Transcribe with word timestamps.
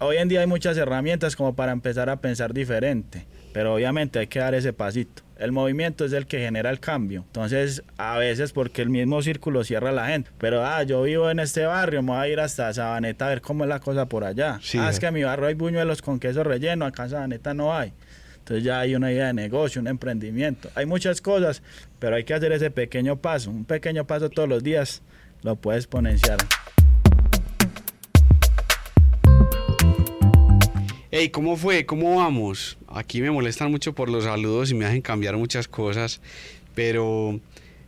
Hoy 0.00 0.18
en 0.18 0.28
día 0.28 0.42
hay 0.42 0.46
muchas 0.46 0.76
herramientas 0.76 1.34
como 1.34 1.56
para 1.56 1.72
empezar 1.72 2.08
a 2.08 2.20
pensar 2.20 2.54
diferente, 2.54 3.26
pero 3.52 3.74
obviamente 3.74 4.20
hay 4.20 4.28
que 4.28 4.38
dar 4.38 4.54
ese 4.54 4.72
pasito. 4.72 5.24
El 5.36 5.50
movimiento 5.50 6.04
es 6.04 6.12
el 6.12 6.28
que 6.28 6.38
genera 6.38 6.70
el 6.70 6.78
cambio. 6.78 7.24
Entonces, 7.26 7.82
a 7.96 8.16
veces 8.16 8.52
porque 8.52 8.80
el 8.80 8.90
mismo 8.90 9.20
círculo 9.22 9.64
cierra 9.64 9.88
a 9.88 9.92
la 9.92 10.06
gente. 10.06 10.30
Pero, 10.38 10.64
ah, 10.64 10.84
yo 10.84 11.02
vivo 11.02 11.28
en 11.32 11.40
este 11.40 11.66
barrio, 11.66 12.00
me 12.04 12.12
voy 12.12 12.18
a 12.20 12.28
ir 12.28 12.38
hasta 12.38 12.72
Sabaneta 12.72 13.26
a 13.26 13.30
ver 13.30 13.40
cómo 13.40 13.64
es 13.64 13.68
la 13.68 13.80
cosa 13.80 14.06
por 14.06 14.22
allá. 14.22 14.60
Sí, 14.62 14.78
ah, 14.78 14.88
es 14.88 14.98
eh. 14.98 15.00
que 15.00 15.06
en 15.06 15.14
mi 15.14 15.24
barrio 15.24 15.48
hay 15.48 15.54
buñuelos 15.54 16.00
con 16.00 16.20
queso 16.20 16.44
relleno, 16.44 16.86
acá 16.86 17.02
en 17.02 17.10
Sabaneta 17.10 17.52
no 17.52 17.76
hay. 17.76 17.92
Entonces 18.38 18.62
ya 18.62 18.78
hay 18.78 18.94
una 18.94 19.10
idea 19.10 19.26
de 19.26 19.34
negocio, 19.34 19.80
un 19.80 19.88
emprendimiento. 19.88 20.70
Hay 20.76 20.86
muchas 20.86 21.20
cosas, 21.20 21.60
pero 21.98 22.14
hay 22.14 22.22
que 22.22 22.34
hacer 22.34 22.52
ese 22.52 22.70
pequeño 22.70 23.16
paso. 23.16 23.50
Un 23.50 23.64
pequeño 23.64 24.06
paso 24.06 24.30
todos 24.30 24.48
los 24.48 24.62
días 24.62 25.02
lo 25.42 25.56
puedes 25.56 25.86
exponenciar. 25.86 26.38
Hey, 31.10 31.30
¿cómo 31.30 31.56
fue? 31.56 31.86
¿Cómo 31.86 32.16
vamos? 32.16 32.76
Aquí 32.86 33.22
me 33.22 33.30
molestan 33.30 33.70
mucho 33.70 33.94
por 33.94 34.10
los 34.10 34.24
saludos 34.24 34.70
y 34.70 34.74
me 34.74 34.84
hacen 34.84 35.00
cambiar 35.00 35.38
muchas 35.38 35.66
cosas, 35.66 36.20
pero 36.74 37.40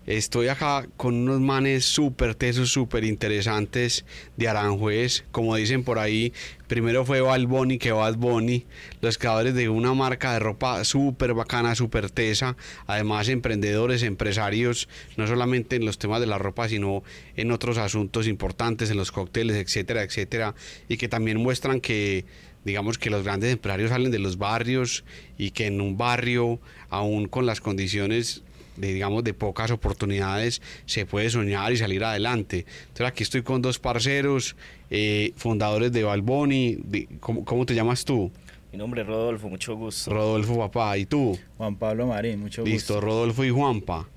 estoy 0.06 0.48
acá 0.48 0.88
con 0.96 1.14
unos 1.16 1.38
manes 1.38 1.84
súper 1.84 2.34
tesos, 2.34 2.72
súper 2.72 3.04
interesantes 3.04 4.06
de 4.38 4.48
Aranjuez. 4.48 5.24
Como 5.32 5.54
dicen 5.56 5.84
por 5.84 5.98
ahí, 5.98 6.32
primero 6.66 7.04
fue 7.04 7.20
Bad 7.20 7.42
Bunny 7.42 7.76
que 7.76 7.92
Bad 7.92 8.16
Bunny, 8.16 8.64
los 9.02 9.18
creadores 9.18 9.54
de 9.54 9.68
una 9.68 9.92
marca 9.92 10.32
de 10.32 10.38
ropa 10.38 10.82
súper 10.84 11.34
bacana, 11.34 11.74
súper 11.74 12.10
tesa. 12.10 12.56
Además, 12.86 13.28
emprendedores, 13.28 14.02
empresarios, 14.02 14.88
no 15.18 15.26
solamente 15.26 15.76
en 15.76 15.84
los 15.84 15.98
temas 15.98 16.20
de 16.20 16.26
la 16.26 16.38
ropa, 16.38 16.70
sino 16.70 17.02
en 17.36 17.52
otros 17.52 17.76
asuntos 17.76 18.26
importantes, 18.26 18.90
en 18.90 18.96
los 18.96 19.12
cócteles, 19.12 19.58
etcétera, 19.58 20.04
etcétera. 20.04 20.54
Y 20.88 20.96
que 20.96 21.08
también 21.08 21.36
muestran 21.36 21.82
que 21.82 22.24
digamos 22.64 22.98
que 22.98 23.10
los 23.10 23.24
grandes 23.24 23.52
empresarios 23.52 23.90
salen 23.90 24.10
de 24.10 24.18
los 24.18 24.38
barrios 24.38 25.04
y 25.38 25.50
que 25.50 25.66
en 25.66 25.80
un 25.80 25.96
barrio, 25.96 26.60
aún 26.88 27.26
con 27.26 27.46
las 27.46 27.60
condiciones 27.60 28.42
de, 28.76 28.94
digamos, 28.94 29.24
de 29.24 29.34
pocas 29.34 29.70
oportunidades, 29.70 30.62
se 30.86 31.06
puede 31.06 31.30
soñar 31.30 31.72
y 31.72 31.76
salir 31.76 32.04
adelante. 32.04 32.66
Entonces 32.88 33.06
aquí 33.06 33.22
estoy 33.22 33.42
con 33.42 33.62
dos 33.62 33.78
parceros, 33.78 34.56
eh, 34.90 35.32
fundadores 35.36 35.92
de 35.92 36.02
Balboni. 36.02 36.78
De, 36.84 37.08
¿cómo, 37.20 37.44
¿Cómo 37.44 37.66
te 37.66 37.74
llamas 37.74 38.04
tú? 38.04 38.30
Mi 38.72 38.78
nombre 38.78 39.02
es 39.02 39.06
Rodolfo, 39.06 39.48
mucho 39.48 39.74
gusto. 39.74 40.12
Rodolfo, 40.12 40.56
papá. 40.58 40.96
¿Y 40.96 41.04
tú? 41.04 41.36
Juan 41.58 41.76
Pablo 41.76 42.06
Marín, 42.06 42.38
mucho 42.38 42.62
Listo, 42.62 42.94
gusto. 42.94 43.06
Rodolfo 43.06 43.44
y 43.44 43.50
Juanpa. 43.50 44.08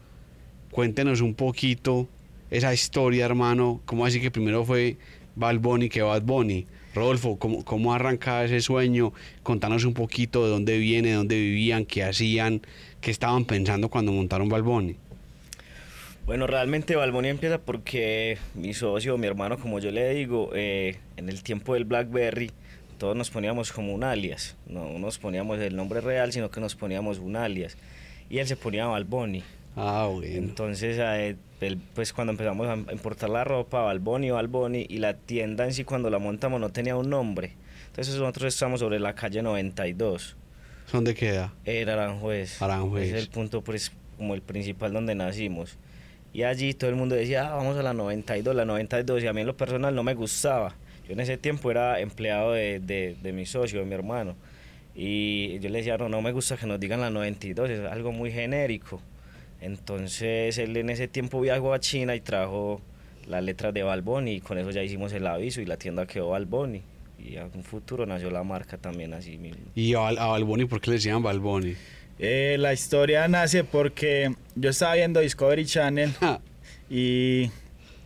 Cuéntenos 0.70 1.22
un 1.22 1.34
poquito 1.34 2.08
esa 2.52 2.74
historia, 2.74 3.26
hermano. 3.26 3.82
¿Cómo 3.86 4.06
así 4.06 4.22
que 4.22 4.30
primero 4.30 4.64
fue 4.64 4.98
Bad 5.36 5.58
Bunny 5.58 5.90
que 5.90 6.04
Bad 6.04 6.22
Bunny? 6.22 6.68
Rodolfo, 6.94 7.38
¿cómo, 7.38 7.64
¿cómo 7.66 7.94
arranca 7.94 8.44
ese 8.44 8.62
sueño? 8.62 9.14
Contanos 9.42 9.84
un 9.86 9.94
poquito 9.94 10.44
de 10.44 10.52
dónde 10.52 10.78
viene, 10.78 11.10
de 11.10 11.16
dónde 11.16 11.36
vivían, 11.36 11.86
qué 11.86 12.04
hacían, 12.04 12.62
qué 13.02 13.12
estaban 13.12 13.46
pensando 13.46 13.90
cuando 13.90 14.12
montaron 14.12 14.50
Bad 14.50 14.64
Bunny. 14.64 14.96
Bueno, 16.26 16.48
realmente 16.48 16.96
Balboni 16.96 17.28
empieza 17.28 17.58
porque 17.58 18.38
mi 18.54 18.74
socio, 18.74 19.18
mi 19.18 19.28
hermano, 19.28 19.58
como 19.58 19.80
yo 19.80 19.92
le 19.92 20.14
digo, 20.14 20.52
eh, 20.54 20.98
en 21.18 21.28
el 21.28 21.44
tiempo 21.44 21.74
del 21.74 21.84
BlackBerry, 21.84 22.50
todos 22.98 23.18
nos 23.18 23.30
poníamos 23.30 23.74
como 23.74 23.94
un 23.94 24.06
alias. 24.06 24.56
No 24.66 24.98
nos 25.00 25.18
poníamos 25.18 25.60
el 25.60 25.76
nombre 25.76 26.00
real, 26.00 26.32
sino 26.32 26.50
que 26.50 26.62
nos 26.62 26.76
poníamos 26.76 27.20
un 27.20 27.36
alias. 27.36 27.76
Y 28.30 28.38
él 28.38 28.48
se 28.48 28.56
ponía 28.56 28.86
Balboni. 28.86 29.44
Ah, 29.76 30.08
bueno. 30.10 30.34
Entonces, 30.34 30.98
eh, 30.98 31.36
él, 31.64 31.80
pues 31.94 32.14
cuando 32.14 32.32
empezamos 32.32 32.68
a 32.68 32.92
importar 32.92 33.30
la 33.30 33.44
ropa, 33.44 33.82
Balboni, 33.82 34.32
Balboni, 34.32 34.86
y 34.90 34.98
la 34.98 35.16
tienda 35.16 35.66
en 35.66 35.74
sí 35.74 35.84
cuando 35.84 36.10
la 36.10 36.20
montamos 36.20 36.60
no 36.60 36.70
tenía 36.70 36.96
un 36.96 37.10
nombre. 37.10 37.54
Entonces 37.88 38.16
nosotros 38.16 38.54
estamos 38.54 38.80
sobre 38.80 39.00
la 39.00 39.16
calle 39.16 39.42
92. 39.42 40.36
¿Dónde 40.92 41.16
queda? 41.16 41.54
Era 41.66 41.94
Aranjuez. 41.94 42.62
Aranjuez. 42.62 43.14
Es 43.14 43.22
el 43.22 43.30
punto 43.30 43.62
pues, 43.62 43.92
como 44.18 44.36
el 44.36 44.42
principal 44.42 44.94
donde 44.94 45.16
nacimos. 45.16 45.78
Y 46.34 46.44
allí 46.44 46.74
todo 46.74 46.90
el 46.90 46.96
mundo 46.96 47.16
decía, 47.16 47.48
ah, 47.48 47.56
vamos 47.56 47.78
a 47.78 47.84
la 47.84 47.94
92, 47.94 48.56
la 48.56 48.66
92. 48.66 49.24
Y 49.24 49.28
a 49.28 49.34
mí 49.34 49.42
en 49.42 49.48
lo 49.48 49.56
personal 49.56 49.94
no 49.94 50.04
me 50.04 50.16
gustaba. 50.16 50.76
Yo 51.08 51.14
en 51.14 51.20
ese 51.20 51.38
tiempo 51.38 51.70
era 51.70 52.00
empleado 52.00 52.54
de, 52.54 52.80
de, 52.80 53.16
de 53.22 53.34
mi 53.34 53.46
socio, 53.46 53.80
de 53.80 53.86
mi 53.86 53.94
hermano. 53.94 54.36
Y 54.96 55.60
yo 55.60 55.70
le 55.70 55.80
decía, 55.80 55.98
no, 55.98 56.10
no 56.10 56.22
me 56.22 56.32
gusta 56.32 56.58
que 56.58 56.66
nos 56.66 56.80
digan 56.80 57.02
la 57.02 57.10
92, 57.10 57.70
es 57.70 57.80
algo 57.86 58.12
muy 58.12 58.32
genérico. 58.32 59.02
Entonces 59.64 60.58
él 60.58 60.76
en 60.78 60.90
ese 60.90 61.08
tiempo 61.08 61.40
viajó 61.40 61.74
a 61.74 61.80
China 61.80 62.16
y 62.16 62.20
trajo 62.22 62.82
las 63.28 63.42
letras 63.44 63.74
de 63.74 63.82
Balboni 63.82 64.34
y 64.34 64.40
con 64.42 64.58
eso 64.58 64.72
ya 64.72 64.84
hicimos 64.84 65.14
el 65.14 65.26
aviso 65.26 65.62
y 65.62 65.66
la 65.66 65.78
tienda 65.78 66.06
quedó 66.06 66.30
Balboni. 66.30 66.82
Y 67.18 67.38
en 67.38 67.50
un 67.56 67.64
futuro 67.64 68.06
nació 68.06 68.30
la 68.30 68.44
marca 68.44 68.78
también 68.78 69.14
así 69.14 69.38
mismo. 69.38 69.64
¿Y 69.74 69.94
a, 69.96 70.00
Bal- 70.00 70.18
a 70.20 70.28
Balboni 70.28 70.66
por 70.66 70.82
qué 70.82 70.90
le 70.92 70.96
decían 70.98 71.24
Balboni? 71.24 71.76
Eh, 72.20 72.58
la 72.60 72.74
historia 72.74 73.26
nace 73.30 73.64
porque 73.64 74.36
yo 74.56 74.70
estaba 74.70 74.96
viendo 74.96 75.22
Discovery 75.22 75.66
Channel 75.66 76.12
y, 76.90 77.50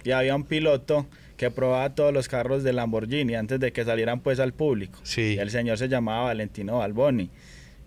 y 0.03 0.11
había 0.11 0.35
un 0.35 0.43
piloto 0.43 1.07
que 1.37 1.49
probaba 1.51 1.93
todos 1.95 2.13
los 2.13 2.27
carros 2.27 2.63
de 2.63 2.73
Lamborghini 2.73 3.35
antes 3.35 3.59
de 3.59 3.71
que 3.71 3.83
salieran 3.83 4.19
pues 4.19 4.39
al 4.39 4.53
público. 4.53 4.99
Sí. 5.03 5.33
Y 5.35 5.39
el 5.39 5.49
señor 5.49 5.77
se 5.79 5.87
llamaba 5.87 6.25
Valentino 6.25 6.77
Balboni. 6.77 7.29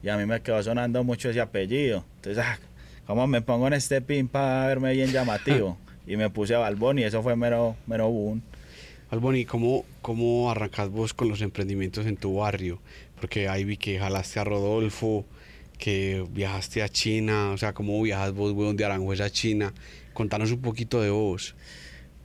Y 0.02 0.08
a 0.08 0.16
mí 0.16 0.24
me 0.26 0.40
quedó 0.40 0.62
sonando 0.62 1.04
mucho 1.04 1.30
ese 1.30 1.40
apellido. 1.40 2.04
Entonces, 2.16 2.42
ah, 2.44 2.58
¿cómo 3.10 3.26
me 3.26 3.42
pongo 3.42 3.66
en 3.66 3.72
este 3.72 4.00
pin 4.00 4.28
para 4.28 4.68
verme 4.68 4.92
bien 4.92 5.10
llamativo? 5.10 5.76
y 6.06 6.16
me 6.16 6.30
puse 6.30 6.54
a 6.54 6.58
Balboni, 6.58 7.02
eso 7.02 7.24
fue 7.24 7.34
mero, 7.34 7.74
mero 7.88 8.08
boom. 8.08 8.40
Balboni, 9.10 9.44
¿cómo, 9.44 9.84
¿cómo 10.00 10.48
arrancas 10.48 10.88
vos 10.90 11.12
con 11.12 11.28
los 11.28 11.42
emprendimientos 11.42 12.06
en 12.06 12.16
tu 12.16 12.36
barrio? 12.36 12.80
Porque 13.20 13.48
ahí 13.48 13.64
vi 13.64 13.76
que 13.76 13.98
jalaste 13.98 14.38
a 14.38 14.44
Rodolfo, 14.44 15.24
que 15.76 16.24
viajaste 16.30 16.84
a 16.84 16.88
China, 16.88 17.50
o 17.50 17.58
sea, 17.58 17.72
¿cómo 17.72 18.00
viajas 18.00 18.32
vos, 18.32 18.52
weón, 18.52 18.76
de 18.76 18.84
Aranjuez 18.84 19.20
a 19.20 19.28
China? 19.28 19.74
Contanos 20.12 20.52
un 20.52 20.60
poquito 20.60 21.02
de 21.02 21.10
vos. 21.10 21.56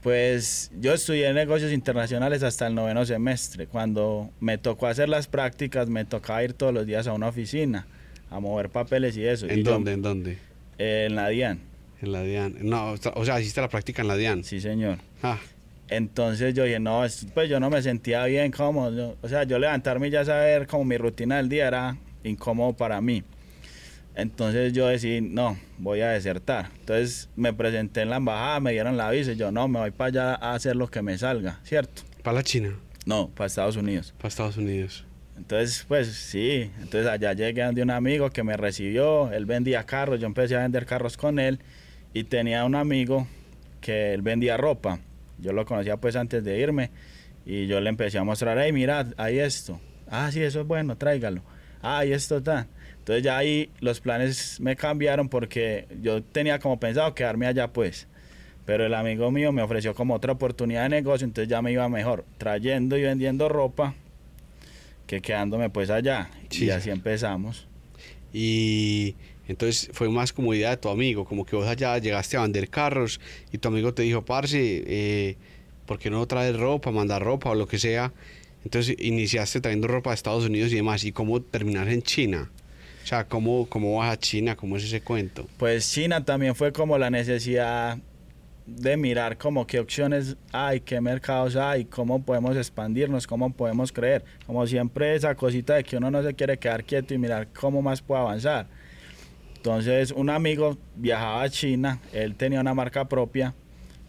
Pues 0.04 0.70
yo 0.80 0.94
estudié 0.94 1.32
negocios 1.32 1.72
internacionales 1.72 2.44
hasta 2.44 2.68
el 2.68 2.76
noveno 2.76 3.04
semestre. 3.04 3.66
Cuando 3.66 4.30
me 4.38 4.56
tocó 4.56 4.86
hacer 4.86 5.08
las 5.08 5.26
prácticas, 5.26 5.88
me 5.88 6.04
tocaba 6.04 6.44
ir 6.44 6.52
todos 6.52 6.72
los 6.72 6.86
días 6.86 7.08
a 7.08 7.12
una 7.12 7.26
oficina 7.26 7.88
a 8.30 8.38
mover 8.38 8.70
papeles 8.70 9.16
y 9.16 9.24
eso. 9.26 9.46
¿En 9.48 9.58
Y 9.58 9.62
yo- 9.64 9.72
dónde? 9.72 9.92
¿En 9.94 10.02
dónde? 10.02 10.38
En 10.78 11.14
la 11.16 11.28
DIAN, 11.28 11.60
En 12.02 12.12
la 12.12 12.22
DIAN. 12.22 12.56
No, 12.62 12.92
o 13.14 13.24
sea- 13.24 13.40
hiciste 13.40 13.60
la 13.60 13.68
práctica 13.68 14.02
en 14.02 14.08
la 14.08 14.16
DIAN. 14.16 14.44
sí 14.44 14.60
señor. 14.60 14.98
Ah, 15.22 15.38
Entonces 15.88 16.52
yo 16.54 16.64
dije, 16.64 16.80
no, 16.80 17.04
es- 17.04 17.26
pues 17.32 17.48
yo 17.48 17.60
no 17.60 17.70
me 17.70 17.80
sentía 17.80 18.24
bien 18.26 18.50
cómodo. 18.52 19.16
O 19.22 19.28
sea, 19.28 19.44
yo 19.44 19.58
levantarme 19.58 20.08
y 20.08 20.10
ya 20.10 20.24
saber 20.24 20.66
como 20.66 20.84
mi 20.84 20.96
rutina 20.98 21.36
del 21.36 21.48
día 21.48 21.68
era 21.68 21.96
incómodo 22.24 22.72
para 22.72 23.00
mí. 23.00 23.22
Entonces 24.14 24.72
yo 24.72 24.86
decidí, 24.88 25.20
no, 25.20 25.58
voy 25.78 26.00
a 26.00 26.08
desertar. 26.10 26.70
Entonces 26.80 27.28
me 27.36 27.52
presenté 27.52 28.00
en 28.02 28.10
la 28.10 28.16
embajada, 28.16 28.60
me 28.60 28.72
dieron 28.72 28.96
la 28.96 29.10
visa 29.10 29.32
y 29.32 29.36
yo, 29.36 29.52
no, 29.52 29.68
me 29.68 29.78
voy 29.78 29.90
para 29.90 30.08
allá 30.08 30.34
a 30.34 30.54
hacer 30.54 30.74
lo 30.74 30.88
que 30.88 31.02
me 31.02 31.16
salga, 31.18 31.60
¿cierto? 31.64 32.02
para 32.22 32.36
la 32.38 32.42
China, 32.42 32.74
No, 33.04 33.28
para 33.28 33.46
Estados 33.46 33.76
Unidos. 33.76 34.12
para 34.18 34.28
Estados 34.28 34.56
Unidos. 34.56 35.04
Entonces, 35.36 35.84
pues 35.86 36.08
sí, 36.08 36.70
entonces 36.80 37.06
allá 37.06 37.34
llegué 37.34 37.62
donde 37.62 37.82
un 37.82 37.90
amigo 37.90 38.30
que 38.30 38.42
me 38.42 38.56
recibió, 38.56 39.30
él 39.32 39.44
vendía 39.44 39.84
carros, 39.84 40.18
yo 40.18 40.26
empecé 40.26 40.56
a 40.56 40.60
vender 40.60 40.86
carros 40.86 41.16
con 41.16 41.38
él 41.38 41.60
y 42.14 42.24
tenía 42.24 42.64
un 42.64 42.74
amigo 42.74 43.26
que 43.80 44.14
él 44.14 44.22
vendía 44.22 44.56
ropa. 44.56 44.98
Yo 45.38 45.52
lo 45.52 45.66
conocía 45.66 45.98
pues 45.98 46.16
antes 46.16 46.42
de 46.42 46.58
irme 46.58 46.90
y 47.44 47.66
yo 47.66 47.80
le 47.80 47.90
empecé 47.90 48.16
a 48.18 48.24
mostrar, 48.24 48.58
hey, 48.58 48.72
mira, 48.72 49.06
hay 49.18 49.38
esto. 49.38 49.78
Ah, 50.08 50.30
sí, 50.32 50.42
eso 50.42 50.62
es 50.62 50.66
bueno, 50.66 50.96
tráigalo. 50.96 51.42
Ah, 51.82 52.04
y 52.06 52.12
esto 52.12 52.38
está. 52.38 52.66
Entonces 52.98 53.22
ya 53.22 53.36
ahí 53.36 53.70
los 53.80 54.00
planes 54.00 54.58
me 54.58 54.74
cambiaron 54.74 55.28
porque 55.28 55.86
yo 56.00 56.22
tenía 56.22 56.58
como 56.58 56.80
pensado 56.80 57.14
quedarme 57.14 57.46
allá 57.46 57.72
pues. 57.72 58.08
Pero 58.64 58.86
el 58.86 58.94
amigo 58.94 59.30
mío 59.30 59.52
me 59.52 59.62
ofreció 59.62 59.94
como 59.94 60.14
otra 60.14 60.32
oportunidad 60.32 60.84
de 60.84 60.88
negocio, 60.88 61.26
entonces 61.26 61.48
ya 61.48 61.60
me 61.60 61.72
iba 61.72 61.88
mejor 61.90 62.24
trayendo 62.38 62.96
y 62.96 63.02
vendiendo 63.02 63.48
ropa 63.48 63.94
que 65.06 65.20
quedándome 65.20 65.70
pues 65.70 65.90
allá. 65.90 66.30
Sí, 66.50 66.64
y 66.64 66.66
sí. 66.66 66.70
así 66.70 66.90
empezamos. 66.90 67.66
Y 68.32 69.14
entonces 69.48 69.90
fue 69.92 70.08
más 70.08 70.32
como 70.32 70.52
idea 70.52 70.70
de 70.70 70.76
tu 70.76 70.88
amigo, 70.88 71.24
como 71.24 71.46
que 71.46 71.56
vos 71.56 71.66
allá 71.66 71.96
llegaste 71.98 72.36
a 72.36 72.42
vender 72.42 72.68
carros 72.68 73.20
y 73.52 73.58
tu 73.58 73.68
amigo 73.68 73.94
te 73.94 74.02
dijo, 74.02 74.24
parce, 74.24 74.84
eh, 74.86 75.36
¿por 75.86 75.98
qué 75.98 76.10
no 76.10 76.26
traes 76.26 76.56
ropa, 76.56 76.90
mandar 76.90 77.22
ropa 77.22 77.50
o 77.50 77.54
lo 77.54 77.66
que 77.66 77.78
sea? 77.78 78.12
Entonces 78.64 78.96
iniciaste 78.98 79.60
trayendo 79.60 79.86
ropa 79.86 80.10
de 80.10 80.14
Estados 80.14 80.44
Unidos 80.44 80.72
y 80.72 80.76
demás. 80.76 81.04
¿Y 81.04 81.12
cómo 81.12 81.40
terminar 81.40 81.88
en 81.88 82.02
China? 82.02 82.50
O 83.04 83.06
sea, 83.06 83.28
¿cómo, 83.28 83.66
cómo 83.66 83.98
vas 83.98 84.12
a 84.12 84.18
China? 84.18 84.56
¿Cómo 84.56 84.76
es 84.76 84.82
ese 84.82 85.00
cuento? 85.00 85.46
Pues 85.56 85.88
China 85.92 86.24
también 86.24 86.56
fue 86.56 86.72
como 86.72 86.98
la 86.98 87.08
necesidad 87.08 87.98
de 88.66 88.96
mirar 88.96 89.38
como 89.38 89.66
qué 89.66 89.78
opciones 89.78 90.36
hay, 90.52 90.80
qué 90.80 91.00
mercados 91.00 91.54
hay, 91.56 91.84
cómo 91.84 92.22
podemos 92.22 92.56
expandirnos, 92.56 93.26
cómo 93.26 93.52
podemos 93.52 93.92
creer. 93.92 94.24
Como 94.44 94.66
siempre 94.66 95.14
esa 95.14 95.34
cosita 95.36 95.74
de 95.74 95.84
que 95.84 95.96
uno 95.96 96.10
no 96.10 96.22
se 96.22 96.34
quiere 96.34 96.58
quedar 96.58 96.84
quieto 96.84 97.14
y 97.14 97.18
mirar 97.18 97.48
cómo 97.52 97.80
más 97.80 98.02
puede 98.02 98.20
avanzar. 98.20 98.66
Entonces 99.56 100.10
un 100.10 100.30
amigo 100.30 100.76
viajaba 100.96 101.42
a 101.42 101.48
China, 101.48 102.00
él 102.12 102.34
tenía 102.34 102.60
una 102.60 102.74
marca 102.74 103.08
propia 103.08 103.54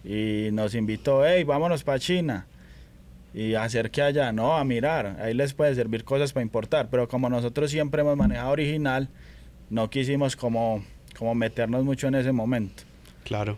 y 0.04 0.50
nos 0.52 0.74
invitó, 0.74 1.26
hey, 1.26 1.44
vámonos 1.44 1.84
para 1.84 2.00
China. 2.00 2.48
y 3.34 3.54
hacer 3.54 3.92
que 3.92 4.02
allá, 4.02 4.32
no, 4.32 4.58
a 4.58 4.64
mirar, 4.64 5.18
ahí 5.22 5.34
les 5.34 5.54
puede 5.54 5.76
servir 5.76 6.04
cosas 6.04 6.34
para 6.34 6.42
importar, 6.44 6.90
pero 6.90 7.08
como 7.08 7.30
nosotros 7.30 7.70
siempre 7.70 8.02
hemos 8.02 8.18
manejado 8.18 8.50
original, 8.50 9.10
no 9.70 9.90
quisimos 9.90 10.36
como, 10.36 10.84
como 11.18 11.36
meternos 11.36 11.84
mucho 11.84 12.08
en 12.08 12.16
ese 12.16 12.32
momento. 12.32 12.84
Claro. 13.24 13.58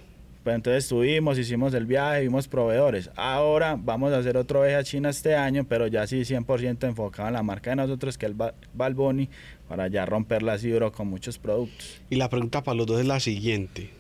Pues 0.49 0.55
entonces 0.55 0.85
estuvimos, 0.85 1.37
hicimos 1.37 1.75
el 1.75 1.85
viaje, 1.85 2.21
vimos 2.21 2.47
proveedores. 2.47 3.11
Ahora 3.15 3.77
vamos 3.79 4.11
a 4.13 4.17
hacer 4.17 4.35
otro 4.35 4.61
viaje 4.61 4.77
a 4.77 4.83
China 4.83 5.09
este 5.11 5.35
año, 5.35 5.63
pero 5.69 5.85
ya 5.85 6.07
sí 6.07 6.21
100% 6.21 6.87
enfocado 6.87 7.27
en 7.27 7.35
la 7.35 7.43
marca 7.43 7.69
de 7.69 7.75
nosotros, 7.75 8.17
que 8.17 8.25
es 8.25 8.31
el 8.31 8.53
Balboni, 8.73 9.29
para 9.67 9.87
ya 9.89 10.07
romper 10.07 10.41
la 10.41 10.57
duro 10.57 10.91
con 10.91 11.07
muchos 11.07 11.37
productos. 11.37 12.01
Y 12.09 12.15
la 12.15 12.31
pregunta 12.31 12.63
para 12.63 12.75
los 12.75 12.87
dos 12.87 12.99
es 12.99 13.05
la 13.05 13.19
siguiente. 13.19 13.91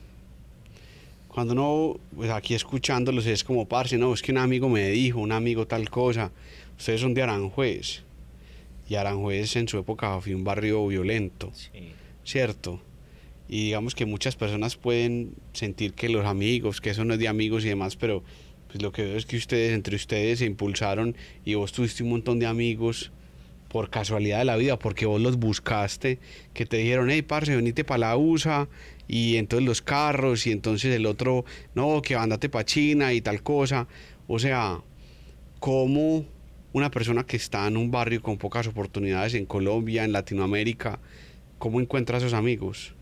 Cuando 1.27 1.53
uno, 1.53 1.99
pues 2.15 2.31
aquí 2.31 2.55
escuchándolos, 2.55 3.27
es 3.27 3.43
como, 3.43 3.67
parce, 3.67 3.99
no, 3.99 4.11
es 4.11 4.23
que 4.23 4.31
un 4.31 4.39
amigo 4.39 4.69
me 4.69 4.89
dijo, 4.89 5.19
un 5.19 5.31
amigo 5.31 5.67
tal 5.67 5.87
cosa, 5.91 6.31
ustedes 6.79 6.99
son 6.99 7.13
de 7.13 7.21
Aranjuez. 7.21 8.01
Y 8.89 8.95
Aranjuez 8.95 9.55
en 9.55 9.67
su 9.67 9.77
época 9.77 10.19
fue 10.19 10.33
un 10.33 10.43
barrio 10.43 10.87
violento, 10.87 11.51
¿cierto? 12.23 12.81
Y 13.49 13.65
digamos 13.65 13.95
que 13.95 14.05
muchas 14.05 14.35
personas 14.35 14.77
pueden 14.77 15.33
sentir 15.53 15.93
que 15.93 16.07
los 16.07 16.25
amigos, 16.25 16.79
que 16.79 16.91
eso 16.91 17.03
no 17.03 17.15
es 17.15 17.19
de 17.19 17.27
amigos 17.27 17.65
y 17.65 17.69
demás, 17.69 17.95
pero 17.95 18.23
pues 18.67 18.81
lo 18.83 18.91
que 18.91 19.03
veo 19.03 19.17
es 19.17 19.25
que 19.25 19.35
ustedes, 19.35 19.73
entre 19.73 19.95
ustedes, 19.95 20.39
se 20.39 20.45
impulsaron 20.45 21.15
y 21.43 21.55
vos 21.55 21.71
tuviste 21.71 22.03
un 22.03 22.11
montón 22.11 22.37
de 22.37 22.45
amigos 22.45 23.11
por 23.69 23.89
casualidad 23.89 24.39
de 24.39 24.45
la 24.45 24.57
vida, 24.57 24.77
porque 24.77 25.05
vos 25.05 25.21
los 25.21 25.37
buscaste, 25.37 26.19
que 26.53 26.65
te 26.65 26.77
dijeron, 26.77 27.09
hey, 27.09 27.21
parce, 27.21 27.55
venite 27.55 27.83
para 27.83 27.99
la 27.99 28.17
USA, 28.17 28.67
y 29.07 29.37
entonces 29.37 29.65
los 29.65 29.81
carros, 29.81 30.45
y 30.45 30.51
entonces 30.51 30.93
el 30.93 31.05
otro, 31.05 31.45
no, 31.75 32.01
que 32.01 32.15
andate 32.15 32.49
para 32.49 32.65
China 32.65 33.13
y 33.13 33.21
tal 33.21 33.41
cosa. 33.41 33.87
O 34.27 34.39
sea, 34.39 34.81
¿cómo 35.59 36.25
una 36.73 36.91
persona 36.91 37.25
que 37.25 37.37
está 37.37 37.67
en 37.67 37.77
un 37.77 37.89
barrio 37.89 38.21
con 38.21 38.37
pocas 38.37 38.67
oportunidades 38.67 39.33
en 39.33 39.45
Colombia, 39.45 40.03
en 40.03 40.11
Latinoamérica, 40.11 40.99
cómo 41.57 41.79
encuentra 41.79 42.17
a 42.17 42.19
esos 42.19 42.33
amigos? 42.33 42.93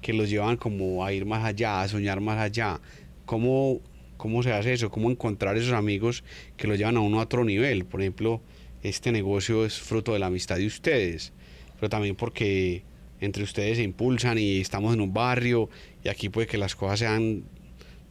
Que 0.00 0.12
los 0.12 0.30
llevan 0.30 0.56
como 0.56 1.04
a 1.04 1.12
ir 1.12 1.24
más 1.24 1.44
allá, 1.44 1.82
a 1.82 1.88
soñar 1.88 2.20
más 2.20 2.38
allá. 2.38 2.80
¿Cómo, 3.24 3.80
cómo 4.16 4.42
se 4.42 4.52
hace 4.52 4.72
eso? 4.72 4.90
¿Cómo 4.90 5.10
encontrar 5.10 5.56
esos 5.56 5.72
amigos 5.72 6.24
que 6.56 6.66
los 6.66 6.78
llevan 6.78 6.96
a 6.96 7.00
uno 7.00 7.20
a 7.20 7.24
otro 7.24 7.44
nivel? 7.44 7.84
Por 7.84 8.00
ejemplo, 8.00 8.40
este 8.82 9.12
negocio 9.12 9.64
es 9.64 9.78
fruto 9.78 10.12
de 10.12 10.18
la 10.18 10.26
amistad 10.26 10.56
de 10.56 10.66
ustedes, 10.66 11.32
pero 11.76 11.88
también 11.88 12.14
porque 12.14 12.84
entre 13.20 13.42
ustedes 13.42 13.78
se 13.78 13.82
impulsan 13.82 14.38
y 14.38 14.60
estamos 14.60 14.94
en 14.94 15.00
un 15.00 15.12
barrio 15.12 15.68
y 16.04 16.08
aquí 16.08 16.28
puede 16.28 16.46
que 16.46 16.58
las 16.58 16.76
cosas 16.76 17.00
sean 17.00 17.44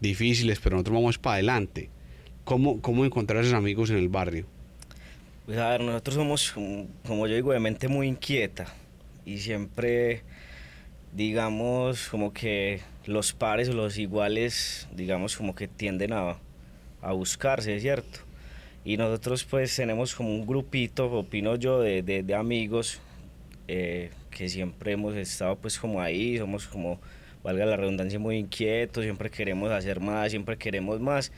difíciles, 0.01 0.59
pero 0.59 0.75
nosotros 0.75 0.95
vamos 0.95 1.17
para 1.17 1.35
adelante. 1.35 1.89
¿Cómo, 2.43 2.81
cómo 2.81 3.05
encontrar 3.05 3.43
esos 3.43 3.53
amigos 3.53 3.89
en 3.89 3.97
el 3.97 4.09
barrio? 4.09 4.45
Pues 5.45 5.57
a 5.57 5.69
ver, 5.69 5.81
nosotros 5.81 6.15
somos, 6.15 6.53
como 7.05 7.27
yo 7.27 7.35
digo, 7.35 7.53
de 7.53 7.59
mente 7.59 7.87
muy 7.87 8.07
inquieta 8.07 8.65
y 9.25 9.37
siempre, 9.37 10.23
digamos, 11.15 12.09
como 12.09 12.33
que 12.33 12.81
los 13.05 13.33
pares 13.33 13.69
o 13.69 13.73
los 13.73 13.97
iguales, 13.97 14.87
digamos, 14.93 15.37
como 15.37 15.55
que 15.55 15.67
tienden 15.67 16.11
a, 16.11 16.37
a 17.01 17.13
buscarse, 17.13 17.79
¿cierto? 17.79 18.19
Y 18.83 18.97
nosotros 18.97 19.45
pues 19.45 19.75
tenemos 19.75 20.13
como 20.13 20.29
un 20.29 20.45
grupito, 20.45 21.11
opino 21.11 21.55
yo, 21.55 21.79
de, 21.79 22.03
de, 22.03 22.35
amigos 22.35 22.99
eh, 23.67 24.11
que 24.29 24.49
siempre 24.49 24.91
hemos 24.91 25.15
estado 25.15 25.55
pues 25.55 25.79
como 25.79 26.01
ahí, 26.01 26.37
somos 26.37 26.67
como, 26.67 26.99
valga 27.43 27.65
la 27.65 27.77
redundancia, 27.77 28.19
muy 28.19 28.37
inquietos, 28.37 29.03
siempre 29.05 29.29
queremos 29.29 29.71
hacer 29.71 29.99
más, 30.01 30.31
siempre 30.31 30.57
queremos 30.57 30.99
más. 30.99 31.31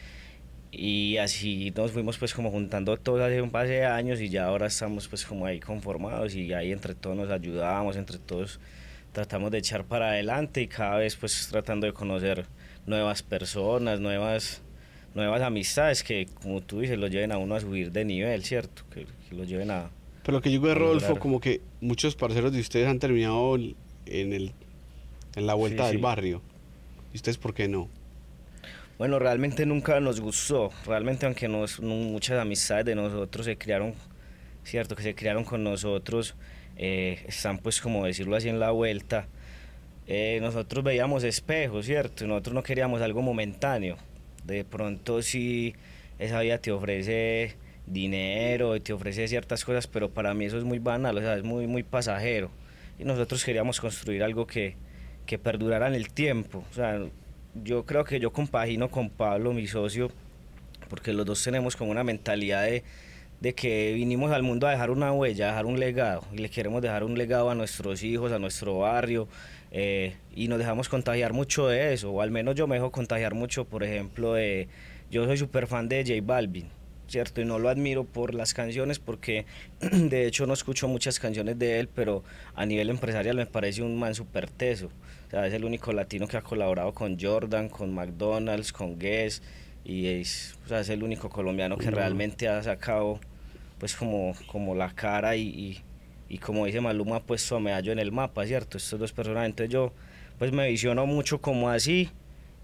Y 0.71 1.17
así 1.17 1.71
nos 1.75 1.91
fuimos 1.91 2.17
pues 2.17 2.33
como 2.33 2.51
juntando 2.51 2.97
todos 2.97 3.21
hace 3.21 3.41
un 3.41 3.51
par 3.51 3.67
de 3.67 3.85
años 3.85 4.19
y 4.19 4.29
ya 4.29 4.45
ahora 4.45 4.67
estamos 4.67 5.07
pues 5.07 5.25
como 5.25 5.45
ahí 5.45 5.59
conformados 5.59 6.35
y 6.35 6.51
ahí 6.53 6.71
entre 6.71 6.95
todos 6.95 7.15
nos 7.15 7.29
ayudamos, 7.29 7.95
entre 7.95 8.17
todos 8.17 8.59
tratamos 9.17 9.49
de 9.49 9.57
echar 9.57 9.83
para 9.83 10.09
adelante 10.09 10.61
y 10.61 10.67
cada 10.67 10.97
vez 10.97 11.15
pues 11.15 11.47
tratando 11.49 11.87
de 11.87 11.93
conocer 11.93 12.45
nuevas 12.85 13.23
personas, 13.23 13.99
nuevas 13.99 14.61
nuevas 15.15 15.41
amistades 15.41 16.03
que, 16.03 16.27
como 16.35 16.61
tú 16.61 16.81
dices, 16.81 16.99
lo 16.99 17.07
lleven 17.07 17.31
a 17.31 17.39
uno 17.39 17.55
a 17.55 17.59
subir 17.59 17.91
de 17.91 18.05
nivel, 18.05 18.43
¿cierto? 18.43 18.83
Que, 18.91 19.07
lo 19.31 19.43
lleven 19.43 19.71
a... 19.71 19.89
Pero 20.21 20.37
lo 20.37 20.41
que 20.43 20.51
yo 20.51 20.61
de 20.61 20.75
Rodolfo, 20.75 21.17
como 21.17 21.39
que 21.41 21.61
muchos 21.81 22.15
parceros 22.15 22.51
de 22.51 22.59
ustedes 22.59 22.87
han 22.87 22.99
terminado 22.99 23.55
en, 23.55 23.75
el, 24.05 24.51
en 25.35 25.47
la 25.47 25.55
vuelta 25.55 25.87
del 25.87 25.97
barrio. 25.97 26.43
¿Y 27.11 27.15
ustedes 27.15 27.39
por 27.39 27.55
qué 27.55 27.67
no? 27.67 27.89
Bueno, 28.99 29.17
realmente 29.17 29.65
nunca 29.65 29.99
nos 29.99 30.21
gustó. 30.21 30.69
Realmente, 30.85 31.25
aunque 31.25 31.47
nos, 31.47 31.79
muchas 31.79 32.39
amistades 32.39 32.85
de 32.85 32.93
nosotros 32.93 33.47
se 33.47 33.57
crearon, 33.57 33.95
¿cierto? 34.63 34.95
Que 34.95 35.01
se 35.01 35.15
crearon 35.15 35.43
con 35.43 35.63
nosotros, 35.63 36.35
eh, 36.77 37.23
están 37.27 37.57
pues 37.57 37.81
como 37.81 38.05
decirlo 38.05 38.35
así 38.35 38.49
en 38.49 38.59
la 38.59 38.71
vuelta. 38.71 39.27
Eh, 40.07 40.39
nosotros 40.41 40.83
veíamos 40.83 41.23
espejos, 41.23 41.85
¿cierto? 41.85 42.25
Nosotros 42.27 42.53
no 42.53 42.63
queríamos 42.63 43.01
algo 43.01 43.21
momentáneo 43.21 43.97
de 44.47 44.63
pronto 44.63 45.21
si 45.21 45.75
esa 46.19 46.39
vida 46.39 46.57
te 46.57 46.71
ofrece 46.71 47.55
dinero, 47.85 48.81
te 48.81 48.93
ofrece 48.93 49.27
ciertas 49.27 49.63
cosas, 49.63 49.87
pero 49.87 50.09
para 50.09 50.33
mí 50.33 50.45
eso 50.45 50.57
es 50.57 50.63
muy 50.63 50.79
banal, 50.79 51.17
o 51.17 51.21
sea, 51.21 51.35
es 51.35 51.43
muy, 51.43 51.67
muy 51.67 51.83
pasajero. 51.83 52.49
Y 52.97 53.03
nosotros 53.03 53.43
queríamos 53.43 53.79
construir 53.79 54.23
algo 54.23 54.47
que, 54.47 54.75
que 55.25 55.37
perdurara 55.37 55.87
en 55.87 55.95
el 55.95 56.09
tiempo. 56.09 56.63
O 56.71 56.73
sea, 56.73 56.99
yo 57.63 57.85
creo 57.85 58.03
que 58.05 58.19
yo 58.19 58.31
compagino 58.31 58.89
con 58.89 59.09
Pablo, 59.09 59.53
mi 59.53 59.67
socio, 59.67 60.11
porque 60.89 61.13
los 61.13 61.25
dos 61.25 61.43
tenemos 61.43 61.75
como 61.75 61.91
una 61.91 62.03
mentalidad 62.03 62.63
de, 62.63 62.83
de 63.39 63.53
que 63.53 63.93
vinimos 63.93 64.31
al 64.31 64.43
mundo 64.43 64.67
a 64.67 64.71
dejar 64.71 64.89
una 64.89 65.11
huella, 65.11 65.45
a 65.45 65.49
dejar 65.49 65.65
un 65.65 65.79
legado, 65.79 66.23
y 66.33 66.37
le 66.37 66.49
queremos 66.49 66.81
dejar 66.81 67.03
un 67.03 67.17
legado 67.17 67.49
a 67.49 67.55
nuestros 67.55 68.03
hijos, 68.03 68.31
a 68.31 68.39
nuestro 68.39 68.79
barrio, 68.79 69.27
eh, 69.71 70.15
y 70.35 70.47
nos 70.47 70.59
dejamos 70.59 70.89
contagiar 70.89 71.33
mucho 71.33 71.67
de 71.67 71.93
eso, 71.93 72.11
o 72.11 72.21
al 72.21 72.31
menos 72.31 72.55
yo 72.55 72.67
me 72.67 72.75
dejo 72.75 72.91
contagiar 72.91 73.35
mucho, 73.35 73.65
por 73.65 73.83
ejemplo, 73.83 74.33
de, 74.33 74.67
yo 75.11 75.25
soy 75.25 75.37
súper 75.37 75.67
fan 75.67 75.87
de 75.87 76.03
J 76.03 76.21
Balvin, 76.23 76.67
¿cierto? 77.07 77.41
Y 77.41 77.45
no 77.45 77.59
lo 77.59 77.69
admiro 77.69 78.03
por 78.03 78.33
las 78.33 78.53
canciones, 78.53 78.99
porque 78.99 79.45
de 79.81 80.25
hecho 80.25 80.45
no 80.45 80.53
escucho 80.53 80.87
muchas 80.87 81.19
canciones 81.19 81.57
de 81.59 81.79
él, 81.79 81.89
pero 81.93 82.23
a 82.55 82.65
nivel 82.65 82.89
empresarial 82.89 83.35
me 83.35 83.45
parece 83.45 83.81
un 83.81 83.97
man 83.97 84.15
súper 84.15 84.49
teso. 84.49 84.87
O 85.27 85.29
sea, 85.29 85.45
es 85.47 85.53
el 85.53 85.65
único 85.65 85.91
latino 85.93 86.27
que 86.27 86.37
ha 86.37 86.41
colaborado 86.41 86.93
con 86.93 87.19
Jordan, 87.19 87.69
con 87.69 87.93
McDonald's, 87.93 88.71
con 88.71 88.97
Guess, 88.97 89.41
y 89.87 90.07
es, 90.07 90.55
o 90.65 90.67
sea, 90.67 90.81
es 90.81 90.89
el 90.89 91.01
único 91.01 91.29
colombiano 91.29 91.77
que 91.77 91.89
realmente 91.89 92.47
ha 92.47 92.61
sacado 92.61 93.19
pues 93.79 93.95
como, 93.95 94.35
como 94.47 94.75
la 94.75 94.93
cara 94.93 95.35
y 95.35 95.81
y 96.29 96.39
como 96.39 96.65
dice 96.65 96.81
Maluma, 96.81 97.21
pues 97.21 97.41
su 97.41 97.59
medallo 97.59 97.91
en 97.91 97.99
el 97.99 98.11
mapa, 98.11 98.45
¿cierto? 98.45 98.77
Estos 98.77 98.99
dos 98.99 99.13
personajes, 99.13 99.49
entonces 99.49 99.73
yo 99.73 99.93
pues 100.37 100.51
me 100.51 100.67
visiono 100.69 101.05
mucho 101.05 101.39
como 101.39 101.69
así 101.69 102.09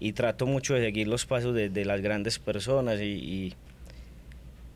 y 0.00 0.12
trato 0.12 0.46
mucho 0.46 0.74
de 0.74 0.82
seguir 0.82 1.08
los 1.08 1.24
pasos 1.24 1.54
de, 1.54 1.84
las 1.84 2.00
grandes 2.02 2.38
personas 2.38 3.00
y, 3.00 3.54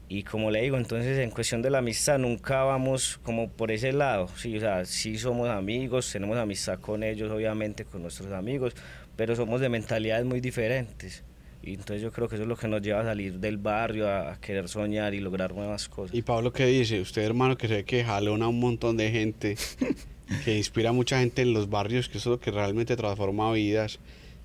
y, 0.09 0.23
como 0.23 0.51
le 0.51 0.63
digo, 0.63 0.79
entonces 0.79 1.19
en 1.19 1.31
cuestión 1.31 1.61
de 1.61 1.71
la 1.71 1.79
amistad 1.79 2.19
nunca 2.19 2.65
vamos 2.65 3.21
como 3.23 3.49
por 3.51 3.71
ese 3.71 3.93
lado, 3.93 4.29
sí, 4.37 4.57
o 4.57 4.61
sea, 4.61 4.85
sí 4.85 5.19
somos 5.19 5.49
amigos, 5.49 6.11
tenemos 6.11 6.39
amistad 6.39 6.81
con 6.81 7.03
ellos, 7.03 7.31
obviamente, 7.31 7.85
con 7.85 8.03
nuestros 8.03 8.33
amigos, 8.33 8.75
pero 9.17 9.37
somos 9.37 9.61
de 9.61 9.69
mentalidades 9.69 10.25
muy 10.25 10.41
diferentes. 10.41 11.25
Y 11.63 11.75
entonces 11.75 12.01
yo 12.01 12.13
creo 12.13 12.29
que 12.29 12.37
eso 12.37 12.45
es 12.45 12.49
lo 12.49 12.57
que 12.57 12.69
nos 12.69 12.81
lleva 12.81 13.01
a 13.01 13.05
salir 13.05 13.41
del 13.41 13.59
barrio, 13.59 14.09
a, 14.09 14.39
querer 14.41 14.69
soñar 14.69 15.15
y 15.15 15.21
lograr 15.21 15.55
nuevas 15.55 15.89
cosas. 15.89 16.15
¿Y 16.17 16.23
Pablo 16.23 16.53
qué 16.53 16.67
dice? 16.67 17.01
Usted, 17.01 17.23
hermano, 17.23 17.57
que 17.57 17.69
se 17.69 17.75
ve 17.75 17.85
que 17.85 18.05
jalona 18.05 18.47
a 18.47 18.49
un 18.49 18.61
montón 18.61 18.97
de 18.97 19.11
gente, 19.11 19.57
que 20.45 20.57
inspira 20.57 20.91
a 20.91 20.93
mucha 20.93 21.19
gente 21.21 21.43
en 21.43 21.53
los 21.53 21.69
barrios, 21.69 22.09
que 22.09 22.19
eso 22.19 22.31
es 22.31 22.39
lo 22.39 22.41
que 22.41 22.51
realmente 22.51 22.97
transforma 22.97 23.53
vidas. 23.53 23.99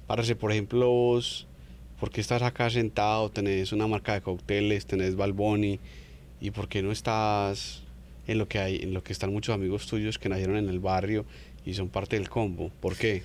Párese, 0.07 0.35
por 0.35 0.51
ejemplo, 0.51 0.89
vos, 0.89 1.47
¿por 1.99 2.09
qué 2.09 2.19
estás 2.19 2.41
acá 2.41 2.69
sentado? 2.69 3.29
Tenés 3.29 3.71
una 3.71 3.87
marca 3.87 4.13
de 4.13 4.21
cócteles, 4.21 4.85
tenés 4.85 5.15
Balboni, 5.15 5.79
¿y 6.41 6.51
por 6.51 6.67
qué 6.67 6.81
no 6.81 6.91
estás 6.91 7.83
en 8.27 8.37
lo 8.37 8.47
que 8.47 8.59
hay, 8.59 8.77
en 8.77 8.93
lo 8.93 9.03
que 9.03 9.13
están 9.13 9.31
muchos 9.31 9.53
amigos 9.53 9.87
tuyos 9.87 10.17
que 10.17 10.29
nacieron 10.29 10.57
en 10.57 10.67
el 10.67 10.79
barrio 10.79 11.25
y 11.63 11.75
son 11.75 11.89
parte 11.89 12.17
del 12.17 12.27
combo? 12.27 12.71
¿Por 12.81 12.97
qué? 12.97 13.23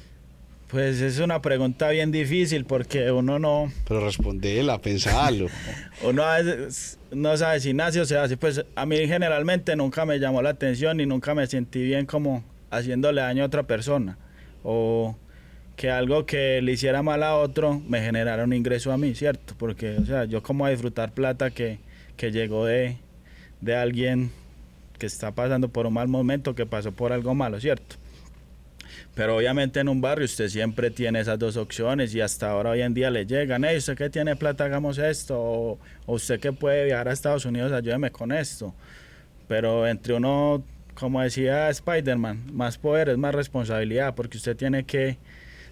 Pues 0.69 1.01
es 1.01 1.19
una 1.19 1.41
pregunta 1.41 1.89
bien 1.89 2.13
difícil 2.13 2.67
porque 2.67 3.11
uno 3.11 3.39
no... 3.39 3.73
Pero 3.87 4.01
respondela, 4.05 4.79
pensalo. 4.79 5.47
uno 6.03 6.23
a 6.23 6.43
veces 6.43 6.99
no 7.11 7.35
sabe 7.39 7.61
si 7.61 7.73
nace 7.73 8.03
o 8.03 8.05
se 8.05 8.19
hace. 8.19 8.37
Pues 8.37 8.63
a 8.75 8.85
mí 8.85 8.97
generalmente 9.07 9.75
nunca 9.77 10.05
me 10.05 10.19
llamó 10.19 10.43
la 10.43 10.51
atención 10.51 11.01
y 11.01 11.07
nunca 11.07 11.35
me 11.35 11.47
sentí 11.47 11.83
bien 11.83 12.05
como 12.05 12.45
haciéndole 12.71 13.23
daño 13.23 13.45
a 13.45 13.47
otra 13.47 13.63
persona. 13.63 14.19
O 14.63 15.17
que 15.75 15.91
algo 15.91 16.27
que 16.27 16.61
le 16.61 16.73
hiciera 16.73 17.03
mal 17.03 17.23
a 17.23 17.37
otro 17.37 17.81
me 17.89 18.03
generara 18.03 18.45
un 18.45 18.53
ingreso 18.53 18.93
a 18.93 18.99
mí, 18.99 19.15
¿cierto? 19.15 19.55
Porque, 19.57 19.97
o 19.97 20.05
sea, 20.05 20.27
yo 20.27 20.43
como 20.43 20.67
a 20.67 20.71
disfrutar 20.71 21.13
plata 21.13 21.51
que, 21.51 21.79
que 22.19 22.31
llegó 22.31 22.67
de, 22.67 22.99
de 23.63 23.75
alguien 23.75 24.33
que 24.99 25.07
está 25.07 25.33
pasando 25.33 25.69
por 25.69 25.87
un 25.87 25.95
mal 25.95 26.09
momento, 26.09 26.55
que 26.55 26.67
pasó 26.67 26.93
por 26.93 27.13
algo 27.13 27.35
malo, 27.35 27.59
¿cierto? 27.59 27.97
Pero 29.19 29.35
obviamente 29.35 29.81
en 29.81 29.89
un 29.89 30.01
barrio 30.01 30.27
usted 30.27 30.47
siempre 30.49 30.93
tiene 30.93 31.19
esas 31.19 31.41
dos 31.41 31.57
opciones 31.57 32.15
y 32.15 32.21
hasta 32.21 32.53
ahora 32.53 32.71
hoy 32.71 32.83
en 32.83 32.95
día 32.95 33.11
le 33.11 33.27
llegan, 33.27 33.65
hey, 33.65 33.77
usted 33.77 33.97
que 33.97 34.09
tiene 34.09 34.37
plata, 34.37 34.67
hagamos 34.67 34.97
esto, 34.97 35.37
o, 35.37 35.79
o 36.07 36.13
usted 36.15 36.39
que 36.39 36.53
puede 36.53 36.85
viajar 36.85 37.09
a 37.09 37.13
Estados 37.15 37.45
Unidos, 37.45 37.73
ayúdeme 37.73 38.13
con 38.13 38.31
esto. 38.31 38.73
Pero 39.49 39.89
entre 39.89 40.15
uno, 40.15 40.63
como 40.95 41.21
decía 41.21 41.69
Spider-Man, 41.69 42.45
más 42.53 42.79
poder 42.79 43.09
es 43.09 43.19
más 43.19 43.35
responsabilidad, 43.35 44.15
porque 44.15 44.37
usted 44.37 44.57
tiene 44.57 44.85
que 44.85 45.19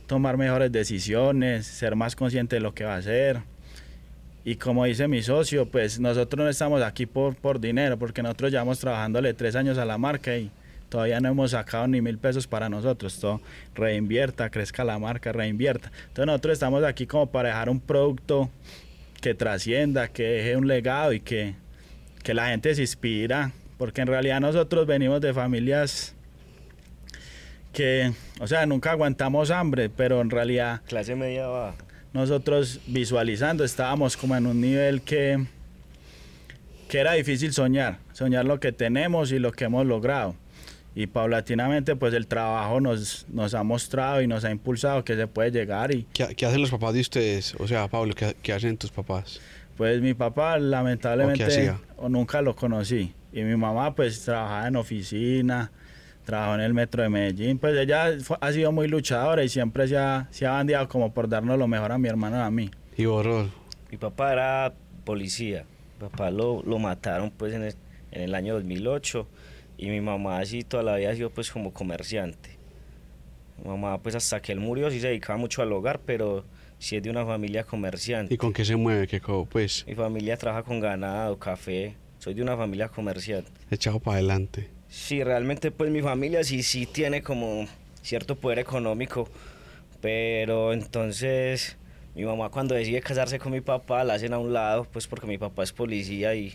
tomar 0.09 0.37
mejores 0.37 0.73
decisiones, 0.73 1.67
ser 1.67 1.95
más 1.95 2.17
consciente 2.17 2.57
de 2.57 2.61
lo 2.62 2.75
que 2.75 2.83
va 2.83 2.95
a 2.95 2.99
hacer. 2.99 3.43
Y 4.45 4.57
como 4.57 4.87
dice 4.87 5.07
mi 5.07 5.23
socio, 5.23 5.71
pues 5.71 6.00
nosotros 6.00 6.43
no 6.43 6.50
estamos 6.50 6.83
aquí 6.83 7.07
por, 7.07 7.37
por 7.37 7.61
dinero, 7.61 7.97
porque 7.97 8.25
nosotros 8.25 8.50
llevamos 8.50 8.81
trabajándole 8.81 9.35
tres 9.35 9.55
años 9.55 9.79
a 9.79 9.85
la 9.85 9.99
marca 9.99 10.37
y 10.37 10.50
todavía 10.88 11.21
no 11.21 11.28
hemos 11.28 11.52
sacado 11.52 11.87
ni 11.88 12.00
mil 12.00 12.19
pesos 12.19 12.47
para 12.47 12.69
nosotros. 12.69 13.19
Todo 13.19 13.40
reinvierta, 13.75 14.50
crezca 14.50 14.85
la 14.85 14.99
marca, 14.99 15.33
reinvierta. 15.33 15.90
Entonces 16.09 16.26
nosotros 16.26 16.52
estamos 16.55 16.85
aquí 16.85 17.07
como 17.07 17.26
para 17.26 17.49
dejar 17.50 17.69
un 17.69 17.81
producto 17.81 18.50
que 19.21 19.35
trascienda, 19.35 20.09
que 20.09 20.23
deje 20.23 20.57
un 20.57 20.66
legado 20.66 21.12
y 21.12 21.21
que, 21.21 21.55
que 22.23 22.35
la 22.35 22.49
gente 22.49 22.75
se 22.75 22.83
inspira, 22.83 23.52
porque 23.78 24.00
en 24.00 24.09
realidad 24.09 24.40
nosotros 24.40 24.87
venimos 24.87 25.21
de 25.21 25.35
familias 25.35 26.14
que, 27.73 28.12
o 28.40 28.47
sea, 28.47 28.64
nunca 28.64 28.93
aguantamos 28.93 29.50
hambre, 29.50 29.90
pero 29.90 30.21
en 30.21 30.31
realidad 30.31 30.81
Clase 30.87 31.14
media 31.14 31.47
baja. 31.47 31.76
nosotros 32.14 32.81
visualizando 32.87 33.64
estábamos 33.64 34.16
como 34.16 34.35
en 34.35 34.47
un 34.47 34.61
nivel 34.61 35.02
que, 35.02 35.45
que 36.88 36.99
era 36.99 37.12
difícil 37.12 37.52
soñar, 37.52 37.99
soñar 38.12 38.47
lo 38.47 38.61
que 38.61 38.73
tenemos 38.73 39.31
y 39.31 39.38
lo 39.38 39.52
que 39.52 39.64
hemos 39.64 39.85
logrado. 39.85 40.35
Y 40.99 41.07
paulatinamente 41.07 41.95
pues 41.95 42.15
el 42.15 42.26
trabajo 42.26 42.81
nos, 42.81 43.26
nos 43.29 43.53
ha 43.55 43.62
mostrado 43.62 44.23
y 44.23 44.26
nos 44.26 44.45
ha 44.47 44.50
impulsado 44.50 45.05
que 45.05 45.15
se 45.15 45.26
puede 45.26 45.50
llegar 45.50 45.95
y 45.95 46.07
¿Qué, 46.15 46.35
qué 46.35 46.47
hacen 46.47 46.62
los 46.62 46.71
papás 46.71 46.95
de 46.95 47.00
ustedes? 47.03 47.55
O 47.59 47.69
sea, 47.69 47.87
Pablo, 47.87 48.15
¿qué, 48.15 48.35
qué 48.43 48.53
hacen 48.53 48.76
tus 48.79 48.91
papás? 48.91 49.38
pues 49.76 50.00
mi 50.00 50.15
papá 50.15 50.59
lamentablemente 50.59 51.75
o 51.99 52.09
nunca 52.09 52.41
lo 52.41 52.57
conocí 52.57 53.12
y 53.31 53.43
mi 53.43 53.57
mamá 53.57 53.95
pues 53.95 54.25
trabajaba 54.25 54.67
en 54.69 54.76
oficina, 54.76 55.71
trabajó 56.25 56.55
en 56.55 56.61
el 56.62 56.73
metro 56.73 57.03
de 57.03 57.11
Medellín, 57.11 57.59
pues 57.59 57.76
ella 57.76 58.12
fue- 58.23 58.38
ha 58.41 58.53
sido 58.53 58.73
muy 58.73 58.88
luchadora 58.88 59.45
y 59.45 59.50
siempre 59.50 59.87
se 59.87 59.99
ha, 59.99 60.29
se 60.31 60.47
ha 60.47 60.53
bandeado 60.53 60.88
como 60.88 61.12
por 61.12 61.29
darnos 61.29 61.59
lo 61.59 61.69
mejor 61.69 61.93
a 61.93 61.99
mi 61.99 62.09
hermano 62.09 62.38
y 62.38 62.41
a 62.41 62.50
mí. 62.50 62.71
Y 62.97 63.05
vos? 63.05 63.26
Mi 63.91 63.99
papá 63.99 64.33
era 64.33 64.73
policía. 65.05 65.67
Mi 66.00 66.09
papá 66.09 66.31
lo, 66.31 66.62
lo 66.62 66.79
mataron 66.79 67.31
pues 67.31 67.53
en 67.53 67.65
el, 67.65 67.75
en 68.12 68.23
el 68.23 68.35
año 68.35 68.55
2008 68.55 69.26
y 69.78 69.88
mi 69.88 70.00
mamá 70.00 70.38
así 70.38 70.62
toda 70.62 70.83
la 70.83 70.97
vida 70.97 71.11
ha 71.11 71.14
sido 71.14 71.30
pues 71.30 71.50
como 71.50 71.73
comerciante. 71.73 72.50
Mi 73.62 73.68
mamá 73.68 73.99
pues 73.99 74.14
hasta 74.14 74.40
que 74.40 74.52
él 74.52 74.61
murió 74.61 74.90
sí 74.90 75.00
se 75.00 75.09
dedicaba 75.09 75.38
mucho 75.38 75.62
al 75.62 75.73
hogar, 75.73 76.00
pero 76.04 76.45
sí 76.78 76.97
es 76.97 77.02
de 77.02 77.11
una 77.11 77.25
familia 77.25 77.64
comerciante. 77.64 78.35
¿Y 78.35 78.37
con 78.37 78.52
qué 78.52 78.64
se 78.64 78.76
mueve? 78.76 79.06
¿Qué 79.06 79.21
pues 79.50 79.85
Mi 79.87 79.95
familia 79.95 80.37
trabaja 80.37 80.62
con 80.62 80.80
ganado, 80.80 81.38
café. 81.38 81.95
Soy 82.18 82.35
de 82.35 82.42
una 82.42 82.56
familia 82.56 82.88
comerciante. 82.88 83.50
echado 83.71 84.00
para 84.00 84.16
adelante? 84.16 84.68
Sí, 84.88 85.23
realmente 85.23 85.71
pues 85.71 85.90
mi 85.90 86.02
familia 86.02 86.42
sí, 86.45 86.62
sí 86.62 86.87
tiene 86.87 87.23
como 87.23 87.66
cierto 88.02 88.37
poder 88.37 88.59
económico, 88.61 89.28
pero 90.00 90.73
entonces 90.73 91.76
mi 92.14 92.25
mamá 92.25 92.49
cuando 92.50 92.75
decide 92.75 93.00
casarse 93.00 93.38
con 93.38 93.52
mi 93.52 93.61
papá 93.61 94.04
la 94.04 94.14
hacen 94.14 94.33
a 94.33 94.38
un 94.38 94.52
lado, 94.52 94.87
pues 94.90 95.06
porque 95.06 95.26
mi 95.26 95.38
papá 95.38 95.64
es 95.64 95.73
policía 95.73 96.35
y, 96.35 96.54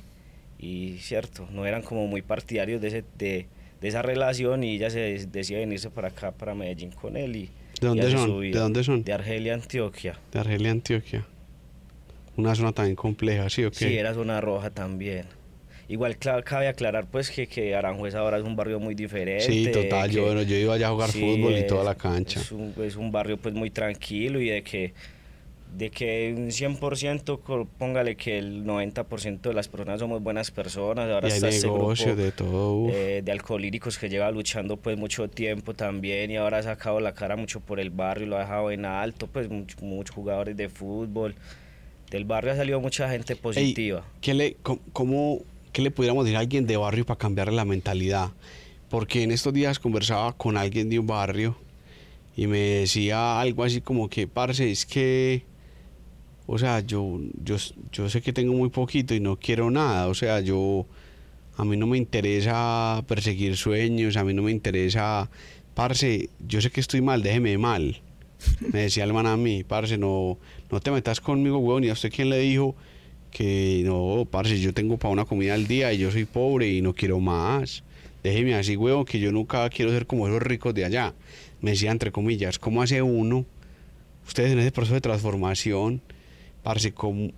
y 0.61 0.97
cierto, 0.99 1.47
no 1.51 1.65
eran 1.65 1.81
como 1.81 2.07
muy 2.07 2.21
partidarios 2.21 2.79
de, 2.81 2.87
ese, 2.87 3.03
de, 3.17 3.47
de 3.81 3.87
esa 3.87 4.01
relación 4.01 4.63
y 4.63 4.75
ella 4.75 4.89
se 4.89 5.25
decide 5.27 5.59
venirse 5.59 5.89
para 5.89 6.09
acá, 6.09 6.31
para 6.31 6.53
Medellín 6.53 6.91
con 6.91 7.17
él 7.17 7.35
y... 7.35 7.49
¿De 7.81 7.87
dónde 7.87 8.09
y 8.09 8.11
son? 8.11 8.41
¿De 8.41 8.51
dónde 8.51 8.83
son? 8.83 9.03
De 9.03 9.11
Argelia, 9.11 9.55
Antioquia. 9.55 10.19
De 10.31 10.39
Argelia, 10.39 10.69
Antioquia. 10.71 11.25
Una 12.37 12.53
zona 12.53 12.71
también 12.71 12.95
compleja, 12.95 13.49
¿sí 13.49 13.63
o 13.63 13.71
qué? 13.71 13.87
Sí, 13.89 13.97
era 13.97 14.13
zona 14.13 14.39
roja 14.39 14.69
también. 14.69 15.25
Igual 15.87 16.17
cabe 16.17 16.67
aclarar 16.69 17.07
pues 17.07 17.29
que, 17.29 17.47
que 17.47 17.75
Aranjuez 17.75 18.15
ahora 18.15 18.37
es 18.37 18.43
un 18.43 18.55
barrio 18.55 18.79
muy 18.79 18.95
diferente. 18.95 19.45
Sí, 19.45 19.69
total, 19.71 20.09
yo, 20.09 20.25
bueno, 20.25 20.43
yo 20.43 20.55
iba 20.55 20.75
allá 20.75 20.87
a 20.87 20.91
jugar 20.91 21.09
Sí, 21.09 21.19
fútbol 21.19 21.57
y 21.57 21.67
toda 21.67 21.83
la 21.83 21.95
cancha. 21.95 22.39
Es 22.39 22.51
un, 22.51 22.73
es 22.81 22.95
un 22.95 23.11
barrio 23.11 23.35
pues 23.37 23.53
muy 23.53 23.71
tranquilo 23.71 24.39
y 24.39 24.49
de 24.49 24.63
que 24.63 24.93
de 25.75 25.89
que 25.89 26.33
un 26.37 26.51
100% 26.51 27.39
co- 27.39 27.65
póngale 27.77 28.15
que 28.17 28.37
el 28.37 28.65
90% 28.65 29.49
de 29.49 29.53
las 29.55 29.67
personas 29.69 29.99
somos 29.99 30.21
buenas 30.21 30.51
personas, 30.51 31.09
ahora 31.09 31.29
y 31.29 31.31
hay 31.31 31.35
está 31.37 31.49
este 31.49 31.67
negocios 31.67 32.07
grupo 32.17 32.21
de 32.21 32.31
todo. 32.33 32.89
eh, 32.89 33.21
de 33.23 33.31
alcohólicos 33.31 33.97
que 33.97 34.09
lleva 34.09 34.29
luchando 34.31 34.77
pues 34.77 34.97
mucho 34.97 35.29
tiempo 35.29 35.73
también 35.73 36.29
y 36.29 36.35
ahora 36.37 36.57
ha 36.57 36.63
sacado 36.63 36.99
la 36.99 37.13
cara 37.13 37.35
mucho 37.37 37.61
por 37.61 37.79
el 37.79 37.89
barrio, 37.89 38.27
lo 38.27 38.35
ha 38.37 38.41
dejado 38.41 38.71
en 38.71 38.85
alto, 38.85 39.27
pues 39.27 39.49
much- 39.49 39.79
muchos 39.81 40.13
jugadores 40.15 40.57
de 40.57 40.67
fútbol. 40.69 41.35
Del 42.09 42.25
barrio 42.25 42.51
ha 42.51 42.55
salido 42.57 42.81
mucha 42.81 43.09
gente 43.09 43.37
positiva. 43.37 44.03
¿Qué 44.19 44.33
le, 44.33 44.57
cómo, 44.91 45.39
¿Qué 45.71 45.81
le 45.81 45.91
pudiéramos 45.91 46.25
decir 46.25 46.35
a 46.35 46.41
alguien 46.41 46.67
de 46.67 46.75
barrio 46.75 47.05
para 47.05 47.17
cambiarle 47.17 47.55
la 47.55 47.63
mentalidad? 47.63 48.31
Porque 48.89 49.23
en 49.23 49.31
estos 49.31 49.53
días 49.53 49.79
conversaba 49.79 50.33
con 50.33 50.57
alguien 50.57 50.89
de 50.89 50.99
un 50.99 51.07
barrio 51.07 51.55
y 52.35 52.47
me 52.47 52.57
decía 52.59 53.39
algo 53.39 53.63
así 53.63 53.79
como 53.79 54.09
que, 54.09 54.27
parce, 54.27 54.69
es 54.69 54.85
que, 54.85 55.43
o 56.53 56.57
sea, 56.57 56.81
yo, 56.81 57.17
yo, 57.45 57.55
yo 57.93 58.09
sé 58.09 58.21
que 58.21 58.33
tengo 58.33 58.51
muy 58.51 58.67
poquito 58.67 59.15
y 59.15 59.21
no 59.21 59.37
quiero 59.37 59.71
nada, 59.71 60.09
o 60.09 60.13
sea, 60.13 60.41
yo, 60.41 60.85
a 61.55 61.63
mí 61.63 61.77
no 61.77 61.87
me 61.87 61.97
interesa 61.97 63.01
perseguir 63.07 63.55
sueños, 63.55 64.17
a 64.17 64.25
mí 64.25 64.33
no 64.33 64.41
me 64.41 64.51
interesa, 64.51 65.29
parce, 65.75 66.29
yo 66.45 66.59
sé 66.59 66.69
que 66.69 66.81
estoy 66.81 66.99
mal, 66.99 67.23
déjeme 67.23 67.57
mal. 67.57 68.01
Me 68.73 68.81
decía 68.81 69.05
el 69.05 69.13
man 69.13 69.27
a 69.27 69.37
mí, 69.37 69.63
parce, 69.63 69.97
no, 69.97 70.39
no 70.69 70.81
te 70.81 70.91
metas 70.91 71.21
conmigo, 71.21 71.57
huevón, 71.59 71.85
y 71.85 71.89
a 71.89 71.93
usted 71.93 72.11
quién 72.13 72.29
le 72.29 72.39
dijo 72.39 72.75
que 73.31 73.83
no, 73.85 74.27
parce, 74.29 74.59
yo 74.59 74.73
tengo 74.73 74.97
para 74.97 75.13
una 75.13 75.23
comida 75.23 75.53
al 75.53 75.67
día 75.67 75.93
y 75.93 75.99
yo 75.99 76.11
soy 76.11 76.25
pobre 76.25 76.67
y 76.67 76.81
no 76.81 76.93
quiero 76.93 77.21
más. 77.21 77.81
Déjeme 78.23 78.55
así, 78.55 78.75
huevón, 78.75 79.05
que 79.05 79.21
yo 79.21 79.31
nunca 79.31 79.69
quiero 79.69 79.91
ser 79.91 80.05
como 80.05 80.27
esos 80.27 80.41
ricos 80.41 80.73
de 80.73 80.83
allá. 80.83 81.13
Me 81.61 81.71
decía 81.71 81.91
entre 81.91 82.11
comillas, 82.11 82.59
¿cómo 82.59 82.81
hace 82.81 83.01
uno? 83.01 83.45
Ustedes 84.27 84.51
en 84.51 84.59
ese 84.59 84.73
proceso 84.73 84.95
de 84.95 85.01
transformación, 85.01 86.01
parce, 86.63 86.91
¿cómo, 86.93 87.31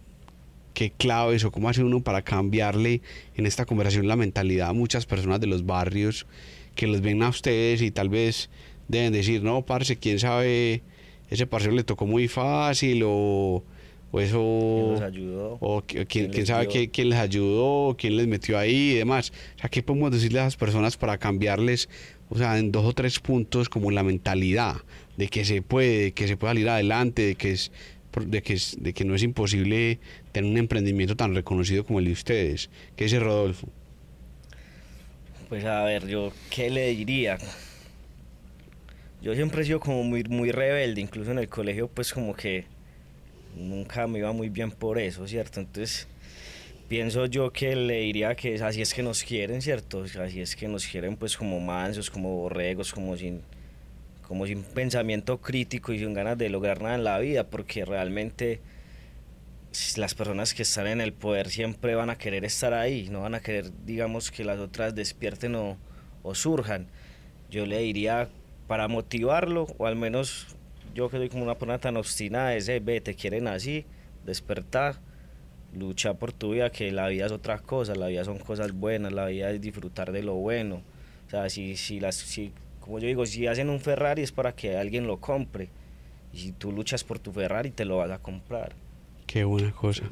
qué 0.74 0.92
claves 0.92 1.44
o 1.46 1.52
cómo 1.52 1.70
hace 1.70 1.84
uno 1.84 2.02
para 2.02 2.22
cambiarle 2.24 3.02
en 3.36 3.46
esta 3.46 3.66
conversación 3.66 4.08
la 4.08 4.16
mentalidad 4.16 4.70
a 4.70 4.74
muchas 4.74 5.06
personas 5.06 5.40
de 5.40 5.48
los 5.48 5.66
barrios 5.66 6.26
que 6.76 6.88
los 6.88 7.02
ven 7.02 7.22
a 7.24 7.30
ustedes 7.30 7.82
y 7.82 7.92
tal 7.92 8.10
vez 8.10 8.50
deben 8.88 9.14
decir, 9.14 9.44
no, 9.44 9.62
parce, 9.64 9.96
quién 9.98 10.20
sabe, 10.20 10.82
ese 11.30 11.48
parcero 11.48 11.74
le 11.76 11.84
tocó 11.84 12.06
muy 12.06 12.28
fácil 12.28 13.04
o, 13.06 13.64
o 14.12 14.18
¿Quién 14.18 14.26
eso... 14.26 14.88
nos 14.94 15.02
ayudó? 15.02 15.58
O 15.62 15.82
qui- 15.84 16.06
quién, 16.08 16.32
¿Quién 16.32 16.46
sabe 16.46 16.68
quién, 16.68 16.90
quién 16.90 17.10
les 17.10 17.20
ayudó, 17.20 17.96
quién 17.98 18.18
les 18.18 18.28
metió 18.28 18.58
ahí 18.58 18.92
y 18.92 18.96
demás. 18.96 19.32
O 19.56 19.60
sea, 19.60 19.70
¿qué 19.70 19.84
podemos 19.84 20.12
decirle 20.12 20.40
a 20.40 20.44
esas 20.44 20.58
personas 20.58 20.98
para 20.98 21.18
cambiarles, 21.18 21.88
o 22.30 22.38
sea, 22.38 22.58
en 22.58 22.72
dos 22.72 22.86
o 22.86 22.94
tres 22.94 23.20
puntos 23.20 23.70
como 23.70 23.92
la 23.92 24.04
mentalidad 24.04 24.78
de 25.18 25.28
que 25.28 25.46
se 25.46 25.62
puede, 25.62 26.12
que 26.14 26.28
se 26.28 26.36
puede 26.36 26.52
salir 26.56 26.70
adelante, 26.70 27.22
de 27.22 27.36
que 27.36 27.52
es 27.52 27.72
de 28.22 28.42
que, 28.42 28.58
de 28.78 28.94
que 28.94 29.06
no 29.06 29.16
es 29.16 29.24
imposible 29.24 30.00
tener 30.32 30.50
un 30.50 30.58
emprendimiento 30.58 31.16
tan 31.16 31.34
reconocido 31.36 31.86
como 31.86 32.00
el 32.00 32.06
de 32.06 32.12
ustedes? 32.12 32.70
¿Qué 32.96 33.06
dice 33.06 33.20
Rodolfo? 33.20 33.68
Pues 35.50 35.66
a 35.66 35.84
ver, 35.84 36.08
yo, 36.08 36.32
¿qué 36.50 36.70
le 36.70 36.90
diría? 36.90 37.38
Yo 39.22 39.36
siempre 39.36 39.62
he 39.62 39.66
sido 39.66 39.80
como 39.80 40.04
muy, 40.04 40.24
muy 40.24 40.52
rebelde, 40.52 41.00
incluso 41.00 41.32
en 41.32 41.40
el 41.40 41.48
colegio, 41.48 41.88
pues 41.88 42.12
como 42.12 42.36
que 42.36 42.66
nunca 43.56 44.08
me 44.08 44.20
iba 44.20 44.32
muy 44.32 44.50
bien 44.50 44.72
por 44.72 45.00
eso, 45.00 45.28
¿cierto? 45.28 45.60
Entonces, 45.60 46.08
pienso 46.88 47.26
yo 47.28 47.52
que 47.52 47.76
le 47.76 48.02
diría 48.02 48.36
que 48.36 48.56
así 48.56 48.82
es 48.82 48.94
que 48.94 49.04
nos 49.04 49.24
quieren, 49.24 49.62
¿cierto? 49.62 50.06
Así 50.20 50.42
es 50.42 50.56
que 50.56 50.68
nos 50.68 50.86
quieren, 50.86 51.16
pues 51.16 51.38
como 51.38 51.60
mansos, 51.60 52.10
como 52.10 52.36
borregos, 52.36 52.92
como 52.92 53.16
sin, 53.16 53.42
como 54.28 54.46
sin 54.48 54.64
pensamiento 54.64 55.40
crítico 55.42 55.94
y 55.94 56.00
sin 56.00 56.14
ganas 56.14 56.38
de 56.38 56.50
lograr 56.50 56.82
nada 56.82 56.96
en 56.96 57.04
la 57.04 57.20
vida, 57.20 57.46
porque 57.50 57.86
realmente 57.86 58.62
las 59.98 60.14
personas 60.14 60.54
que 60.54 60.64
están 60.64 60.88
en 60.88 61.02
el 61.02 61.14
poder 61.14 61.50
siempre 61.50 61.96
van 61.96 62.10
a 62.10 62.18
querer 62.18 62.46
estar 62.46 62.74
ahí, 62.74 63.10
no 63.10 63.22
van 63.22 63.36
a 63.36 63.40
querer, 63.42 63.72
digamos, 63.86 64.32
que 64.32 64.44
las 64.44 64.60
otras 64.60 64.94
despierten 64.96 65.56
o, 65.56 65.78
o 66.22 66.36
surjan. 66.36 66.88
Yo 67.50 67.66
le 67.66 67.80
diría 67.80 68.30
para 68.68 68.88
motivarlo, 68.88 69.68
o 69.78 69.88
al 69.88 69.96
menos 69.96 70.56
yo 70.94 71.10
que 71.10 71.18
soy 71.18 71.30
como 71.30 71.44
una 71.44 71.56
persona 71.56 71.80
tan 71.80 71.98
obstinada, 71.98 72.56
es, 72.56 72.70
"Eh, 72.70 72.80
ve, 72.80 73.02
te 73.02 73.16
quieren 73.16 73.48
así, 73.48 73.86
despertar, 74.26 75.00
lucha 75.74 76.14
por 76.14 76.32
tu 76.34 76.52
vida, 76.52 76.70
que 76.72 76.92
la 76.92 77.08
vida 77.08 77.26
es 77.26 77.32
otra 77.32 77.58
cosa, 77.60 77.96
la 77.96 78.08
vida 78.08 78.24
son 78.24 78.38
cosas 78.38 78.74
buenas, 78.74 79.12
la 79.12 79.26
vida 79.26 79.50
es 79.50 79.60
disfrutar 79.60 80.12
de 80.12 80.22
lo 80.24 80.36
bueno. 80.36 80.82
O 81.28 81.30
sea, 81.30 81.50
si, 81.50 81.76
si 81.78 82.00
las, 82.00 82.16
si, 82.16 82.54
como 82.84 83.00
yo 83.00 83.08
digo, 83.08 83.26
si 83.26 83.48
hacen 83.48 83.70
un 83.70 83.80
Ferrari 83.80 84.24
es 84.24 84.34
para 84.34 84.54
que 84.54 84.76
alguien 84.76 85.08
lo 85.08 85.18
compre. 85.18 85.70
Y 86.34 86.40
si 86.40 86.52
tú 86.52 86.74
luchas 86.74 87.06
por 87.06 87.18
tu 87.18 87.32
Ferrari, 87.32 87.72
te 87.72 87.86
lo 87.86 87.98
vas 87.98 88.12
a 88.12 88.20
comprar. 88.20 88.74
Qué 89.26 89.46
buena 89.46 89.72
cosa. 89.72 90.04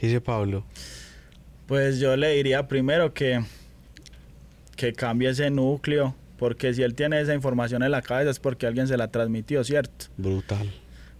¿Qué 0.00 0.06
dice 0.06 0.22
Pablo? 0.22 0.64
Pues 1.66 1.98
yo 1.98 2.16
le 2.16 2.30
diría 2.30 2.66
primero 2.66 3.12
que, 3.12 3.44
que 4.74 4.94
cambie 4.94 5.28
ese 5.28 5.50
núcleo, 5.50 6.14
porque 6.38 6.72
si 6.72 6.82
él 6.82 6.94
tiene 6.94 7.20
esa 7.20 7.34
información 7.34 7.82
en 7.82 7.90
la 7.90 8.00
cabeza 8.00 8.30
es 8.30 8.40
porque 8.40 8.66
alguien 8.66 8.88
se 8.88 8.96
la 8.96 9.08
transmitió, 9.08 9.62
¿cierto? 9.62 10.06
Brutal. 10.16 10.72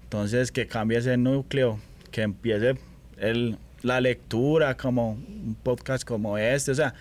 Entonces 0.05 0.53
que 0.53 0.67
cambie 0.67 0.97
ese 0.99 1.19
núcleo, 1.19 1.79
que 2.13 2.23
empiece 2.23 2.79
el, 3.19 3.59
la 3.83 4.01
lectura 4.01 4.75
como 4.75 5.13
un 5.13 5.55
podcast 5.63 6.03
como 6.03 6.39
este, 6.39 6.71
o 6.71 6.75
sea, 6.75 6.95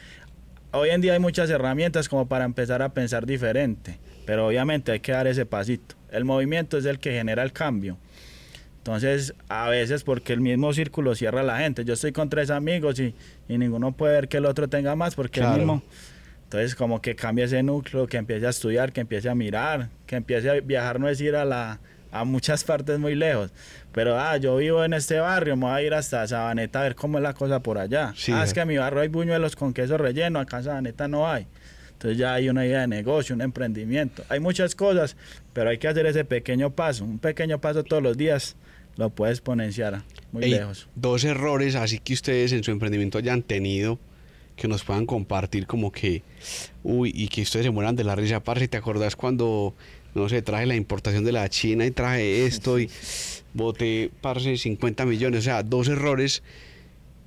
hoy 0.74 0.90
en 0.90 1.02
día 1.02 1.14
hay 1.14 1.20
muchas 1.20 1.50
herramientas 1.50 2.10
como 2.10 2.28
para 2.28 2.46
empezar 2.46 2.82
a 2.82 2.90
pensar 2.90 3.26
diferente, 3.26 4.00
pero 4.26 4.48
obviamente 4.48 4.92
hay 4.92 5.00
que 5.00 5.12
dar 5.12 5.28
ese 5.28 5.46
pasito. 5.46 5.96
El 6.12 6.26
movimiento 6.26 6.78
es 6.78 6.86
el 6.86 7.00
que 7.00 7.12
genera 7.12 7.44
el 7.44 7.54
cambio. 7.54 7.98
Entonces, 8.78 9.34
a 9.48 9.70
veces 9.70 10.04
porque 10.04 10.34
el 10.34 10.42
mismo 10.42 10.74
círculo 10.74 11.16
cierra 11.16 11.40
a 11.40 11.44
la 11.44 11.60
gente. 11.60 11.86
Yo 11.86 11.94
estoy 11.94 12.12
con 12.12 12.30
tres 12.30 12.50
amigos 12.50 13.00
y, 13.00 13.16
y 13.48 13.58
ninguno 13.58 13.94
puede 13.94 14.14
ver 14.14 14.28
que 14.28 14.38
el 14.38 14.46
otro 14.46 14.68
tenga 14.68 14.96
más 14.96 15.16
porque 15.16 15.40
el 15.40 15.48
mismo. 15.50 15.82
Entonces, 16.44 16.76
como 16.76 17.02
que 17.02 17.16
cambie 17.16 17.46
ese 17.46 17.64
núcleo, 17.64 18.08
que 18.08 18.18
empiece 18.18 18.46
a 18.46 18.50
estudiar, 18.50 18.92
que 18.92 19.02
empiece 19.02 19.30
a 19.30 19.36
mirar, 19.36 19.90
que 20.06 20.18
empiece 20.18 20.50
a 20.50 20.54
viajar, 20.60 21.00
no 21.00 21.08
es 21.08 21.22
ir 21.22 21.36
a, 21.36 21.46
la, 21.46 21.80
a 22.14 22.24
muchas 22.24 22.64
partes 22.64 23.00
muy 23.00 23.16
lejos. 23.16 23.52
Pero, 23.92 24.20
ah, 24.20 24.38
yo 24.38 24.58
vivo 24.58 24.84
en 24.84 24.94
este 24.94 25.20
barrio, 25.20 25.58
me 25.58 25.66
voy 25.66 25.74
a 25.74 25.82
ir 25.82 25.94
hasta 25.94 26.26
Sabaneta 26.28 26.80
a 26.80 26.84
ver 26.84 26.96
cómo 26.96 27.18
es 27.18 27.24
la 27.24 27.34
cosa 27.34 27.60
por 27.60 27.78
allá. 27.78 28.14
Sí, 28.16 28.32
ah, 28.32 28.44
es 28.44 28.54
que 28.54 28.62
en 28.62 28.68
mi 28.68 28.78
barrio 28.78 29.02
hay 29.02 29.08
buñuelos 29.08 29.56
con 29.56 29.74
queso 29.74 29.98
relleno, 29.98 30.40
acá 30.40 30.58
en 30.58 30.64
Sabaneta 30.64 31.08
no 31.08 31.30
hay. 31.30 31.48
Entonces 31.94 32.18
ya 32.18 32.36
hay 32.36 32.50
una 32.50 32.66
idea 32.66 32.82
de 32.82 32.88
negocio, 32.88 33.34
un 33.34 33.42
emprendimiento. 33.42 34.24
Hay 34.30 34.40
muchas 34.40 34.76
cosas, 34.76 35.16
pero 35.54 35.72
hay 35.72 35.80
que 35.80 35.88
hacer 35.88 36.06
ese 36.06 36.24
pequeño 36.24 36.70
paso. 36.70 37.04
Un 37.04 37.18
pequeño 37.18 37.60
paso 37.60 37.84
todos 37.84 38.04
los 38.04 38.16
días 38.16 38.56
lo 38.96 39.10
puede 39.10 39.32
exponenciar 39.32 40.04
muy 40.32 40.44
Ey, 40.44 40.52
lejos. 40.52 40.88
Dos 40.96 41.24
errores 41.24 41.76
así 41.76 42.00
que 42.00 42.14
ustedes 42.14 42.52
en 42.52 42.64
su 42.64 42.72
emprendimiento 42.72 43.18
hayan 43.18 43.42
tenido 43.42 44.00
que 44.56 44.68
nos 44.68 44.84
puedan 44.84 45.06
compartir 45.06 45.66
como 45.66 45.92
que, 45.92 46.22
uy, 46.84 47.12
y 47.14 47.28
que 47.28 47.42
ustedes 47.42 47.66
se 47.66 47.72
mueran 47.72 47.96
de 47.96 48.04
la 48.04 48.16
risa, 48.16 48.44
parce, 48.44 48.68
¿te 48.68 48.78
acordás 48.78 49.16
cuando, 49.16 49.74
no 50.16 50.30
sé, 50.30 50.42
traje 50.42 50.66
la 50.66 50.76
importación 50.76 51.24
de 51.24 51.32
la 51.32 51.48
China 51.50 51.86
y 51.86 51.92
traje 51.92 52.46
esto 52.46 52.80
y 52.80 52.90
boté, 53.54 54.12
parce, 54.22 54.58
50 54.58 55.06
millones? 55.06 55.40
O 55.40 55.44
sea, 55.44 55.64
dos 55.64 55.88
errores 55.88 56.44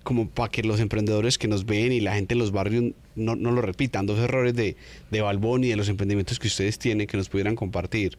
como 0.02 0.28
para 0.30 0.50
que 0.50 0.62
los 0.62 0.78
emprendedores 0.78 1.36
que 1.36 1.48
nos 1.48 1.66
ven 1.66 1.90
y 1.92 2.00
la 2.00 2.14
gente 2.14 2.34
en 2.34 2.38
los 2.38 2.52
barrios 2.52 2.92
no, 3.16 3.34
no 3.34 3.50
lo 3.50 3.60
repitan, 3.60 4.06
dos 4.06 4.20
errores 4.20 4.54
de, 4.54 4.76
de 5.10 5.20
Balbón 5.20 5.64
y 5.64 5.68
de 5.68 5.76
los 5.76 5.88
emprendimientos 5.88 6.38
que 6.38 6.46
ustedes 6.46 6.78
tienen 6.78 7.06
que 7.08 7.16
nos 7.16 7.28
pudieran 7.28 7.56
compartir. 7.56 8.16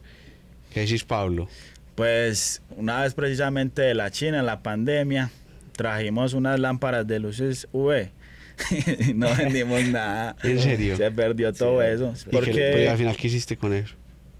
¿Qué 0.72 0.80
decís, 0.80 1.04
Pablo? 1.04 1.48
Pues 1.94 2.60
una 2.76 3.02
vez 3.02 3.14
precisamente 3.14 3.80
de 3.82 3.94
la 3.94 4.10
China, 4.10 4.40
en 4.40 4.46
la 4.46 4.62
pandemia, 4.62 5.30
trajimos 5.76 6.34
unas 6.34 6.60
lámparas 6.60 7.06
de 7.06 7.20
luces 7.20 7.66
UV. 7.72 8.10
no 9.14 9.34
vendimos 9.36 9.82
nada. 9.84 10.36
¿En 10.42 10.58
serio? 10.60 10.96
Se 10.96 11.10
perdió 11.10 11.52
todo 11.54 11.82
eso. 11.82 12.12
¿Y 12.30 12.38
qué- 12.40 12.70
pero 12.74 12.90
al 12.90 12.98
final, 12.98 13.16
¿qué 13.16 13.28
hiciste 13.28 13.56
con 13.56 13.72
eso? 13.72 13.94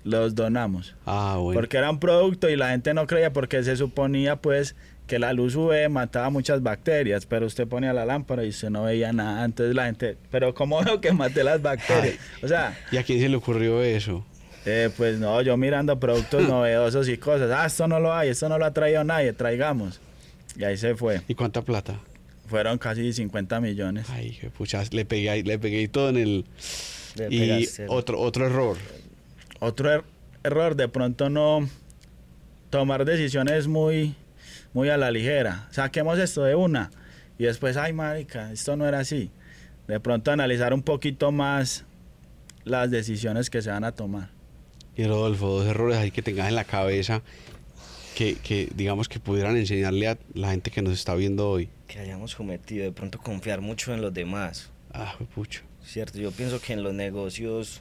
Los 0.04 0.34
donamos. 0.34 0.94
Ah, 1.06 1.36
bueno. 1.40 1.58
Porque 1.60 1.76
era 1.76 1.90
un 1.90 1.98
producto 2.00 2.48
y 2.48 2.56
la 2.56 2.70
gente 2.70 2.94
no 2.94 3.06
creía 3.06 3.32
porque 3.32 3.62
se 3.62 3.76
suponía 3.76 4.36
pues 4.36 4.74
que 5.06 5.18
la 5.18 5.32
luz 5.32 5.54
UV 5.56 5.88
mataba 5.88 6.28
muchas 6.30 6.62
bacterias, 6.62 7.24
pero 7.26 7.46
usted 7.46 7.66
ponía 7.66 7.92
la 7.94 8.04
lámpara 8.04 8.44
y 8.44 8.48
usted 8.50 8.68
no 8.70 8.84
veía 8.84 9.12
nada. 9.12 9.44
Entonces 9.44 9.74
la 9.74 9.86
gente, 9.86 10.16
pero 10.30 10.54
¿cómo 10.54 10.80
veo 10.84 11.00
que 11.00 11.12
maté 11.12 11.44
las 11.44 11.62
bacterias? 11.62 12.16
O 12.42 12.48
sea, 12.48 12.78
¿Y 12.92 12.96
a 12.98 13.02
quién 13.02 13.20
se 13.20 13.28
le 13.28 13.36
ocurrió 13.36 13.82
eso? 13.82 14.24
eh, 14.66 14.90
pues 14.96 15.18
no, 15.18 15.40
yo 15.40 15.56
mirando 15.56 15.98
productos 15.98 16.42
novedosos 16.48 17.08
y 17.08 17.16
cosas. 17.16 17.50
Ah, 17.50 17.64
esto 17.66 17.88
no 17.88 18.00
lo 18.00 18.12
hay, 18.12 18.28
esto 18.28 18.48
no 18.50 18.58
lo 18.58 18.66
ha 18.66 18.72
traído 18.74 19.02
nadie, 19.04 19.32
traigamos. 19.32 19.98
Y 20.58 20.64
ahí 20.64 20.76
se 20.76 20.94
fue. 20.94 21.22
¿Y 21.26 21.34
cuánta 21.34 21.62
plata? 21.62 21.98
Fueron 22.46 22.76
casi 22.78 23.12
50 23.12 23.60
millones. 23.60 24.06
Ay, 24.10 24.36
qué 24.40 24.50
pucha, 24.50 24.82
le 24.90 25.04
pegué, 25.04 25.30
ahí- 25.30 25.42
le 25.42 25.58
pegué 25.58 25.86
todo 25.88 26.08
en 26.10 26.16
el... 26.16 26.44
Le 27.16 27.28
Y 27.34 27.68
otro, 27.88 28.18
otro 28.20 28.46
error. 28.46 28.76
Otro 29.60 29.90
er- 29.90 30.04
error, 30.44 30.76
de 30.76 30.88
pronto 30.88 31.28
no 31.30 31.68
tomar 32.70 33.04
decisiones 33.04 33.66
muy, 33.66 34.14
muy 34.72 34.88
a 34.88 34.96
la 34.96 35.10
ligera. 35.10 35.68
Saquemos 35.70 36.18
esto 36.18 36.44
de 36.44 36.54
una 36.54 36.90
y 37.38 37.44
después, 37.44 37.76
ay, 37.76 37.92
marica, 37.92 38.52
esto 38.52 38.76
no 38.76 38.86
era 38.86 39.00
así. 39.00 39.30
De 39.86 40.00
pronto 40.00 40.30
analizar 40.30 40.74
un 40.74 40.82
poquito 40.82 41.32
más 41.32 41.84
las 42.64 42.90
decisiones 42.90 43.48
que 43.50 43.62
se 43.62 43.70
van 43.70 43.84
a 43.84 43.92
tomar. 43.92 44.30
Y 44.96 45.04
Rodolfo, 45.04 45.46
dos 45.48 45.66
errores 45.66 45.96
ahí 45.96 46.10
que 46.10 46.22
tengas 46.22 46.48
en 46.48 46.54
la 46.56 46.64
cabeza 46.64 47.22
que, 48.16 48.34
que 48.34 48.68
digamos 48.74 49.08
que 49.08 49.20
pudieran 49.20 49.56
enseñarle 49.56 50.08
a 50.08 50.18
la 50.34 50.50
gente 50.50 50.70
que 50.70 50.82
nos 50.82 50.92
está 50.92 51.14
viendo 51.14 51.48
hoy. 51.48 51.68
Que 51.86 52.00
hayamos 52.00 52.34
cometido, 52.34 52.84
de 52.84 52.92
pronto 52.92 53.18
confiar 53.18 53.60
mucho 53.60 53.94
en 53.94 54.02
los 54.02 54.12
demás. 54.12 54.70
Ah, 54.92 55.14
pucho. 55.34 55.62
Cierto, 55.84 56.18
yo 56.18 56.32
pienso 56.32 56.60
que 56.60 56.72
en 56.74 56.82
los 56.82 56.92
negocios 56.92 57.80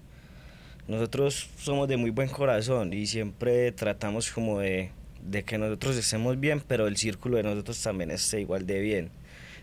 nosotros 0.88 1.50
somos 1.60 1.88
de 1.88 1.98
muy 1.98 2.10
buen 2.12 2.30
corazón 2.30 2.94
y 2.94 3.06
siempre 3.08 3.72
tratamos 3.72 4.32
como 4.32 4.60
de, 4.60 4.92
de 5.22 5.44
que 5.44 5.58
nosotros 5.58 5.96
estemos 5.98 6.40
bien, 6.40 6.62
pero 6.66 6.88
el 6.88 6.98
círculo 6.98 7.38
de 7.38 7.44
nosotros 7.44 7.82
también 7.82 8.12
esté 8.12 8.42
igual 8.42 8.66
de 8.66 8.80
bien. 8.80 9.10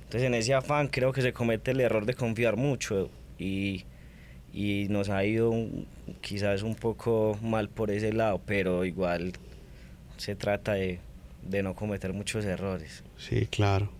Entonces 0.04 0.22
en 0.26 0.34
ese 0.34 0.54
afán 0.54 0.88
creo 0.88 1.12
que 1.12 1.22
se 1.22 1.32
comete 1.32 1.70
el 1.70 1.80
error 1.80 2.04
de 2.06 2.14
confiar 2.14 2.56
mucho 2.56 3.10
y, 3.38 3.84
y 4.52 4.86
nos 4.90 5.08
ha 5.08 5.24
ido 5.24 5.50
un- 5.50 5.86
quizás 6.20 6.62
un 6.62 6.74
poco 6.74 7.38
mal 7.42 7.68
por 7.68 7.90
ese 7.90 8.12
lado, 8.12 8.40
pero 8.44 8.84
igual 8.84 9.32
se 10.18 10.36
trata 10.36 10.74
de, 10.74 11.00
de 11.42 11.62
no 11.62 11.74
cometer 11.74 12.12
muchos 12.12 12.44
errores. 12.44 13.02
Sí, 13.16 13.46
claro. 13.46 13.90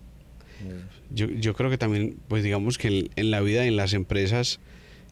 Yo, 1.09 1.27
yo 1.27 1.53
creo 1.53 1.69
que 1.69 1.77
también, 1.77 2.17
pues 2.27 2.43
digamos 2.43 2.77
que 2.77 2.87
en, 2.87 3.09
en 3.15 3.31
la 3.31 3.41
vida, 3.41 3.65
en 3.65 3.75
las 3.75 3.93
empresas, 3.93 4.59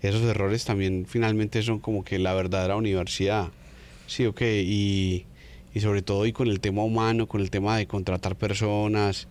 esos 0.04 0.22
errores 0.24 0.66
también 0.66 1.06
finalmente 1.08 1.62
son 1.64 1.80
como 1.80 2.04
que 2.04 2.20
la 2.20 2.34
verdadera 2.34 2.76
universidad. 2.76 3.50
Sí, 4.06 4.26
ok. 4.26 4.42
Y, 4.42 5.26
y 5.74 5.80
sobre 5.80 6.02
todo 6.02 6.26
y 6.26 6.34
con 6.34 6.50
el 6.50 6.60
tema 6.60 6.84
humano, 6.84 7.28
con 7.28 7.42
el 7.42 7.50
tema 7.50 7.78
de 7.78 7.88
contratar 7.88 8.36
personas, 8.36 9.28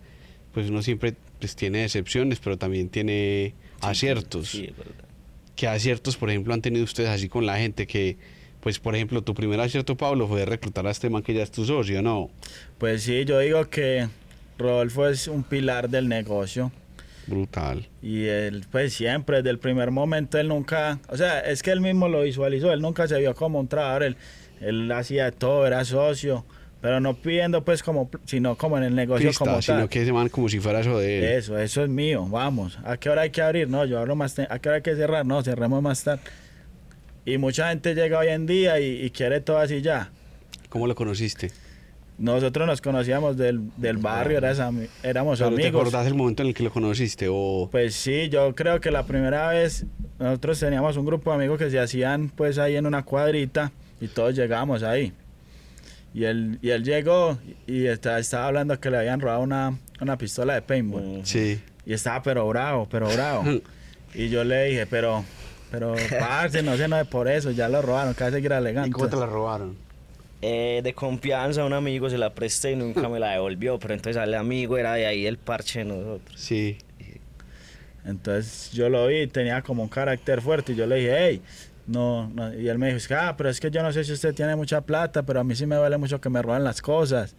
pues 0.53 0.69
uno 0.69 0.81
siempre 0.81 1.15
pues, 1.39 1.55
tiene 1.55 1.83
excepciones, 1.83 2.39
pero 2.39 2.57
también 2.57 2.89
tiene 2.89 3.53
aciertos. 3.81 4.49
Sí, 4.49 4.65
es 4.65 4.77
verdad. 4.77 5.05
¿Qué 5.55 5.67
aciertos, 5.67 6.17
por 6.17 6.29
ejemplo, 6.29 6.53
han 6.53 6.61
tenido 6.61 6.83
ustedes 6.83 7.09
así 7.09 7.29
con 7.29 7.45
la 7.45 7.57
gente 7.57 7.85
que, 7.85 8.17
pues 8.59 8.79
por 8.79 8.95
ejemplo, 8.95 9.21
tu 9.21 9.35
primer 9.35 9.59
acierto, 9.59 9.95
Pablo, 9.95 10.27
fue 10.27 10.45
reclutar 10.45 10.87
a 10.87 10.91
este 10.91 11.09
man 11.09 11.21
que 11.21 11.33
ya 11.33 11.43
es 11.43 11.51
tu 11.51 11.63
socio, 11.65 12.01
¿no? 12.01 12.31
Pues 12.79 13.03
sí, 13.03 13.23
yo 13.25 13.37
digo 13.39 13.69
que 13.69 14.07
Rodolfo 14.57 15.07
es 15.07 15.27
un 15.27 15.43
pilar 15.43 15.89
del 15.89 16.07
negocio. 16.07 16.71
Brutal. 17.27 17.87
Y 18.01 18.25
él, 18.25 18.65
pues 18.71 18.93
siempre, 18.93 19.37
desde 19.37 19.49
el 19.51 19.59
primer 19.59 19.91
momento, 19.91 20.37
él 20.37 20.47
nunca, 20.49 20.99
o 21.09 21.17
sea, 21.17 21.39
es 21.39 21.63
que 21.63 21.71
él 21.71 21.81
mismo 21.81 22.07
lo 22.07 22.21
visualizó, 22.21 22.73
él 22.73 22.81
nunca 22.81 23.07
se 23.07 23.17
vio 23.19 23.33
como 23.33 23.59
un 23.59 23.67
trabajador, 23.67 24.03
él, 24.03 24.17
él 24.59 24.91
hacía 24.91 25.31
todo, 25.31 25.65
era 25.65 25.85
socio, 25.85 26.45
pero 26.81 26.99
no 26.99 27.15
pidiendo 27.15 27.63
pues 27.63 27.81
como, 27.81 28.09
sino 28.25 28.57
como 28.57 28.77
en 28.77 28.83
el 28.83 28.95
negocio 28.95 29.29
Pista, 29.29 29.45
como 29.45 29.61
sino 29.61 29.77
tal. 29.79 29.89
que 29.89 30.01
ese 30.01 30.11
man 30.11 30.27
como 30.27 30.49
si 30.49 30.59
fuera 30.59 30.81
eso 30.81 30.99
de 30.99 31.19
él. 31.19 31.23
Eso, 31.37 31.57
eso 31.57 31.83
es 31.83 31.89
mío, 31.89 32.25
vamos. 32.29 32.77
¿A 32.83 32.97
qué 32.97 33.09
hora 33.09 33.21
hay 33.21 33.29
que 33.29 33.41
abrir? 33.41 33.69
No, 33.69 33.85
yo 33.85 33.99
hablo 33.99 34.15
más, 34.15 34.37
¿a 34.37 34.59
qué 34.59 34.67
hora 34.69 34.75
hay 34.77 34.81
que 34.81 34.95
cerrar? 34.95 35.25
No, 35.25 35.41
cerremos 35.43 35.81
más 35.81 36.03
tarde. 36.03 36.21
Y 37.25 37.37
mucha 37.37 37.69
gente 37.69 37.95
llega 37.95 38.19
hoy 38.19 38.27
en 38.27 38.45
día 38.45 38.81
y, 38.81 39.01
y 39.01 39.09
quiere 39.11 39.39
todo 39.39 39.59
así 39.59 39.81
ya. 39.81 40.11
¿Cómo 40.67 40.87
lo 40.87 40.95
conociste? 40.95 41.51
Nosotros 42.23 42.65
nos 42.65 42.79
conocíamos 42.79 43.35
del, 43.35 43.69
del 43.75 43.97
barrio, 43.97 44.37
eras 44.37 44.57
ami- 44.61 44.87
éramos 45.03 45.39
Pero 45.39 45.49
¿Te 45.57 45.61
amigos. 45.63 45.81
acordás 45.81 46.07
el 46.07 46.13
momento 46.13 46.41
en 46.41 46.47
el 46.47 46.53
que 46.53 46.63
lo 46.63 46.71
conociste? 46.71 47.27
O... 47.29 47.67
Pues 47.69 47.95
sí, 47.95 48.29
yo 48.29 48.55
creo 48.55 48.79
que 48.79 48.91
la 48.91 49.05
primera 49.05 49.49
vez 49.49 49.85
nosotros 50.19 50.57
teníamos 50.57 50.95
un 50.95 51.05
grupo 51.05 51.31
de 51.31 51.35
amigos 51.35 51.59
que 51.59 51.69
se 51.69 51.77
hacían 51.81 52.29
pues 52.29 52.57
ahí 52.59 52.77
en 52.77 52.85
una 52.85 53.03
cuadrita 53.03 53.73
y 53.99 54.07
todos 54.07 54.33
llegábamos 54.35 54.83
ahí. 54.83 55.11
Y 56.13 56.23
él, 56.23 56.59
y 56.61 56.69
él 56.69 56.85
llegó 56.85 57.37
y 57.67 57.87
está- 57.87 58.17
estaba 58.19 58.47
hablando 58.47 58.79
que 58.79 58.89
le 58.89 58.99
habían 58.99 59.19
robado 59.19 59.41
una, 59.41 59.77
una 59.99 60.17
pistola 60.17 60.53
de 60.53 60.61
paintball. 60.61 61.21
Sí. 61.25 61.59
Y 61.85 61.91
estaba 61.91 62.21
pero 62.23 62.47
bravo, 62.47 62.87
pero 62.89 63.09
bravo. 63.09 63.43
y 64.15 64.29
yo 64.29 64.45
le 64.45 64.63
dije, 64.67 64.87
pero, 64.87 65.25
pero, 65.71 65.93
parce, 66.19 66.63
no 66.63 66.77
sé, 66.77 66.87
no 66.87 66.97
es 66.97 67.05
por 67.07 67.27
eso, 67.27 67.51
ya 67.51 67.67
lo 67.67 67.81
robaron, 67.81 68.15
a 68.17 68.31
seguir 68.31 68.51
¿Y 68.51 68.53
alegando. 68.53 68.95
cómo 68.97 69.09
te 69.09 69.17
la 69.17 69.25
robaron? 69.25 69.75
Eh, 70.45 70.81
de 70.83 70.93
confianza 70.93 71.61
a 71.61 71.65
un 71.65 71.71
amigo 71.71 72.09
se 72.09 72.17
la 72.17 72.33
presté 72.35 72.73
y 72.73 72.75
nunca 72.75 73.07
me 73.07 73.17
la 73.17 73.31
devolvió, 73.31 73.79
pero 73.79 73.93
entonces 73.93 74.21
al 74.21 74.33
amigo 74.33 74.77
era 74.77 74.93
de 74.93 75.05
ahí 75.05 75.25
el 75.25 75.37
parche 75.37 75.79
de 75.79 75.85
nosotros. 75.85 76.37
Sí. 76.37 76.77
Entonces 78.03 78.69
yo 78.73 78.89
lo 78.89 79.07
vi, 79.07 79.25
tenía 79.27 79.61
como 79.61 79.83
un 79.83 79.87
carácter 79.87 80.41
fuerte 80.41 80.73
y 80.73 80.75
yo 80.75 80.85
le 80.85 80.97
dije, 80.97 81.15
hey, 81.17 81.41
no, 81.87 82.27
no. 82.27 82.53
Y 82.53 82.67
él 82.67 82.77
me 82.77 82.87
dijo, 82.87 82.97
es 82.97 83.07
que, 83.07 83.13
ah, 83.13 83.35
pero 83.37 83.49
es 83.49 83.61
que 83.61 83.71
yo 83.71 83.81
no 83.83 83.93
sé 83.93 84.03
si 84.03 84.11
usted 84.11 84.35
tiene 84.35 84.57
mucha 84.57 84.81
plata, 84.81 85.23
pero 85.23 85.39
a 85.39 85.45
mí 85.45 85.55
sí 85.55 85.65
me 85.65 85.77
vale 85.77 85.95
mucho 85.95 86.19
que 86.19 86.29
me 86.29 86.41
roben 86.41 86.65
las 86.65 86.81
cosas. 86.81 87.37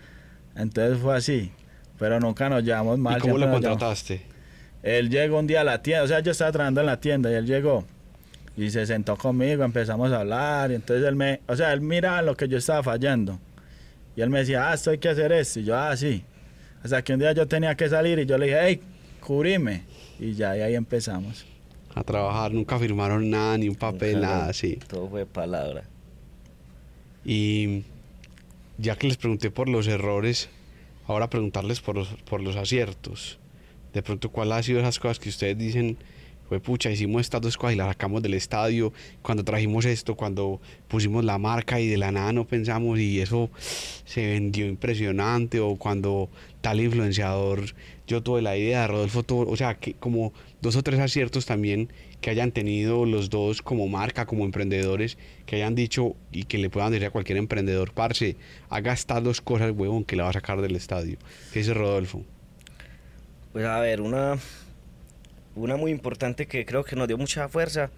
Entonces 0.57 0.99
fue 0.99 1.15
así, 1.15 1.53
pero 1.99 2.19
nunca 2.21 2.49
nos 2.49 2.65
llevamos 2.65 2.99
mal. 2.99 3.19
¿Y 3.19 3.21
cómo 3.21 3.37
lo 3.37 3.51
contrataste? 3.51 4.23
Él 4.83 5.11
llegó 5.11 5.41
un 5.41 5.47
día 5.47 5.61
a 5.61 5.65
la 5.65 5.83
tienda, 5.83 6.05
o 6.05 6.09
sea, 6.09 6.21
yo 6.21 6.33
estaba 6.33 6.53
trabajando 6.53 6.81
en 6.81 6.87
la 6.87 6.99
tienda 7.01 7.31
y 7.31 7.35
él 7.35 7.45
llegó 7.45 7.85
y 8.57 8.71
se 8.71 8.87
sentó 8.87 9.17
conmigo, 9.17 9.65
empezamos 9.65 10.13
a 10.13 10.21
hablar 10.21 10.71
y 10.71 10.75
entonces 10.77 11.07
él 11.07 11.17
me, 11.17 11.41
o 11.49 11.57
sea, 11.57 11.73
él 11.73 11.81
miraba 11.81 12.23
lo 12.23 12.37
que 12.37 12.47
yo 12.49 12.59
estaba 12.59 12.83
fallando 12.83 13.39
y 14.17 14.21
él 14.21 14.31
me 14.31 14.41
decía, 14.41 14.71
ah, 14.71 14.75
esto 14.75 14.91
hay 14.91 14.99
que 14.99 15.09
hacer 15.09 15.33
esto 15.33 15.61
y 15.61 15.65
yo, 15.65 15.77
ah, 15.77 15.97
sí. 15.97 16.25
Hasta 16.83 17.03
que 17.03 17.15
un 17.15 17.21
día 17.21 17.33
yo 17.33 17.49
tenía 17.49 17.75
que 17.75 17.89
salir 17.89 18.19
y 18.19 18.27
yo 18.27 18.39
le 18.39 18.47
dije, 18.47 18.59
hey, 18.61 18.81
cubrime 19.21 19.83
y 20.21 20.35
ya, 20.35 20.57
y 20.57 20.61
ahí 20.61 20.75
empezamos. 20.75 21.47
A 21.95 22.05
trabajar, 22.05 22.53
nunca 22.53 22.79
firmaron 22.79 23.31
nada, 23.31 23.57
ni 23.59 23.69
un 23.69 23.75
papel, 23.75 24.17
Nunca, 24.17 24.29
nada, 24.29 24.53
sí. 24.53 24.79
Todo 24.87 25.09
fue 25.09 25.27
palabra. 25.27 25.85
Y 27.25 27.85
ya 28.79 28.97
que 28.97 29.09
les 29.09 29.17
pregunté 29.17 29.51
por 29.51 29.69
los 29.69 29.87
errores, 29.87 30.49
ahora 31.07 31.31
preguntarles 31.31 31.81
por 31.81 31.97
los, 31.97 32.09
por 32.29 32.41
los 32.41 32.57
aciertos. 32.57 33.39
De 33.93 34.03
pronto, 34.03 34.31
¿cuál 34.31 34.53
ha 34.53 34.63
sido 34.63 34.81
esas 34.81 34.99
cosas 34.99 35.19
que 35.19 35.29
ustedes 35.29 35.57
dicen? 35.57 35.97
Fue 36.49 36.61
pucha, 36.61 36.91
hicimos 36.91 37.23
estas 37.23 37.41
dos 37.41 37.57
cosas 37.57 37.75
y 37.75 37.79
las 37.79 37.89
sacamos 37.89 38.23
del 38.23 38.35
estadio. 38.35 38.93
Cuando 39.23 39.45
trajimos 39.45 39.85
esto, 39.87 40.15
cuando 40.15 40.61
pusimos 40.89 41.25
la 41.25 41.39
marca 41.39 41.81
y 41.81 41.89
de 41.89 41.97
la 41.97 42.13
nada 42.13 42.33
no 42.33 42.47
pensamos 42.47 42.99
y 42.99 43.21
eso 43.21 43.51
se 44.05 44.27
vendió 44.27 44.67
impresionante. 44.67 45.61
O 45.61 45.77
cuando 45.77 46.29
tal 46.61 46.81
influenciador, 46.81 47.75
yo 48.07 48.23
tuve 48.23 48.43
la 48.43 48.57
idea, 48.57 48.87
Rodolfo 48.87 49.23
tuvo, 49.23 49.51
o 49.51 49.57
sea, 49.57 49.75
que 49.75 49.95
como 49.95 50.33
dos 50.61 50.77
o 50.77 50.83
tres 50.83 51.01
aciertos 51.01 51.47
también 51.47 51.91
que 52.21 52.31
hayan 52.31 52.53
tenido 52.53 53.05
los 53.05 53.29
dos 53.29 53.61
como 53.61 53.87
marca, 53.87 54.25
como 54.25 54.45
emprendedores, 54.45 55.19
que 55.45 55.57
hayan 55.57 55.75
dicho 55.75 56.17
y 56.33 56.45
que 56.45 56.57
le 56.57 56.71
puedan 56.71 56.91
decir 56.91 57.07
a 57.07 57.11
cualquier 57.11 57.37
emprendedor, 57.37 57.93
parce, 57.93 58.37
haga 58.71 58.95
estas 58.95 59.23
dos 59.23 59.41
cosas, 59.43 59.73
huevón, 59.77 60.05
que 60.05 60.17
le 60.17 60.23
va 60.23 60.31
a 60.31 60.33
sacar 60.33 60.63
del 60.63 60.75
estadio. 60.77 61.19
¿Qué 61.53 61.59
dice 61.59 61.75
Rodolfo? 61.75 62.23
Pues 63.53 63.67
a 63.67 63.79
ver, 63.81 64.01
una, 64.01 64.39
una 65.55 65.77
muy 65.77 65.91
importante 65.91 66.47
que 66.47 66.65
creo 66.65 66.85
que 66.85 66.97
nos 66.97 67.09
dio 67.09 67.19
mucha 67.19 67.49
fuerza 67.49 67.91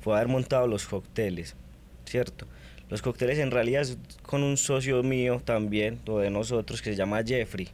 fue 0.00 0.16
haber 0.16 0.28
montado 0.28 0.66
los 0.66 0.86
cócteles, 0.86 1.56
¿cierto? 2.04 2.46
Los 2.88 3.02
cócteles 3.02 3.38
en 3.38 3.50
realidad 3.50 3.82
es 3.82 3.98
con 4.22 4.42
un 4.42 4.56
socio 4.56 5.02
mío 5.02 5.40
también, 5.44 6.00
o 6.08 6.18
de 6.18 6.30
nosotros, 6.30 6.82
que 6.82 6.90
se 6.90 6.96
llama 6.96 7.22
Jeffrey. 7.24 7.68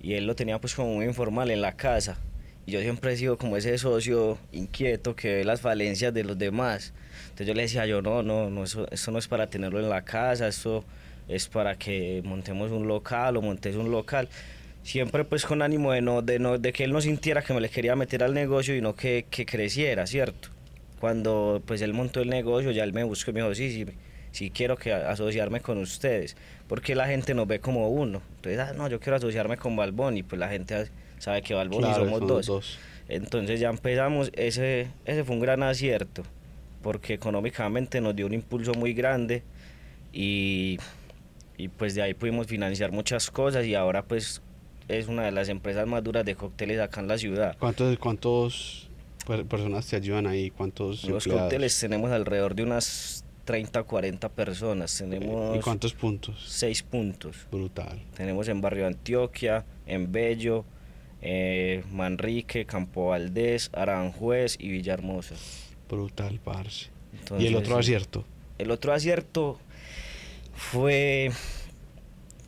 Y 0.00 0.14
él 0.14 0.26
lo 0.26 0.36
tenía 0.36 0.60
pues 0.60 0.74
como 0.74 0.94
muy 0.94 1.04
informal 1.04 1.50
en 1.50 1.60
la 1.60 1.76
casa. 1.76 2.18
Y 2.64 2.72
yo 2.72 2.80
siempre 2.80 3.12
he 3.12 3.16
sido 3.16 3.36
como 3.36 3.56
ese 3.56 3.76
socio 3.78 4.38
inquieto 4.52 5.16
que 5.16 5.36
ve 5.36 5.44
las 5.44 5.60
falencias 5.60 6.14
de 6.14 6.22
los 6.22 6.38
demás. 6.38 6.92
Entonces 7.24 7.46
yo 7.48 7.54
le 7.54 7.62
decía, 7.62 7.86
yo 7.86 8.02
no, 8.02 8.22
no, 8.22 8.50
no 8.50 8.64
eso, 8.64 8.86
eso 8.92 9.10
no 9.10 9.18
es 9.18 9.26
para 9.26 9.48
tenerlo 9.48 9.80
en 9.80 9.88
la 9.88 10.04
casa, 10.04 10.46
esto 10.46 10.84
es 11.26 11.48
para 11.48 11.76
que 11.76 12.22
montemos 12.24 12.70
un 12.70 12.86
local 12.86 13.36
o 13.36 13.42
montes 13.42 13.76
un 13.76 13.90
local 13.90 14.28
siempre 14.82 15.24
pues 15.24 15.44
con 15.44 15.62
ánimo 15.62 15.92
de 15.92 16.00
no, 16.00 16.22
de 16.22 16.38
no, 16.38 16.58
de 16.58 16.72
que 16.72 16.84
él 16.84 16.92
no 16.92 17.00
sintiera 17.00 17.42
que 17.42 17.52
me 17.52 17.60
le 17.60 17.68
quería 17.68 17.96
meter 17.96 18.22
al 18.22 18.34
negocio 18.34 18.76
y 18.76 18.80
no 18.80 18.94
que, 18.94 19.26
que 19.30 19.46
creciera, 19.46 20.06
¿cierto? 20.06 20.48
Cuando 20.98 21.62
pues 21.66 21.82
él 21.82 21.92
montó 21.94 22.20
el 22.20 22.28
negocio, 22.28 22.70
ya 22.70 22.84
él 22.84 22.92
me 22.92 23.04
buscó 23.04 23.30
y 23.30 23.34
me 23.34 23.40
dijo, 23.40 23.54
sí, 23.54 23.72
sí, 23.72 23.86
sí 24.32 24.50
quiero 24.50 24.76
que 24.76 24.92
asociarme 24.92 25.60
con 25.60 25.78
ustedes, 25.78 26.36
porque 26.68 26.94
la 26.94 27.06
gente 27.06 27.34
nos 27.34 27.46
ve 27.46 27.60
como 27.60 27.88
uno. 27.88 28.22
Entonces, 28.36 28.60
ah, 28.60 28.72
no, 28.74 28.88
yo 28.88 29.00
quiero 29.00 29.16
asociarme 29.16 29.56
con 29.56 29.76
Balbón 29.76 30.16
y 30.16 30.22
pues 30.22 30.38
la 30.38 30.48
gente 30.48 30.90
sabe 31.18 31.42
que 31.42 31.54
Balbón 31.54 31.90
y 31.90 31.94
somos 31.94 32.46
dos. 32.46 32.78
Entonces 33.08 33.58
ya 33.58 33.70
empezamos, 33.70 34.30
ese, 34.34 34.88
ese 35.04 35.24
fue 35.24 35.34
un 35.34 35.40
gran 35.40 35.62
acierto, 35.62 36.22
porque 36.82 37.14
económicamente 37.14 38.00
nos 38.00 38.14
dio 38.14 38.26
un 38.26 38.34
impulso 38.34 38.72
muy 38.74 38.92
grande 38.92 39.42
y, 40.12 40.78
y 41.56 41.68
pues 41.68 41.94
de 41.94 42.02
ahí 42.02 42.14
pudimos 42.14 42.46
financiar 42.46 42.92
muchas 42.92 43.30
cosas 43.30 43.66
y 43.66 43.74
ahora 43.74 44.04
pues 44.04 44.42
es 44.98 45.08
una 45.08 45.24
de 45.24 45.30
las 45.32 45.48
empresas 45.48 45.86
más 45.86 46.02
duras 46.02 46.24
de 46.24 46.34
cócteles 46.34 46.80
acá 46.80 47.00
en 47.00 47.08
la 47.08 47.18
ciudad. 47.18 47.56
¿Cuántos, 47.58 47.96
cuántos 47.98 48.88
per- 49.26 49.44
personas 49.46 49.86
te 49.86 49.96
ayudan 49.96 50.26
ahí? 50.26 50.50
¿Cuántos 50.50 51.04
Los 51.04 51.24
empleados? 51.26 51.42
cócteles 51.50 51.78
tenemos 51.80 52.10
alrededor 52.10 52.54
de 52.54 52.62
unas 52.64 53.24
30 53.44 53.82
40 53.82 54.28
personas, 54.28 54.96
tenemos 54.96 55.56
¿Y 55.56 55.60
cuántos 55.60 55.92
puntos? 55.94 56.44
seis 56.46 56.82
puntos. 56.82 57.36
Brutal. 57.50 58.00
Tenemos 58.16 58.46
en 58.48 58.60
Barrio 58.60 58.86
Antioquia, 58.86 59.64
en 59.86 60.12
Bello, 60.12 60.64
eh, 61.22 61.82
Manrique, 61.90 62.64
Campo 62.66 63.08
Valdés, 63.08 63.70
Aranjuez 63.72 64.56
y 64.58 64.68
Villahermosa. 64.70 65.34
Brutal, 65.88 66.38
parce. 66.44 66.90
¿Y 67.38 67.46
el 67.46 67.56
otro 67.56 67.76
acierto? 67.76 68.24
El 68.58 68.70
otro 68.70 68.92
acierto 68.92 69.58
fue 70.54 71.30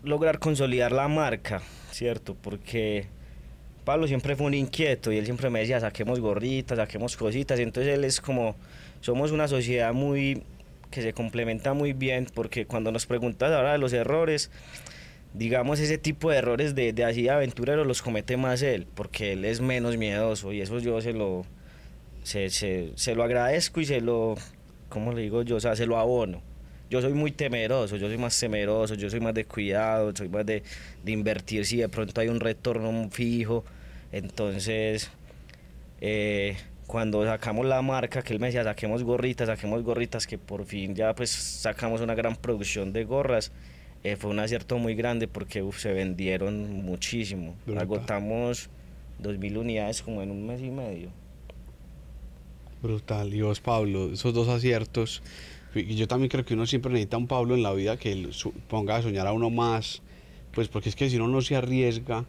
lograr 0.05 0.39
consolidar 0.39 0.93
la 0.93 1.09
marca, 1.09 1.63
¿cierto? 1.93 2.35
Porque 2.41 3.07
Pablo 3.85 4.07
siempre 4.07 4.37
fue 4.37 4.47
un 4.47 4.55
inquieto 4.55 5.13
y 5.13 5.19
él 5.19 5.25
siempre 5.25 5.51
me 5.51 5.61
decía, 5.61 5.81
saquemos 5.81 6.21
gorritas, 6.21 6.79
saquemos 6.79 7.17
cositas. 7.17 7.59
Entonces 7.59 7.95
él 7.95 8.05
es 8.05 8.21
como, 8.21 8.57
somos 9.01 9.33
una 9.33 9.49
sociedad 9.49 9.93
muy 9.93 10.43
que 10.91 11.03
se 11.03 11.13
complementa 11.15 11.73
muy 11.73 11.95
bien 11.95 12.27
porque 12.35 12.67
cuando 12.67 12.93
nos 12.93 13.07
preguntas 13.07 13.51
ahora 13.51 13.73
de 13.73 13.79
los 13.79 13.93
errores, 13.93 14.51
digamos 15.33 15.81
ese 15.81 15.99
tipo 15.99 16.31
de 16.31 16.37
errores 16.37 16.75
de, 16.75 16.93
así 17.05 17.23
de 17.23 17.31
aventurero 17.31 17.85
los 17.85 18.03
comete 18.03 18.37
más 18.37 18.63
él, 18.63 18.87
porque 18.95 19.33
él 19.33 19.45
es 19.45 19.61
menos 19.61 19.97
miedoso 19.97 20.53
y 20.53 20.61
eso 20.61 20.79
yo 20.79 21.01
se 21.01 21.15
lo, 21.15 21.45
se, 22.23 22.51
se, 22.51 22.93
se 22.95 23.15
lo 23.15 23.25
agradezco 23.25 23.81
y 23.81 23.87
se 23.87 24.01
lo, 24.01 24.37
¿cómo 24.91 25.13
le 25.13 25.23
digo 25.23 25.43
yo? 25.43 25.57
O 25.57 25.61
sea, 25.61 25.75
se 25.75 25.87
lo 25.87 25.99
abono. 25.99 26.43
Yo 26.93 27.01
soy 27.01 27.15
muy 27.15 27.33
temeroso, 27.33 27.97
yo 27.97 28.07
soy 28.07 28.19
más 28.19 28.39
temeroso, 28.39 28.95
yo 28.97 29.09
soy 29.09 29.19
más 29.19 29.33
de 29.33 29.47
cuidado, 29.47 30.15
soy 30.15 30.29
más 30.29 30.45
de, 30.45 30.63
de 31.03 31.13
invertir 31.13 31.65
si 31.65 31.79
de 31.79 31.89
pronto 31.89 32.21
hay 32.21 32.29
un 32.29 32.39
retorno 32.39 33.09
fijo. 33.11 33.65
Entonces, 34.13 35.11
eh, 36.03 36.55
cuando 36.87 37.25
sacamos 37.25 37.65
la 37.65 37.81
marca, 37.81 38.21
que 38.21 38.35
él 38.35 38.41
me 38.41 38.49
decía, 38.49 38.63
saquemos 38.63 39.05
gorritas, 39.05 39.47
saquemos 39.47 39.83
gorritas, 39.83 40.27
que 40.27 40.37
por 40.37 40.67
fin 40.67 40.95
ya 40.95 41.15
pues 41.15 41.31
sacamos 41.31 42.03
una 42.03 42.15
gran 42.15 42.37
producción 42.37 42.93
de 42.93 43.05
gorras, 43.05 43.53
eh, 44.05 44.17
fue 44.17 44.31
un 44.31 44.41
acierto 44.41 44.77
muy 44.77 44.95
grande 44.95 45.29
porque 45.29 45.63
uf, 45.63 45.79
se 45.81 45.95
vendieron 45.95 46.85
muchísimo. 46.85 47.55
Agotamos 47.75 48.69
2.000 49.23 49.57
unidades 49.57 50.03
como 50.03 50.21
en 50.21 50.31
un 50.31 50.47
mes 50.47 50.61
y 50.61 50.71
medio. 50.71 51.09
Brutal. 52.83 53.33
Y 53.33 53.41
vos, 53.41 53.61
Pablo, 53.61 54.13
esos 54.13 54.35
dos 54.35 54.49
aciertos. 54.49 55.23
Y 55.75 55.95
yo 55.95 56.07
también 56.07 56.29
creo 56.29 56.45
que 56.45 56.55
uno 56.55 56.67
siempre 56.67 56.93
necesita 56.93 57.17
un 57.17 57.27
Pablo 57.27 57.55
en 57.55 57.63
la 57.63 57.73
vida 57.73 57.97
que 57.97 58.29
ponga 58.69 58.97
a 58.97 59.03
soñar 59.03 59.27
a 59.27 59.33
uno 59.33 59.51
más. 59.51 60.03
Pues 60.53 60.69
porque 60.69 60.89
es 60.89 60.97
que 60.97 61.09
si 61.09 61.17
uno 61.17 61.29
no 61.29 61.41
se 61.41 61.57
arriesga, 61.57 62.27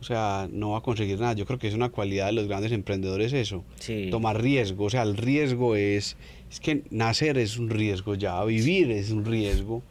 o 0.00 0.04
sea, 0.04 0.48
no 0.52 0.70
va 0.70 0.78
a 0.78 0.80
conseguir 0.82 1.18
nada. 1.18 1.32
Yo 1.32 1.46
creo 1.46 1.58
que 1.58 1.66
es 1.66 1.74
una 1.74 1.88
cualidad 1.88 2.26
de 2.26 2.32
los 2.32 2.46
grandes 2.46 2.72
emprendedores 2.72 3.32
eso. 3.32 3.64
Sí. 3.80 4.08
Tomar 4.10 4.40
riesgo. 4.40 4.84
O 4.84 4.90
sea, 4.90 5.02
el 5.02 5.16
riesgo 5.16 5.76
es. 5.76 6.16
Es 6.50 6.60
que 6.60 6.82
nacer 6.90 7.36
es 7.38 7.58
un 7.58 7.68
riesgo 7.68 8.14
ya, 8.14 8.42
vivir 8.44 8.90
es 8.90 9.10
un 9.10 9.24
riesgo. 9.24 9.82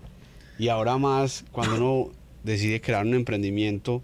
Y 0.57 0.69
ahora 0.69 0.97
más, 0.97 1.45
cuando 1.51 1.75
uno 1.75 2.11
decide 2.43 2.81
crear 2.81 3.05
un 3.05 3.13
emprendimiento, 3.13 4.01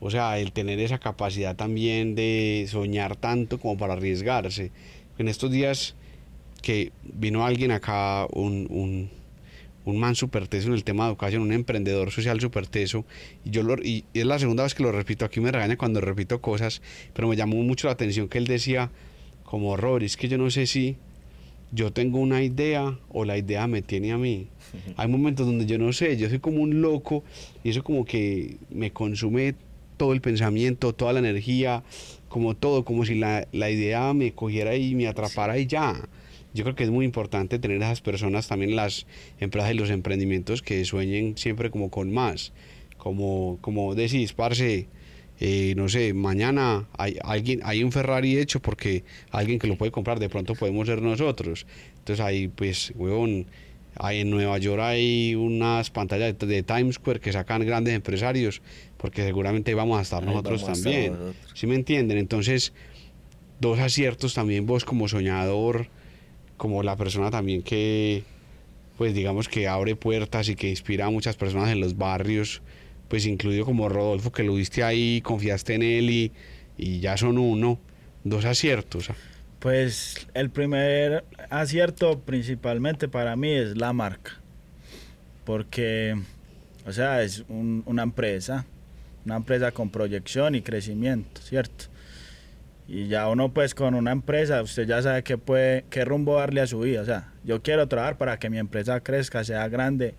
o 0.00 0.10
sea, 0.10 0.38
el 0.40 0.50
tener 0.50 0.80
esa 0.80 0.98
capacidad 0.98 1.54
también 1.54 2.16
de 2.16 2.66
soñar 2.68 3.14
tanto 3.14 3.60
como 3.60 3.76
para 3.76 3.92
arriesgarse. 3.92 4.72
En 5.18 5.28
estos 5.28 5.50
días 5.52 5.94
que 6.62 6.92
vino 7.02 7.44
alguien 7.44 7.72
acá, 7.72 8.26
un, 8.32 8.66
un, 8.70 9.10
un 9.84 9.98
man 9.98 10.14
súper 10.14 10.48
teso 10.48 10.68
en 10.68 10.74
el 10.74 10.84
tema 10.84 11.04
de 11.04 11.10
educación, 11.10 11.42
un 11.42 11.52
emprendedor 11.52 12.10
social 12.10 12.40
súper 12.40 12.66
teso, 12.66 13.04
y, 13.44 13.50
yo 13.50 13.62
lo, 13.62 13.74
y 13.82 14.04
es 14.14 14.24
la 14.24 14.38
segunda 14.38 14.62
vez 14.62 14.74
que 14.74 14.82
lo 14.82 14.92
repito, 14.92 15.24
aquí 15.24 15.40
me 15.40 15.52
regaña 15.52 15.76
cuando 15.76 16.00
repito 16.00 16.40
cosas, 16.40 16.80
pero 17.12 17.28
me 17.28 17.36
llamó 17.36 17.56
mucho 17.56 17.88
la 17.88 17.94
atención 17.94 18.28
que 18.28 18.38
él 18.38 18.46
decía, 18.46 18.90
como 19.44 19.76
Rory, 19.76 20.06
es 20.06 20.16
que 20.16 20.28
yo 20.28 20.38
no 20.38 20.50
sé 20.50 20.66
si 20.66 20.96
yo 21.72 21.92
tengo 21.92 22.18
una 22.18 22.42
idea 22.42 22.98
o 23.08 23.24
la 23.24 23.36
idea 23.38 23.66
me 23.66 23.82
tiene 23.82 24.12
a 24.12 24.18
mí. 24.18 24.48
Hay 24.96 25.08
momentos 25.08 25.46
donde 25.46 25.66
yo 25.66 25.78
no 25.78 25.92
sé, 25.92 26.16
yo 26.16 26.28
soy 26.28 26.38
como 26.38 26.62
un 26.62 26.80
loco 26.80 27.24
y 27.64 27.70
eso 27.70 27.82
como 27.82 28.04
que 28.04 28.56
me 28.70 28.92
consume 28.92 29.54
todo 29.96 30.12
el 30.12 30.20
pensamiento, 30.20 30.92
toda 30.92 31.12
la 31.12 31.18
energía, 31.18 31.82
como 32.28 32.54
todo, 32.54 32.84
como 32.84 33.04
si 33.04 33.14
la, 33.14 33.46
la 33.52 33.70
idea 33.70 34.12
me 34.14 34.32
cogiera 34.32 34.74
y 34.76 34.94
me 34.94 35.06
atrapara 35.06 35.58
y 35.58 35.66
ya. 35.66 36.08
Yo 36.54 36.64
creo 36.64 36.74
que 36.74 36.84
es 36.84 36.90
muy 36.90 37.04
importante 37.04 37.58
tener 37.58 37.78
esas 37.78 38.00
personas 38.00 38.48
también 38.48 38.76
las 38.76 39.06
empresas 39.40 39.72
y 39.72 39.74
los 39.74 39.90
emprendimientos 39.90 40.62
que 40.62 40.84
sueñen 40.84 41.36
siempre 41.36 41.70
como 41.70 41.90
con 41.90 42.12
más. 42.12 42.52
Como, 42.98 43.58
como 43.60 43.94
decís, 43.94 44.32
parce, 44.32 44.86
eh, 45.40 45.74
no 45.76 45.88
sé, 45.88 46.14
mañana 46.14 46.88
hay 46.96 47.16
alguien, 47.24 47.60
hay 47.64 47.82
un 47.82 47.90
Ferrari 47.90 48.38
hecho 48.38 48.60
porque 48.60 49.02
alguien 49.30 49.58
que 49.58 49.66
lo 49.66 49.76
puede 49.76 49.90
comprar, 49.90 50.20
de 50.20 50.28
pronto 50.28 50.54
podemos 50.54 50.86
ser 50.86 51.02
nosotros. 51.02 51.66
Entonces 51.98 52.24
ahí, 52.24 52.48
pues, 52.48 52.92
huevón, 52.94 53.46
hay 53.96 54.20
en 54.20 54.30
Nueva 54.30 54.58
York 54.58 54.80
hay 54.80 55.34
unas 55.34 55.90
pantallas 55.90 56.38
de, 56.38 56.46
de 56.46 56.62
Times 56.62 56.94
Square 56.96 57.20
que 57.20 57.32
sacan 57.32 57.64
grandes 57.66 57.94
empresarios, 57.94 58.62
porque 58.96 59.22
seguramente 59.22 59.74
vamos 59.74 59.98
a 59.98 60.02
estar 60.02 60.22
nosotros 60.24 60.64
también. 60.64 61.12
nosotros. 61.12 61.36
¿Sí 61.54 61.66
me 61.66 61.74
entienden? 61.74 62.18
Entonces, 62.18 62.72
dos 63.60 63.78
aciertos 63.78 64.34
también 64.34 64.66
vos 64.66 64.84
como 64.84 65.08
soñador, 65.08 65.88
como 66.62 66.84
la 66.84 66.94
persona 66.94 67.28
también 67.28 67.60
que, 67.64 68.22
pues 68.96 69.14
digamos 69.14 69.48
que 69.48 69.66
abre 69.66 69.96
puertas 69.96 70.48
y 70.48 70.54
que 70.54 70.70
inspira 70.70 71.06
a 71.06 71.10
muchas 71.10 71.34
personas 71.34 71.70
en 71.70 71.80
los 71.80 71.96
barrios, 71.98 72.62
pues 73.08 73.26
incluido 73.26 73.64
como 73.64 73.88
Rodolfo, 73.88 74.30
que 74.30 74.44
lo 74.44 74.54
viste 74.54 74.84
ahí, 74.84 75.20
confiaste 75.22 75.74
en 75.74 75.82
él 75.82 76.08
y, 76.08 76.32
y 76.78 77.00
ya 77.00 77.16
son 77.16 77.36
uno, 77.38 77.80
dos 78.22 78.44
aciertos. 78.44 79.08
Pues 79.58 80.28
el 80.34 80.50
primer 80.50 81.24
acierto 81.50 82.20
principalmente 82.20 83.08
para 83.08 83.34
mí 83.34 83.50
es 83.50 83.76
la 83.76 83.92
marca. 83.92 84.38
Porque, 85.44 86.14
o 86.86 86.92
sea, 86.92 87.24
es 87.24 87.44
un- 87.48 87.82
una 87.86 88.04
empresa, 88.04 88.66
una 89.24 89.34
empresa 89.34 89.72
con 89.72 89.90
proyección 89.90 90.54
y 90.54 90.62
crecimiento, 90.62 91.40
¿cierto? 91.40 91.86
Y 92.94 93.06
ya 93.06 93.26
uno 93.28 93.54
pues 93.54 93.74
con 93.74 93.94
una 93.94 94.12
empresa, 94.12 94.60
usted 94.60 94.86
ya 94.86 95.00
sabe 95.00 95.22
qué, 95.22 95.38
puede, 95.38 95.86
qué 95.88 96.04
rumbo 96.04 96.36
darle 96.36 96.60
a 96.60 96.66
su 96.66 96.80
vida. 96.80 97.00
O 97.00 97.04
sea, 97.06 97.32
yo 97.42 97.62
quiero 97.62 97.88
trabajar 97.88 98.18
para 98.18 98.38
que 98.38 98.50
mi 98.50 98.58
empresa 98.58 99.00
crezca, 99.00 99.42
sea 99.44 99.66
grande 99.68 100.14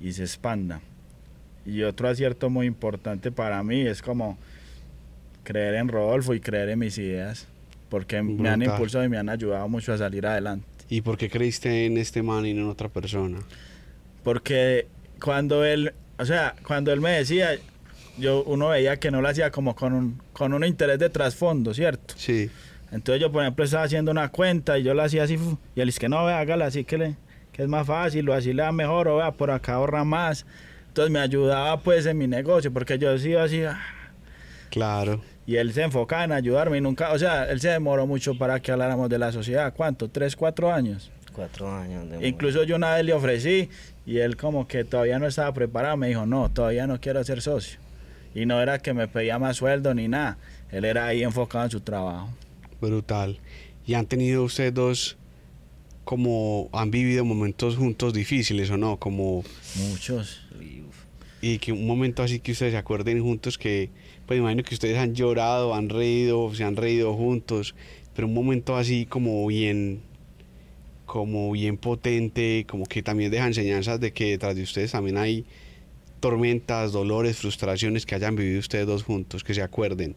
y 0.00 0.12
se 0.12 0.22
expanda. 0.22 0.80
Y 1.66 1.82
otro 1.82 2.08
acierto 2.08 2.48
muy 2.48 2.66
importante 2.66 3.30
para 3.30 3.62
mí 3.62 3.82
es 3.82 4.00
como 4.00 4.38
creer 5.44 5.74
en 5.74 5.88
Rodolfo 5.88 6.32
y 6.32 6.40
creer 6.40 6.70
en 6.70 6.78
mis 6.78 6.96
ideas, 6.96 7.46
porque 7.90 8.22
me 8.22 8.48
han 8.48 8.62
impulsado 8.62 9.04
y 9.04 9.10
me 9.10 9.18
han 9.18 9.28
ayudado 9.28 9.68
mucho 9.68 9.92
a 9.92 9.98
salir 9.98 10.26
adelante. 10.26 10.64
¿Y 10.88 11.02
por 11.02 11.18
qué 11.18 11.28
creíste 11.28 11.84
en 11.84 11.98
este 11.98 12.22
man 12.22 12.46
y 12.46 12.54
no 12.54 12.62
en 12.62 12.68
otra 12.68 12.88
persona? 12.88 13.40
Porque 14.24 14.86
cuando 15.22 15.62
él, 15.62 15.92
o 16.18 16.24
sea, 16.24 16.54
cuando 16.66 16.90
él 16.90 17.02
me 17.02 17.10
decía, 17.10 17.50
yo 18.18 18.42
uno 18.44 18.68
veía 18.68 18.96
que 18.98 19.10
no 19.10 19.20
lo 19.22 19.28
hacía 19.28 19.50
como 19.50 19.74
con 19.74 19.92
un, 19.92 20.20
con 20.32 20.52
un 20.52 20.64
interés 20.64 20.98
de 20.98 21.08
trasfondo, 21.08 21.72
¿cierto? 21.72 22.14
Sí, 22.16 22.50
Entonces 22.92 23.20
yo, 23.20 23.30
por 23.30 23.42
ejemplo, 23.42 23.64
estaba 23.64 23.84
haciendo 23.84 24.10
una 24.10 24.28
cuenta 24.30 24.78
y 24.78 24.82
yo 24.82 24.94
la 24.94 25.04
hacía 25.04 25.24
así, 25.24 25.38
y 25.74 25.80
él 25.80 25.86
dice 25.88 26.00
que 26.00 26.08
no, 26.08 26.24
vea, 26.24 26.38
hágala 26.38 26.66
así 26.66 26.84
que, 26.84 26.98
le, 26.98 27.16
que 27.52 27.62
es 27.62 27.68
más 27.68 27.86
fácil, 27.86 28.28
o 28.28 28.34
así 28.34 28.52
le 28.52 28.62
da 28.62 28.72
mejor, 28.72 29.08
o 29.08 29.16
vea, 29.18 29.32
por 29.32 29.50
acá 29.50 29.74
ahorra 29.74 30.04
más. 30.04 30.46
Entonces 30.88 31.12
me 31.12 31.20
ayudaba 31.20 31.80
pues 31.80 32.06
en 32.06 32.18
mi 32.18 32.26
negocio, 32.26 32.72
porque 32.72 32.98
yo 32.98 33.12
decía 33.12 33.44
así, 33.44 33.62
ah, 33.62 33.78
claro. 34.70 35.20
y 35.46 35.56
él 35.56 35.72
se 35.72 35.82
enfocaba 35.82 36.24
en 36.24 36.32
ayudarme 36.32 36.78
y 36.78 36.80
nunca, 36.80 37.12
o 37.12 37.18
sea, 37.18 37.44
él 37.44 37.60
se 37.60 37.68
demoró 37.68 38.06
mucho 38.06 38.36
para 38.36 38.58
que 38.60 38.72
habláramos 38.72 39.08
de 39.08 39.18
la 39.18 39.30
sociedad, 39.30 39.72
¿cuánto? 39.76 40.08
¿Tres, 40.08 40.34
cuatro 40.34 40.72
años? 40.72 41.10
Cuatro 41.32 41.72
años. 41.72 42.10
de 42.10 42.26
Incluso 42.26 42.64
yo 42.64 42.74
una 42.74 42.96
vez 42.96 43.04
le 43.04 43.12
ofrecí 43.12 43.68
y 44.04 44.18
él 44.18 44.36
como 44.36 44.66
que 44.66 44.82
todavía 44.82 45.20
no 45.20 45.26
estaba 45.28 45.52
preparado, 45.52 45.96
me 45.96 46.08
dijo, 46.08 46.26
no, 46.26 46.48
todavía 46.48 46.88
no 46.88 47.00
quiero 47.00 47.22
ser 47.22 47.42
socio. 47.42 47.78
Y 48.34 48.46
no 48.46 48.60
era 48.60 48.78
que 48.78 48.94
me 48.94 49.08
pedía 49.08 49.38
más 49.38 49.56
sueldo 49.56 49.94
ni 49.94 50.08
nada, 50.08 50.38
él 50.70 50.84
era 50.84 51.06
ahí 51.06 51.22
enfocado 51.22 51.64
en 51.64 51.70
su 51.70 51.80
trabajo. 51.80 52.30
Brutal. 52.80 53.38
¿Y 53.86 53.94
han 53.94 54.06
tenido 54.06 54.44
ustedes 54.44 54.74
dos 54.74 55.16
como 56.04 56.70
han 56.72 56.90
vivido 56.90 57.24
momentos 57.24 57.76
juntos 57.76 58.14
difíciles 58.14 58.70
o 58.70 58.76
no? 58.76 58.98
Como 58.98 59.44
Muchos. 59.76 60.42
Y, 61.40 61.58
que 61.58 61.70
un 61.70 61.86
momento 61.86 62.22
así 62.22 62.40
que 62.40 62.52
ustedes 62.52 62.72
se 62.72 62.78
acuerden 62.78 63.22
juntos 63.22 63.58
que 63.58 63.90
pues 64.26 64.38
imagino 64.38 64.62
que 64.62 64.74
ustedes 64.74 64.98
han 64.98 65.14
llorado, 65.14 65.74
han 65.74 65.88
reído, 65.88 66.54
se 66.54 66.64
han 66.64 66.76
reído 66.76 67.14
juntos, 67.14 67.74
pero 68.14 68.26
un 68.26 68.34
momento 68.34 68.76
así 68.76 69.06
como 69.06 69.46
bien 69.46 70.00
como 71.06 71.52
bien 71.52 71.76
potente, 71.76 72.66
como 72.68 72.84
que 72.84 73.02
también 73.02 73.30
deja 73.30 73.46
enseñanzas 73.46 74.00
de 74.00 74.12
que 74.12 74.30
detrás 74.32 74.56
de 74.56 74.62
ustedes 74.62 74.92
también 74.92 75.16
hay 75.16 75.46
tormentas, 76.20 76.92
dolores, 76.92 77.38
frustraciones 77.38 78.06
que 78.06 78.14
hayan 78.14 78.36
vivido 78.36 78.60
ustedes 78.60 78.86
dos 78.86 79.02
juntos, 79.02 79.44
que 79.44 79.54
se 79.54 79.62
acuerden. 79.62 80.14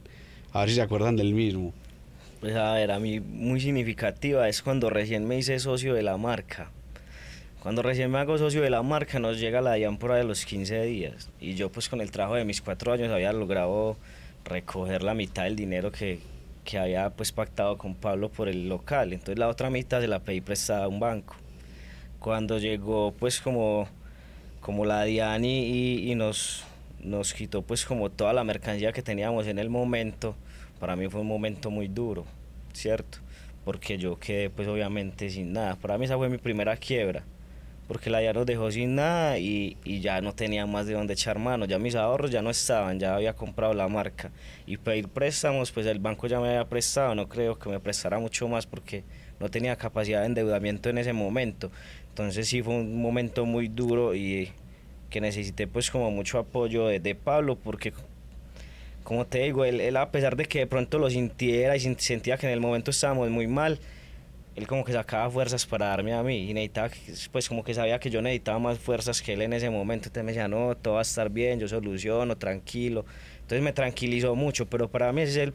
A 0.53 0.61
ver 0.61 0.69
si 0.69 0.75
se 0.75 0.81
acuerdan 0.81 1.15
del 1.15 1.33
mismo. 1.33 1.73
Pues 2.39 2.55
a 2.55 2.73
ver, 2.73 2.91
a 2.91 2.99
mí 2.99 3.19
muy 3.19 3.61
significativa 3.61 4.49
es 4.49 4.61
cuando 4.61 4.89
recién 4.89 5.27
me 5.27 5.37
hice 5.37 5.59
socio 5.59 5.93
de 5.93 6.01
la 6.01 6.17
marca. 6.17 6.71
Cuando 7.61 7.83
recién 7.83 8.09
me 8.09 8.17
hago 8.17 8.39
socio 8.39 8.63
de 8.63 8.71
la 8.71 8.81
marca 8.81 9.19
nos 9.19 9.39
llega 9.39 9.61
la 9.61 9.75
diámpora 9.75 10.15
de 10.15 10.23
los 10.23 10.45
15 10.45 10.81
días. 10.81 11.29
Y 11.39 11.53
yo 11.53 11.71
pues 11.71 11.87
con 11.87 12.01
el 12.01 12.09
trabajo 12.09 12.35
de 12.35 12.43
mis 12.43 12.59
cuatro 12.59 12.91
años 12.91 13.11
había 13.11 13.31
logrado 13.31 13.97
recoger 14.43 15.03
la 15.03 15.13
mitad 15.13 15.43
del 15.43 15.55
dinero 15.55 15.91
que, 15.91 16.19
que 16.63 16.79
había 16.79 17.11
pues 17.11 17.31
pactado 17.31 17.77
con 17.77 17.93
Pablo 17.93 18.29
por 18.29 18.49
el 18.49 18.67
local. 18.67 19.13
Entonces 19.13 19.37
la 19.37 19.47
otra 19.47 19.69
mitad 19.69 20.01
se 20.01 20.07
la 20.07 20.19
pedí 20.19 20.41
prestada 20.41 20.85
a 20.85 20.87
un 20.87 20.99
banco. 20.99 21.35
Cuando 22.19 22.57
llegó 22.57 23.13
pues 23.13 23.39
como, 23.39 23.87
como 24.61 24.85
la 24.85 25.03
Diani 25.03 26.09
y, 26.09 26.15
nos, 26.15 26.63
nos 27.03 27.33
quitó 27.33 27.63
pues 27.63 27.83
como 27.83 28.09
toda 28.09 28.31
la 28.31 28.43
mercancía 28.43 28.93
que 28.93 29.01
teníamos 29.01 29.47
en 29.47 29.59
el 29.59 29.69
momento, 29.69 30.35
para 30.79 30.95
mí 30.95 31.09
fue 31.09 31.21
un 31.21 31.27
momento 31.27 31.69
muy 31.71 31.87
duro, 31.87 32.25
¿cierto? 32.73 33.17
Porque 33.65 33.97
yo 33.97 34.17
quedé 34.17 34.49
pues 34.49 34.67
obviamente 34.67 35.29
sin 35.29 35.53
nada. 35.53 35.75
Para 35.75 35.97
mí 35.97 36.05
esa 36.05 36.15
fue 36.15 36.29
mi 36.29 36.37
primera 36.37 36.77
quiebra, 36.77 37.23
porque 37.87 38.09
la 38.09 38.21
ya 38.21 38.33
nos 38.33 38.45
dejó 38.45 38.71
sin 38.71 38.95
nada 38.95 39.39
y, 39.39 39.77
y 39.83 39.99
ya 39.99 40.21
no 40.21 40.33
tenía 40.33 40.65
más 40.67 40.85
de 40.85 40.93
dónde 40.93 41.13
echar 41.13 41.39
mano, 41.39 41.65
ya 41.65 41.79
mis 41.79 41.95
ahorros 41.95 42.31
ya 42.31 42.41
no 42.41 42.51
estaban, 42.51 42.99
ya 42.99 43.15
había 43.15 43.33
comprado 43.33 43.73
la 43.73 43.87
marca. 43.87 44.31
Y 44.67 44.77
pedir 44.77 45.09
préstamos, 45.09 45.71
pues 45.71 45.87
el 45.87 45.99
banco 45.99 46.27
ya 46.27 46.39
me 46.39 46.49
había 46.49 46.69
prestado, 46.69 47.15
no 47.15 47.27
creo 47.27 47.57
que 47.57 47.69
me 47.69 47.79
prestara 47.79 48.19
mucho 48.19 48.47
más 48.47 48.67
porque 48.67 49.03
no 49.41 49.49
tenía 49.49 49.75
capacidad 49.75 50.19
de 50.21 50.27
endeudamiento 50.27 50.89
en 50.89 50.99
ese 50.99 51.13
momento. 51.13 51.71
Entonces 52.11 52.47
sí 52.47 52.61
fue 52.61 52.75
un 52.75 53.01
momento 53.01 53.45
muy 53.45 53.67
duro 53.67 54.13
y 54.13 54.51
que 55.09 55.21
necesité 55.21 55.67
pues 55.67 55.89
como 55.89 56.11
mucho 56.11 56.39
apoyo 56.39 56.87
de, 56.87 56.99
de 56.99 57.15
Pablo 57.15 57.57
porque 57.57 57.93
como 59.03 59.25
te 59.25 59.39
digo, 59.39 59.65
él, 59.65 59.81
él, 59.81 59.97
a 59.97 60.11
pesar 60.11 60.35
de 60.35 60.45
que 60.45 60.59
de 60.59 60.67
pronto 60.67 60.99
lo 60.99 61.09
sintiera 61.09 61.75
y 61.75 61.79
sentía 61.79 62.37
que 62.37 62.45
en 62.47 62.53
el 62.53 62.59
momento 62.59 62.91
estábamos 62.91 63.29
muy 63.29 63.47
mal, 63.47 63.79
él 64.55 64.67
como 64.67 64.83
que 64.83 64.93
sacaba 64.93 65.29
fuerzas 65.29 65.65
para 65.65 65.87
darme 65.87 66.13
a 66.13 66.21
mí 66.23 66.49
y 66.49 66.53
necesitaba, 66.53 66.89
pues 67.31 67.47
como 67.47 67.63
que 67.63 67.73
sabía 67.73 67.99
que 67.99 68.09
yo 68.09 68.21
necesitaba 68.21 68.59
más 68.59 68.77
fuerzas 68.77 69.21
que 69.21 69.33
él 69.33 69.41
en 69.41 69.53
ese 69.53 69.69
momento, 69.69 70.09
entonces 70.09 70.23
me 70.23 70.31
decía, 70.33 70.47
no, 70.47 70.75
todo 70.75 70.95
va 70.95 70.99
a 70.99 71.03
estar 71.03 71.29
bien, 71.29 71.59
yo 71.59 71.67
soluciono, 71.67 72.37
tranquilo, 72.37 73.05
entonces 73.41 73.61
me 73.63 73.73
tranquilizó 73.73 74.35
mucho, 74.35 74.65
pero 74.67 74.89
para 74.89 75.11
mí 75.13 75.21
ese 75.21 75.31
es 75.31 75.47
el, 75.47 75.53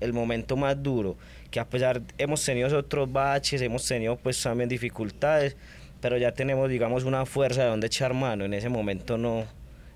el 0.00 0.12
momento 0.12 0.56
más 0.56 0.80
duro, 0.82 1.16
que 1.50 1.60
a 1.60 1.68
pesar 1.68 2.00
hemos 2.16 2.44
tenido 2.44 2.76
otros 2.76 3.12
baches, 3.12 3.60
hemos 3.60 3.86
tenido 3.86 4.16
pues 4.16 4.40
también 4.42 4.68
dificultades, 4.68 5.56
pero 6.00 6.16
ya 6.18 6.32
tenemos 6.32 6.68
digamos 6.68 7.04
una 7.04 7.26
fuerza 7.26 7.62
de 7.62 7.68
donde 7.68 7.86
echar 7.86 8.14
mano, 8.14 8.44
en 8.44 8.54
ese 8.54 8.68
momento 8.68 9.18
no, 9.18 9.44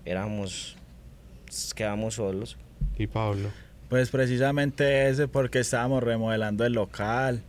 éramos, 0.04 0.76
quedamos 1.74 2.14
solos. 2.14 2.56
Y 2.98 3.06
Pablo. 3.06 3.50
Pues 3.88 4.10
precisamente 4.10 5.08
ese 5.08 5.28
porque 5.28 5.60
estábamos 5.60 6.02
remodelando 6.02 6.64
el 6.64 6.72
local. 6.72 7.42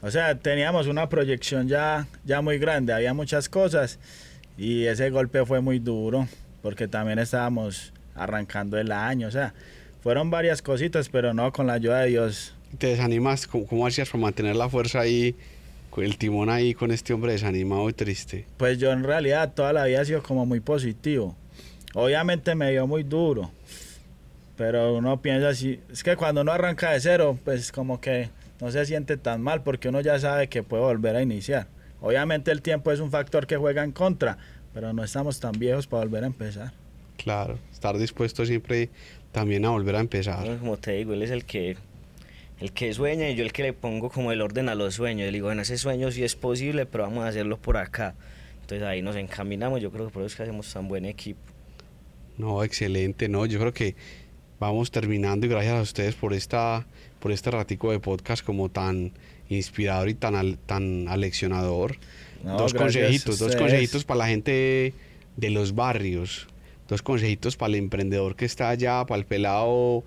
O 0.00 0.10
sea, 0.10 0.36
teníamos 0.36 0.86
una 0.86 1.08
proyección 1.08 1.66
ya, 1.66 2.06
ya 2.24 2.40
muy 2.40 2.58
grande, 2.58 2.92
había 2.92 3.14
muchas 3.14 3.48
cosas 3.48 3.98
y 4.56 4.84
ese 4.84 5.10
golpe 5.10 5.44
fue 5.44 5.60
muy 5.60 5.80
duro 5.80 6.28
porque 6.62 6.86
también 6.86 7.18
estábamos 7.18 7.92
arrancando 8.14 8.78
el 8.78 8.92
año. 8.92 9.28
O 9.28 9.30
sea, 9.30 9.54
fueron 10.02 10.30
varias 10.30 10.62
cositas, 10.62 11.08
pero 11.08 11.34
no, 11.34 11.52
con 11.52 11.66
la 11.66 11.74
ayuda 11.74 12.00
de 12.00 12.08
Dios. 12.08 12.54
¿Te 12.78 12.88
desanimas? 12.88 13.46
¿Cómo, 13.46 13.66
cómo 13.66 13.86
hacías 13.86 14.08
para 14.10 14.22
mantener 14.22 14.56
la 14.56 14.68
fuerza 14.68 15.00
ahí, 15.00 15.34
el 16.02 16.18
timón 16.18 16.50
ahí 16.50 16.74
con 16.74 16.90
este 16.90 17.12
hombre 17.12 17.32
desanimado 17.32 17.88
y 17.88 17.92
triste? 17.92 18.46
Pues 18.56 18.78
yo 18.78 18.92
en 18.92 19.04
realidad 19.04 19.52
toda 19.54 19.72
la 19.72 19.84
vida 19.84 20.02
he 20.02 20.04
sido 20.04 20.22
como 20.22 20.46
muy 20.46 20.60
positivo. 20.60 21.36
Obviamente 21.94 22.54
me 22.54 22.70
dio 22.70 22.86
muy 22.86 23.02
duro, 23.02 23.50
pero 24.56 24.96
uno 24.96 25.20
piensa 25.22 25.48
así, 25.48 25.80
es 25.90 26.02
que 26.02 26.16
cuando 26.16 26.42
uno 26.42 26.52
arranca 26.52 26.90
de 26.90 27.00
cero, 27.00 27.38
pues 27.44 27.72
como 27.72 28.00
que 28.00 28.30
no 28.60 28.70
se 28.70 28.84
siente 28.86 29.16
tan 29.16 29.40
mal 29.40 29.62
porque 29.62 29.88
uno 29.88 30.00
ya 30.00 30.18
sabe 30.18 30.48
que 30.48 30.62
puede 30.62 30.82
volver 30.82 31.16
a 31.16 31.22
iniciar. 31.22 31.68
Obviamente 32.00 32.50
el 32.50 32.62
tiempo 32.62 32.92
es 32.92 33.00
un 33.00 33.10
factor 33.10 33.46
que 33.46 33.56
juega 33.56 33.84
en 33.84 33.92
contra, 33.92 34.38
pero 34.74 34.92
no 34.92 35.02
estamos 35.02 35.40
tan 35.40 35.52
viejos 35.52 35.86
para 35.86 36.04
volver 36.04 36.24
a 36.24 36.26
empezar. 36.28 36.72
Claro, 37.16 37.58
estar 37.72 37.98
dispuesto 37.98 38.46
siempre 38.46 38.90
también 39.32 39.64
a 39.64 39.70
volver 39.70 39.96
a 39.96 40.00
empezar. 40.00 40.40
Bueno, 40.40 40.58
Como 40.60 40.76
te 40.76 40.92
digo, 40.92 41.12
él 41.12 41.22
es 41.22 41.30
el 41.30 41.44
que 41.44 41.76
el 42.60 42.72
que 42.72 42.92
sueña 42.92 43.28
y 43.30 43.34
yo 43.36 43.44
el 43.44 43.52
que 43.52 43.62
le 43.62 43.72
pongo 43.72 44.10
como 44.10 44.32
el 44.32 44.40
orden 44.40 44.68
a 44.68 44.74
los 44.74 44.94
sueños. 44.94 45.26
Le 45.26 45.32
digo, 45.32 45.46
bueno, 45.46 45.62
ese 45.62 45.78
sueño 45.78 46.10
sí 46.10 46.24
es 46.24 46.34
posible, 46.36 46.86
pero 46.86 47.04
vamos 47.04 47.24
a 47.24 47.28
hacerlo 47.28 47.56
por 47.58 47.76
acá. 47.76 48.14
Entonces 48.62 48.86
ahí 48.86 49.00
nos 49.02 49.16
encaminamos. 49.16 49.80
Yo 49.80 49.90
creo 49.90 50.06
que 50.06 50.12
por 50.12 50.22
eso 50.22 50.26
es 50.28 50.36
que 50.36 50.42
hacemos 50.42 50.72
tan 50.72 50.88
buen 50.88 51.04
equipo. 51.04 51.40
No, 52.36 52.62
excelente, 52.62 53.28
no, 53.28 53.46
yo 53.46 53.58
creo 53.58 53.72
que 53.72 53.96
vamos 54.60 54.90
terminando 54.90 55.46
y 55.46 55.48
gracias 55.48 55.74
a 55.74 55.82
ustedes 55.82 56.14
por 56.14 56.32
esta 56.34 56.86
por 57.20 57.32
este 57.32 57.50
ratico 57.50 57.90
de 57.90 57.98
podcast 57.98 58.44
como 58.44 58.68
tan 58.68 59.10
inspirador 59.48 60.08
y 60.08 60.14
tan 60.14 60.36
al- 60.36 60.56
tan 60.58 61.08
aleccionador. 61.08 61.96
No, 62.44 62.56
dos 62.56 62.74
consejitos, 62.74 63.40
dos 63.40 63.56
consejitos 63.56 64.04
para 64.04 64.18
la 64.18 64.28
gente 64.28 64.94
de 65.36 65.50
los 65.50 65.74
barrios, 65.74 66.46
dos 66.88 67.02
consejitos 67.02 67.56
para 67.56 67.70
el 67.70 67.74
emprendedor 67.80 68.36
que 68.36 68.44
está 68.44 68.68
allá, 68.68 69.04
para 69.04 69.18
el 69.18 69.24
pelado 69.26 70.04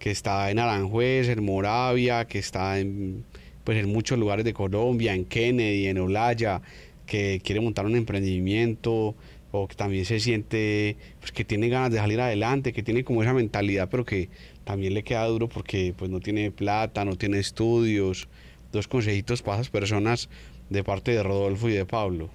que 0.00 0.10
está 0.10 0.50
en 0.50 0.58
Aranjuez, 0.58 1.28
en 1.28 1.44
Moravia, 1.44 2.24
que 2.24 2.40
está 2.40 2.80
en, 2.80 3.22
pues 3.62 3.78
en 3.78 3.92
muchos 3.92 4.18
lugares 4.18 4.44
de 4.44 4.54
Colombia, 4.54 5.14
en 5.14 5.26
Kennedy, 5.26 5.86
en 5.86 5.98
Olaya, 5.98 6.62
que 7.06 7.40
quiere 7.44 7.60
montar 7.60 7.84
un 7.84 7.94
emprendimiento 7.94 9.14
o 9.52 9.68
que 9.68 9.74
también 9.74 10.06
se 10.06 10.18
siente 10.18 10.96
pues, 11.20 11.32
que 11.32 11.44
tiene 11.44 11.68
ganas 11.68 11.92
de 11.92 11.98
salir 11.98 12.18
adelante, 12.20 12.72
que 12.72 12.82
tiene 12.82 13.04
como 13.04 13.22
esa 13.22 13.34
mentalidad, 13.34 13.88
pero 13.90 14.04
que 14.04 14.30
también 14.64 14.94
le 14.94 15.04
queda 15.04 15.26
duro 15.26 15.48
porque 15.48 15.94
pues 15.96 16.10
no 16.10 16.20
tiene 16.20 16.50
plata, 16.50 17.04
no 17.04 17.16
tiene 17.16 17.38
estudios. 17.38 18.26
Dos 18.72 18.88
consejitos 18.88 19.42
para 19.42 19.56
esas 19.56 19.68
personas 19.68 20.30
de 20.70 20.82
parte 20.82 21.10
de 21.10 21.22
Rodolfo 21.22 21.68
y 21.68 21.72
de 21.72 21.84
Pablo. 21.84 22.30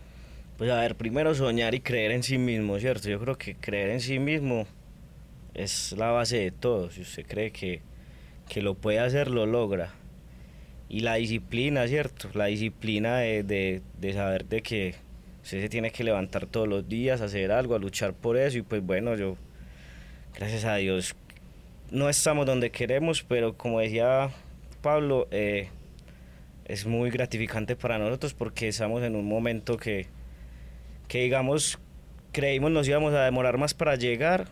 Pues 0.57 0.69
a 0.69 0.79
ver, 0.79 0.95
primero 0.95 1.33
soñar 1.33 1.73
y 1.73 1.79
creer 1.79 2.11
en 2.11 2.21
sí 2.21 2.37
mismo, 2.37 2.77
¿cierto? 2.77 3.09
Yo 3.09 3.19
creo 3.19 3.37
que 3.37 3.55
creer 3.55 3.89
en 3.89 4.01
sí 4.01 4.19
mismo 4.19 4.67
es 5.55 5.93
la 5.93 6.11
base 6.11 6.37
de 6.37 6.51
todo. 6.51 6.91
Si 6.91 7.01
usted 7.01 7.25
cree 7.25 7.51
que, 7.51 7.81
que 8.47 8.61
lo 8.61 8.75
puede 8.75 8.99
hacer, 8.99 9.29
lo 9.29 9.45
logra. 9.45 9.93
Y 10.87 10.99
la 10.99 11.15
disciplina, 11.15 11.87
¿cierto? 11.87 12.29
La 12.33 12.45
disciplina 12.45 13.17
de, 13.17 13.43
de, 13.43 13.81
de 13.99 14.13
saber 14.13 14.45
de 14.45 14.61
que 14.61 14.95
usted 15.41 15.61
se 15.61 15.69
tiene 15.69 15.91
que 15.91 16.03
levantar 16.03 16.45
todos 16.45 16.67
los 16.67 16.87
días, 16.87 17.21
hacer 17.21 17.51
algo, 17.51 17.75
a 17.75 17.79
luchar 17.79 18.13
por 18.13 18.37
eso. 18.37 18.57
Y 18.59 18.61
pues 18.61 18.85
bueno, 18.85 19.15
yo, 19.15 19.37
gracias 20.35 20.65
a 20.65 20.75
Dios, 20.75 21.15
no 21.89 22.09
estamos 22.09 22.45
donde 22.45 22.69
queremos, 22.69 23.23
pero 23.23 23.57
como 23.57 23.79
decía 23.79 24.29
Pablo, 24.81 25.27
eh, 25.31 25.69
es 26.65 26.85
muy 26.85 27.09
gratificante 27.09 27.75
para 27.75 27.97
nosotros 27.97 28.33
porque 28.33 28.67
estamos 28.67 29.03
en 29.03 29.15
un 29.15 29.25
momento 29.25 29.77
que, 29.77 30.07
que 31.07 31.23
digamos, 31.23 31.79
creímos 32.31 32.71
nos 32.71 32.87
íbamos 32.87 33.13
a 33.13 33.23
demorar 33.23 33.57
más 33.57 33.73
para 33.73 33.95
llegar 33.95 34.47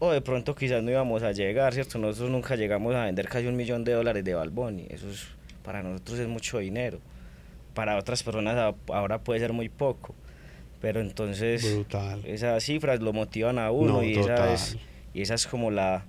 o 0.00 0.10
de 0.10 0.20
pronto 0.22 0.54
quizás 0.54 0.82
no 0.82 0.90
íbamos 0.90 1.22
a 1.22 1.30
llegar, 1.30 1.74
¿cierto? 1.74 1.98
Nosotros 1.98 2.30
nunca 2.30 2.56
llegamos 2.56 2.94
a 2.94 3.04
vender 3.04 3.28
casi 3.28 3.46
un 3.46 3.54
millón 3.54 3.84
de 3.84 3.92
dólares 3.92 4.24
de 4.24 4.34
Balboni, 4.34 4.86
eso 4.88 5.08
es, 5.08 5.26
para 5.62 5.82
nosotros 5.82 6.18
es 6.18 6.26
mucho 6.26 6.58
dinero, 6.58 6.98
para 7.74 7.96
otras 7.96 8.22
personas 8.22 8.74
ahora 8.88 9.18
puede 9.18 9.40
ser 9.40 9.52
muy 9.52 9.68
poco, 9.68 10.14
pero 10.80 11.00
entonces 11.00 11.84
esas 12.24 12.64
cifras 12.64 13.00
lo 13.00 13.12
motivan 13.12 13.58
a 13.58 13.70
uno 13.70 14.02
y, 14.02 14.14
esa 14.14 14.52
es, 14.52 14.78
y 15.12 15.20
esa 15.20 15.34
es 15.34 15.46
como 15.46 15.70
la 15.70 16.04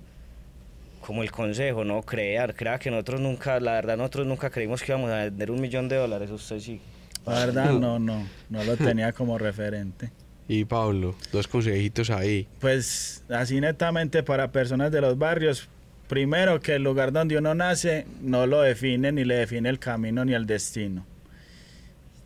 como 1.01 1.23
el 1.23 1.31
consejo, 1.31 1.83
¿no? 1.83 2.03
Crear, 2.03 2.55
crea 2.55 2.79
que 2.79 2.91
nosotros 2.91 3.19
nunca, 3.19 3.59
la 3.59 3.73
verdad 3.73 3.97
nosotros 3.97 4.25
nunca 4.25 4.49
creímos 4.49 4.81
que 4.83 4.91
íbamos 4.91 5.11
a 5.11 5.25
vender 5.25 5.51
un 5.51 5.59
millón 5.59 5.89
de 5.89 5.97
dólares, 5.97 6.29
usted 6.31 6.59
sí. 6.59 6.79
La 7.25 7.33
verdad 7.45 7.71
no, 7.79 7.99
no, 7.99 8.25
no 8.49 8.63
lo 8.63 8.77
tenía 8.77 9.11
como 9.11 9.37
referente. 9.37 10.11
Y 10.53 10.65
Pablo, 10.65 11.15
dos 11.31 11.47
consejitos 11.47 12.09
ahí. 12.09 12.45
Pues 12.59 13.23
así 13.29 13.61
netamente 13.61 14.21
para 14.21 14.51
personas 14.51 14.91
de 14.91 14.99
los 14.99 15.17
barrios, 15.17 15.69
primero 16.09 16.59
que 16.59 16.75
el 16.75 16.83
lugar 16.83 17.13
donde 17.13 17.37
uno 17.37 17.55
nace 17.55 18.05
no 18.21 18.45
lo 18.45 18.61
define 18.61 19.13
ni 19.13 19.23
le 19.23 19.35
define 19.35 19.69
el 19.69 19.79
camino 19.79 20.25
ni 20.25 20.33
el 20.33 20.45
destino. 20.45 21.05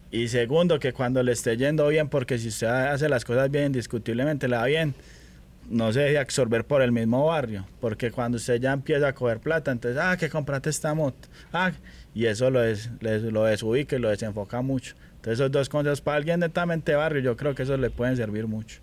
Y 0.09 0.29
segundo, 0.29 0.79
que 0.79 0.91
cuando 0.91 1.21
le 1.21 1.33
esté 1.33 1.55
yendo 1.55 1.87
bien, 1.87 2.09
porque 2.09 2.39
si 2.39 2.47
usted 2.47 2.65
hace 2.65 3.09
las 3.09 3.23
cosas 3.23 3.51
bien, 3.51 3.67
indiscutiblemente 3.67 4.47
le 4.47 4.55
va 4.55 4.65
bien, 4.65 4.95
no 5.69 5.93
se 5.93 5.99
deje 5.99 6.17
absorber 6.17 6.65
por 6.65 6.81
el 6.81 6.91
mismo 6.91 7.27
barrio, 7.27 7.67
porque 7.79 8.09
cuando 8.09 8.37
usted 8.37 8.59
ya 8.59 8.73
empieza 8.73 9.09
a 9.09 9.13
coger 9.13 9.39
plata, 9.39 9.71
entonces, 9.71 10.01
ah, 10.03 10.17
que 10.17 10.31
compraste 10.31 10.71
esta 10.71 10.95
moto, 10.95 11.27
ah, 11.53 11.73
y 12.15 12.25
eso 12.25 12.49
lo, 12.49 12.63
es, 12.63 12.89
lo 13.01 13.43
desubica 13.43 13.95
y 13.95 13.99
lo 13.99 14.09
desenfoca 14.09 14.63
mucho. 14.63 14.95
Entonces, 15.25 15.39
esos 15.39 15.51
dos 15.51 15.69
cosas 15.69 16.01
para 16.01 16.17
alguien 16.17 16.39
netamente 16.39 16.93
barrio, 16.93 17.19
yo 17.19 17.35
creo 17.35 17.55
que 17.55 17.63
eso 17.63 17.75
le 17.77 17.89
pueden 17.89 18.15
servir 18.15 18.45
mucho. 18.45 18.79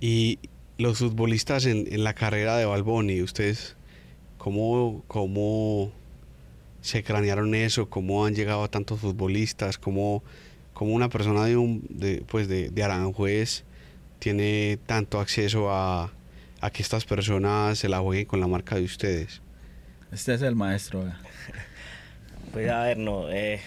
Y 0.00 0.38
los 0.76 0.98
futbolistas 0.98 1.66
en, 1.66 1.92
en 1.92 2.04
la 2.04 2.14
carrera 2.14 2.56
de 2.56 2.64
Balboni, 2.64 3.22
¿ustedes 3.22 3.74
cómo, 4.36 5.02
cómo 5.08 5.90
se 6.80 7.02
cranearon 7.02 7.56
eso? 7.56 7.90
¿Cómo 7.90 8.24
han 8.24 8.36
llegado 8.36 8.62
a 8.62 8.68
tantos 8.68 9.00
futbolistas? 9.00 9.78
¿Cómo, 9.78 10.22
cómo 10.74 10.92
una 10.92 11.08
persona 11.08 11.44
de, 11.44 11.56
un, 11.56 11.84
de, 11.90 12.22
pues 12.28 12.46
de, 12.46 12.70
de 12.70 12.82
Aranjuez 12.84 13.64
tiene 14.20 14.78
tanto 14.86 15.18
acceso 15.18 15.72
a, 15.72 16.12
a 16.60 16.70
que 16.70 16.82
estas 16.82 17.04
personas 17.04 17.80
se 17.80 17.88
la 17.88 17.98
jueguen 17.98 18.26
con 18.26 18.38
la 18.38 18.46
marca 18.46 18.76
de 18.76 18.84
ustedes? 18.84 19.42
Este 20.12 20.34
es 20.34 20.42
el 20.42 20.54
maestro. 20.54 21.04
Pues 22.52 22.70
a 22.70 22.84
ver, 22.84 22.96
no, 22.96 23.28
eh, 23.28 23.60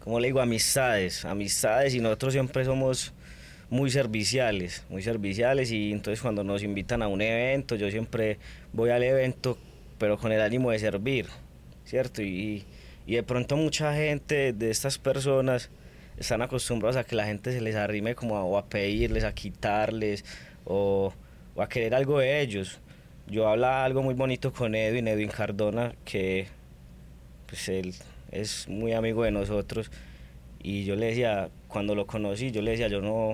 como 0.00 0.18
le 0.18 0.28
digo, 0.28 0.40
amistades, 0.40 1.24
amistades 1.24 1.94
y 1.94 2.00
nosotros 2.00 2.32
siempre 2.32 2.64
somos 2.64 3.12
muy 3.68 3.90
serviciales, 3.90 4.84
muy 4.88 5.02
serviciales 5.02 5.70
y 5.70 5.92
entonces 5.92 6.20
cuando 6.20 6.42
nos 6.42 6.62
invitan 6.62 7.02
a 7.02 7.08
un 7.08 7.20
evento, 7.20 7.76
yo 7.76 7.90
siempre 7.90 8.38
voy 8.72 8.90
al 8.90 9.02
evento, 9.02 9.58
pero 9.98 10.18
con 10.18 10.32
el 10.32 10.40
ánimo 10.40 10.70
de 10.70 10.78
servir, 10.78 11.26
¿cierto? 11.84 12.22
Y, 12.22 12.64
y 13.06 13.14
de 13.14 13.22
pronto 13.22 13.56
mucha 13.56 13.94
gente 13.94 14.52
de 14.52 14.70
estas 14.70 14.98
personas 14.98 15.70
están 16.16 16.42
acostumbrados 16.42 16.96
a 16.96 17.04
que 17.04 17.14
la 17.14 17.26
gente 17.26 17.52
se 17.52 17.60
les 17.60 17.76
arrime 17.76 18.14
como 18.14 18.36
a, 18.36 18.44
o 18.44 18.58
a 18.58 18.66
pedirles, 18.66 19.24
a 19.24 19.34
quitarles 19.34 20.24
o, 20.64 21.12
o, 21.54 21.62
a 21.62 21.68
querer 21.68 21.94
algo 21.94 22.18
de 22.18 22.40
ellos. 22.40 22.80
Yo 23.26 23.48
hablaba 23.48 23.84
algo 23.84 24.02
muy 24.02 24.14
bonito 24.14 24.52
con 24.52 24.74
Edwin, 24.74 25.08
Edwin 25.08 25.28
Cardona, 25.28 25.94
que 26.04 26.48
pues 27.46 27.68
él 27.68 27.94
es 28.30 28.68
muy 28.68 28.92
amigo 28.92 29.24
de 29.24 29.30
nosotros 29.30 29.90
y 30.62 30.84
yo 30.84 30.96
le 30.96 31.06
decía, 31.06 31.48
cuando 31.68 31.94
lo 31.94 32.06
conocí, 32.06 32.50
yo 32.50 32.62
le 32.62 32.72
decía, 32.72 32.88
yo 32.88 33.00
no, 33.00 33.32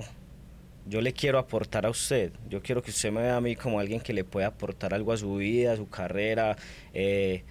yo 0.85 1.01
le 1.01 1.13
quiero 1.13 1.39
aportar 1.39 1.85
a 1.85 1.89
usted, 1.89 2.31
yo 2.49 2.61
quiero 2.61 2.81
que 2.81 2.91
usted 2.91 3.11
me 3.11 3.21
vea 3.21 3.37
a 3.37 3.41
mí 3.41 3.55
como 3.55 3.79
alguien 3.79 3.99
que 3.99 4.13
le 4.13 4.23
puede 4.23 4.45
aportar 4.45 4.93
algo 4.93 5.11
a 5.11 5.17
su 5.17 5.35
vida, 5.35 5.73
a 5.73 5.75
su 5.75 5.89
carrera, 5.89 6.55
eh, 6.93 7.43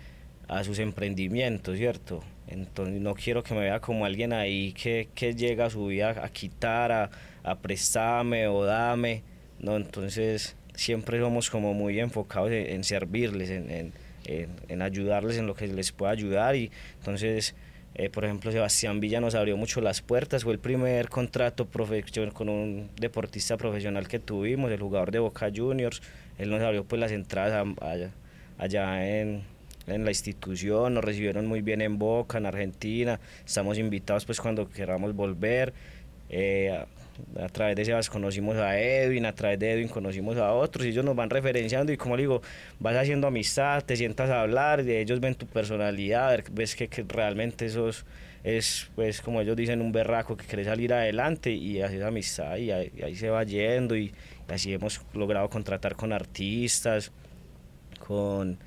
a 0.49 0.65
sus 0.65 0.79
emprendimientos, 0.79 1.77
¿cierto? 1.77 2.23
Entonces 2.49 3.01
no 3.01 3.15
quiero 3.15 3.43
que 3.43 3.55
me 3.55 3.61
vea 3.61 3.81
como 3.81 4.05
alguien 4.05 4.33
ahí 4.33 4.73
que, 4.73 5.09
que 5.15 5.35
llega 5.35 5.67
a 5.67 5.71
su 5.71 5.87
vida 5.87 6.11
a 6.23 6.29
quitar, 6.29 6.93
a, 6.93 7.11
a 7.43 7.59
prestarme 7.59 8.47
o 8.49 8.65
dame, 8.65 9.23
¿no? 9.59 9.77
Entonces 9.77 10.57
siempre 10.75 11.19
somos 11.19 11.51
como 11.51 11.75
muy 11.75 11.99
enfocados 12.01 12.51
en, 12.53 12.85
servirles, 12.85 13.51
en 13.51 13.71
en, 13.71 13.93
ayudarles 14.83 15.39
en 15.39 15.47
lo 15.47 15.55
que 15.55 15.67
les 15.67 15.93
pueda 15.93 16.13
ayudar. 16.13 16.57
Y 16.57 16.71
entonces 16.99 17.55
eh, 17.99 18.11
por 18.11 18.27
ejemplo 18.27 18.53
Sebastián 18.53 19.01
Villa 19.01 19.23
nos 19.23 19.35
abrió 19.35 19.57
mucho 19.57 19.81
las 19.81 20.03
puertas. 20.03 20.45
Fue 20.45 20.53
el 20.53 20.59
primer 20.59 21.09
contrato 21.09 21.67
con 22.35 22.51
un 22.51 22.91
deportista 23.01 23.57
profesional 23.57 24.07
que 24.07 24.19
tuvimos 24.19 24.71
el 24.71 24.81
jugador 24.81 25.11
de 25.11 25.19
Boca 25.19 25.51
Juniors. 25.55 26.03
Él 26.37 26.51
nos 26.51 26.61
abrió 26.61 26.85
pues 26.85 27.01
las 27.01 27.11
entradas 27.11 27.67
allá, 28.59 29.21
en, 29.21 29.45
en 29.87 30.05
la 30.05 30.11
institución, 30.11 30.93
nos 30.93 31.05
recibieron 31.05 31.47
muy 31.47 31.63
bien 31.63 31.81
en 31.81 31.99
Boca, 31.99 32.37
en 32.37 32.45
Argentina, 32.45 33.19
estamos 33.47 33.79
invitados 33.79 34.27
pues 34.27 34.43
cuando 34.43 34.69
queramos 34.69 35.15
volver. 35.15 35.73
Eh, 36.29 36.85
a 37.41 37.49
través 37.49 37.77
de 37.77 37.85
Sebas 37.85 38.11
conocimos 38.11 38.57
a 38.57 38.79
Edwin, 38.79 39.27
a 39.27 39.35
través 39.35 39.59
de 39.59 39.73
Edwin 39.73 39.89
conocimos 39.89 40.37
a 40.37 40.53
otros 40.53 40.87
y 40.87 40.91
ellos 40.91 41.05
nos 41.05 41.17
van 41.17 41.31
referenciando 41.31 41.93
y 41.93 41.97
como 41.97 42.17
digo, 42.17 42.43
vas 42.79 42.97
haciendo 42.97 43.27
amistad, 43.27 43.85
te 43.85 43.97
sientas 43.97 44.31
a 44.31 44.43
hablar, 44.43 44.85
de 44.85 45.01
ellos 45.01 45.21
ven 45.21 45.35
tu 45.35 45.47
personalidad, 45.47 46.45
ves 46.53 46.75
que, 46.77 46.89
realmente 47.09 47.67
eso 47.67 47.91
es, 48.45 48.91
pues 48.95 49.21
como 49.21 49.41
ellos 49.41 49.57
dicen, 49.57 49.81
un 49.81 49.93
berraco 49.93 50.37
que 50.37 50.47
quiere 50.47 50.65
salir 50.65 50.93
adelante 50.93 51.53
y 51.53 51.81
haces 51.81 52.03
amistad 52.03 52.57
y 52.57 52.71
ahí, 52.71 53.15
se 53.15 53.31
va 53.31 53.45
yendo 53.45 53.97
y, 53.97 54.13
así 54.49 54.73
hemos 54.73 55.01
logrado 55.13 55.49
contratar 55.49 55.97
con 55.97 56.13
artistas, 56.13 57.13
con 57.99 58.59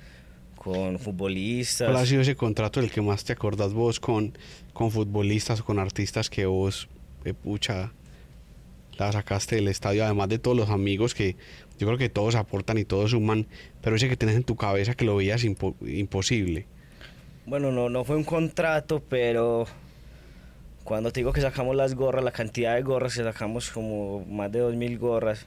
con 0.62 0.98
futbolistas. 0.98 1.88
¿Cuál 1.88 2.02
ha 2.02 2.04
sido 2.04 2.20
ese 2.20 2.36
contrato 2.36 2.82
del 2.82 2.90
que 2.90 3.00
más 3.00 3.24
te 3.24 3.32
acordás 3.32 3.72
vos 3.72 3.98
con, 3.98 4.36
con 4.74 4.90
futbolistas 4.90 5.60
o 5.60 5.64
con 5.64 5.78
artistas 5.78 6.28
que 6.28 6.44
vos, 6.44 6.86
eh, 7.24 7.32
pucha, 7.32 7.92
sacaste 9.10 9.56
del 9.56 9.68
estadio, 9.68 10.04
además 10.04 10.28
de 10.28 10.38
todos 10.38 10.56
los 10.56 10.70
amigos 10.70 11.14
que 11.14 11.36
yo 11.78 11.86
creo 11.86 11.98
que 11.98 12.08
todos 12.08 12.34
aportan 12.34 12.78
y 12.78 12.84
todos 12.84 13.12
suman, 13.12 13.46
pero 13.80 13.96
ese 13.96 14.08
que 14.08 14.16
tienes 14.16 14.36
en 14.36 14.44
tu 14.44 14.56
cabeza 14.56 14.94
que 14.94 15.04
lo 15.04 15.16
veías 15.16 15.44
imposible. 15.44 16.66
Bueno, 17.46 17.72
no, 17.72 17.88
no 17.88 18.04
fue 18.04 18.16
un 18.16 18.24
contrato, 18.24 19.02
pero 19.08 19.66
cuando 20.84 21.10
te 21.10 21.20
digo 21.20 21.32
que 21.32 21.40
sacamos 21.40 21.74
las 21.74 21.94
gorras, 21.94 22.22
la 22.22 22.32
cantidad 22.32 22.74
de 22.74 22.82
gorras 22.82 23.16
que 23.16 23.24
sacamos 23.24 23.70
como 23.70 24.24
más 24.26 24.52
de 24.52 24.62
2.000 24.62 24.98
gorras, 24.98 25.46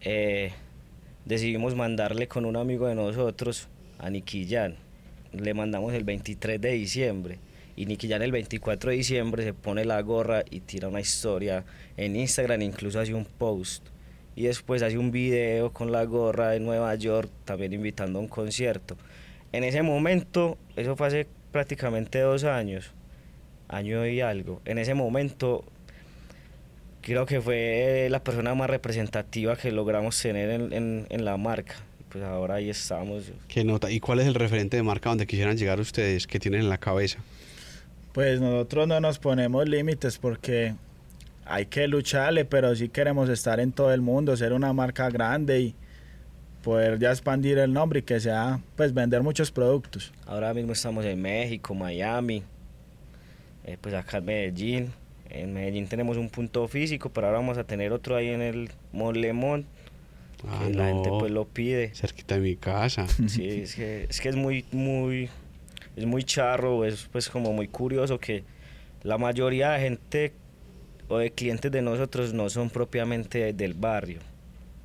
eh, 0.00 0.52
decidimos 1.24 1.74
mandarle 1.74 2.28
con 2.28 2.44
un 2.44 2.56
amigo 2.56 2.86
de 2.86 2.94
nosotros 2.94 3.68
a 3.98 4.08
Niquillán. 4.10 4.76
Le 5.32 5.52
mandamos 5.52 5.92
el 5.92 6.04
23 6.04 6.60
de 6.60 6.72
diciembre 6.72 7.38
y 7.76 7.86
Nicky 7.86 8.08
ya 8.08 8.16
en 8.16 8.22
el 8.22 8.32
24 8.32 8.90
de 8.90 8.96
diciembre 8.96 9.44
se 9.44 9.52
pone 9.52 9.84
la 9.84 10.00
gorra 10.00 10.42
y 10.50 10.60
tira 10.60 10.88
una 10.88 11.00
historia 11.00 11.64
en 11.98 12.16
Instagram, 12.16 12.62
incluso 12.62 12.98
hace 12.98 13.14
un 13.14 13.26
post. 13.26 13.84
Y 14.34 14.44
después 14.44 14.82
hace 14.82 14.98
un 14.98 15.10
video 15.10 15.72
con 15.72 15.92
la 15.92 16.04
gorra 16.04 16.50
de 16.50 16.60
Nueva 16.60 16.94
York, 16.94 17.30
también 17.44 17.72
invitando 17.72 18.18
a 18.18 18.22
un 18.22 18.28
concierto. 18.28 18.96
En 19.52 19.62
ese 19.62 19.82
momento, 19.82 20.58
eso 20.74 20.96
fue 20.96 21.06
hace 21.06 21.26
prácticamente 21.52 22.18
dos 22.20 22.44
años, 22.44 22.92
año 23.68 24.06
y 24.06 24.20
algo. 24.20 24.60
En 24.64 24.78
ese 24.78 24.94
momento, 24.94 25.64
creo 27.02 27.26
que 27.26 27.40
fue 27.40 28.08
la 28.10 28.22
persona 28.24 28.54
más 28.54 28.68
representativa 28.68 29.56
que 29.56 29.70
logramos 29.70 30.20
tener 30.20 30.50
en, 30.50 31.06
en 31.08 31.24
la 31.24 31.36
marca 31.36 31.76
pues 32.08 32.24
ahora 32.24 32.54
ahí 32.54 32.70
estamos. 32.70 33.24
¿Qué 33.48 33.62
nota? 33.64 33.90
¿Y 33.90 34.00
cuál 34.00 34.20
es 34.20 34.26
el 34.26 34.34
referente 34.34 34.76
de 34.76 34.82
marca 34.82 35.10
donde 35.10 35.26
quisieran 35.26 35.56
llegar 35.58 35.80
ustedes? 35.80 36.26
¿Qué 36.26 36.38
tienen 36.38 36.62
en 36.62 36.68
la 36.70 36.78
cabeza? 36.78 37.18
Pues 38.16 38.40
nosotros 38.40 38.88
no 38.88 38.98
nos 38.98 39.18
ponemos 39.18 39.68
límites 39.68 40.16
porque 40.16 40.74
hay 41.44 41.66
que 41.66 41.86
lucharle, 41.86 42.46
pero 42.46 42.74
sí 42.74 42.88
queremos 42.88 43.28
estar 43.28 43.60
en 43.60 43.72
todo 43.72 43.92
el 43.92 44.00
mundo, 44.00 44.34
ser 44.38 44.54
una 44.54 44.72
marca 44.72 45.10
grande 45.10 45.60
y 45.60 45.74
poder 46.62 46.98
ya 46.98 47.10
expandir 47.10 47.58
el 47.58 47.74
nombre 47.74 47.98
y 47.98 48.02
que 48.04 48.18
sea, 48.18 48.58
pues 48.74 48.94
vender 48.94 49.22
muchos 49.22 49.52
productos. 49.52 50.14
Ahora 50.24 50.54
mismo 50.54 50.72
estamos 50.72 51.04
en 51.04 51.20
México, 51.20 51.74
Miami, 51.74 52.42
eh, 53.66 53.76
pues 53.78 53.94
acá 53.94 54.16
en 54.16 54.24
Medellín. 54.24 54.92
En 55.28 55.52
Medellín 55.52 55.86
tenemos 55.86 56.16
un 56.16 56.30
punto 56.30 56.66
físico, 56.68 57.10
pero 57.10 57.26
ahora 57.26 57.40
vamos 57.40 57.58
a 57.58 57.64
tener 57.64 57.92
otro 57.92 58.16
ahí 58.16 58.28
en 58.28 58.40
el 58.40 58.70
Molemón. 58.92 59.66
Ah, 60.48 60.66
la 60.72 60.86
gente 60.86 61.10
pues 61.10 61.30
lo 61.30 61.44
pide. 61.44 61.94
Cerquita 61.94 62.36
de 62.36 62.40
mi 62.40 62.56
casa. 62.56 63.06
Sí, 63.28 63.46
es 63.46 63.74
que 63.74 64.06
es, 64.08 64.22
que 64.22 64.30
es 64.30 64.36
muy, 64.36 64.64
muy, 64.72 65.28
es 65.96 66.04
muy 66.04 66.22
charro, 66.22 66.84
es 66.84 67.08
pues 67.10 67.28
como 67.28 67.52
muy 67.52 67.68
curioso 67.68 68.20
que 68.20 68.44
la 69.02 69.18
mayoría 69.18 69.72
de 69.72 69.80
gente 69.80 70.32
o 71.08 71.18
de 71.18 71.30
clientes 71.30 71.72
de 71.72 71.82
nosotros 71.82 72.34
no 72.34 72.48
son 72.50 72.68
propiamente 72.68 73.52
del 73.52 73.74
barrio, 73.74 74.20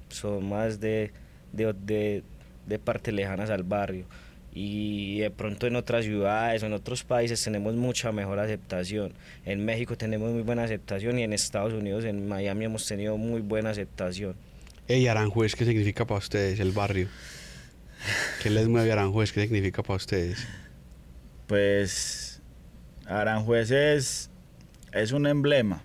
son 0.09 0.47
más 0.47 0.80
de, 0.80 1.12
de, 1.51 2.24
de, 2.66 2.80
partes 2.80 3.14
lejanas 3.14 3.49
al 3.49 3.64
barrio. 3.64 4.05
y 4.53 5.20
de 5.20 5.32
pronto 5.32 5.66
en 5.68 5.76
otras 5.76 6.05
ciudades 6.05 6.62
o 6.64 6.66
en 6.66 6.74
otros 6.74 7.03
países 7.03 7.41
tenemos 7.43 7.76
mucha 7.76 8.12
mejor 8.12 8.39
aceptación. 8.39 9.14
En 9.45 9.66
México 9.66 9.97
tenemos 9.97 10.32
muy 10.32 10.43
buena 10.43 10.64
aceptación 10.64 11.20
y 11.20 11.24
en 11.24 11.34
Estados 11.34 11.74
Unidos, 11.74 12.05
en 12.05 12.28
Miami 12.28 12.66
hemos 12.66 12.86
tenido 12.86 13.18
muy 13.18 13.41
buena 13.41 13.72
aceptación. 13.72 14.36
Ey, 14.88 15.07
Aranjuez, 15.07 15.55
¿qué 15.55 15.66
significa 15.66 16.05
para 16.05 16.20
ustedes 16.20 16.59
el 16.59 16.72
barrio? 16.72 17.07
¿Qué 18.43 18.49
les 18.49 18.68
mueve 18.68 18.91
Aranjuez? 18.91 19.32
¿Qué 19.32 19.41
significa 19.41 19.84
para 19.84 19.97
ustedes? 19.97 20.47
Pues 21.48 22.42
Aranjuez 23.06 23.72
es, 23.72 24.30
es 24.94 25.12
un 25.12 25.28
emblema. 25.28 25.84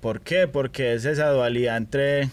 ¿Por 0.00 0.20
qué? 0.20 0.48
Porque 0.48 0.94
es 0.94 1.04
esa 1.04 1.30
dualidad 1.30 1.76
entre 1.76 2.28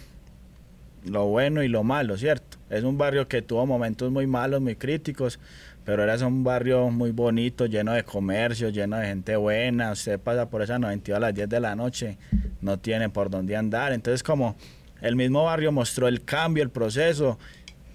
lo 1.06 1.28
bueno 1.28 1.64
y 1.64 1.68
lo 1.68 1.84
malo, 1.84 2.18
¿cierto? 2.18 2.58
Es 2.70 2.84
un 2.84 2.98
barrio 2.98 3.28
que 3.28 3.42
tuvo 3.42 3.66
momentos 3.66 4.12
muy 4.12 4.28
malos, 4.28 4.62
muy 4.62 4.76
críticos, 4.76 5.40
pero 5.86 6.04
era 6.04 6.26
un 6.26 6.44
barrio 6.44 6.90
muy 6.90 7.12
bonito, 7.12 7.66
lleno 7.66 7.94
de 7.94 8.04
comercio, 8.04 8.70
lleno 8.70 8.98
de 8.98 9.08
gente 9.08 9.36
buena. 9.36 9.92
Usted 9.92 10.20
pasa 10.20 10.50
por 10.50 10.62
esa 10.62 10.78
92 10.78 11.18
a 11.18 11.20
las 11.20 11.34
10 11.34 11.50
de 11.50 11.60
la 11.60 11.76
noche, 11.76 12.18
no 12.62 12.78
tiene 12.78 13.10
por 13.10 13.30
dónde 13.30 13.56
andar. 13.56 13.94
Entonces, 13.94 14.22
como 14.22 14.56
el 15.02 15.16
mismo 15.16 15.46
barrio 15.46 15.72
mostró 15.72 16.08
el 16.08 16.24
cambio, 16.24 16.64
el 16.64 16.70
proceso 16.70 17.40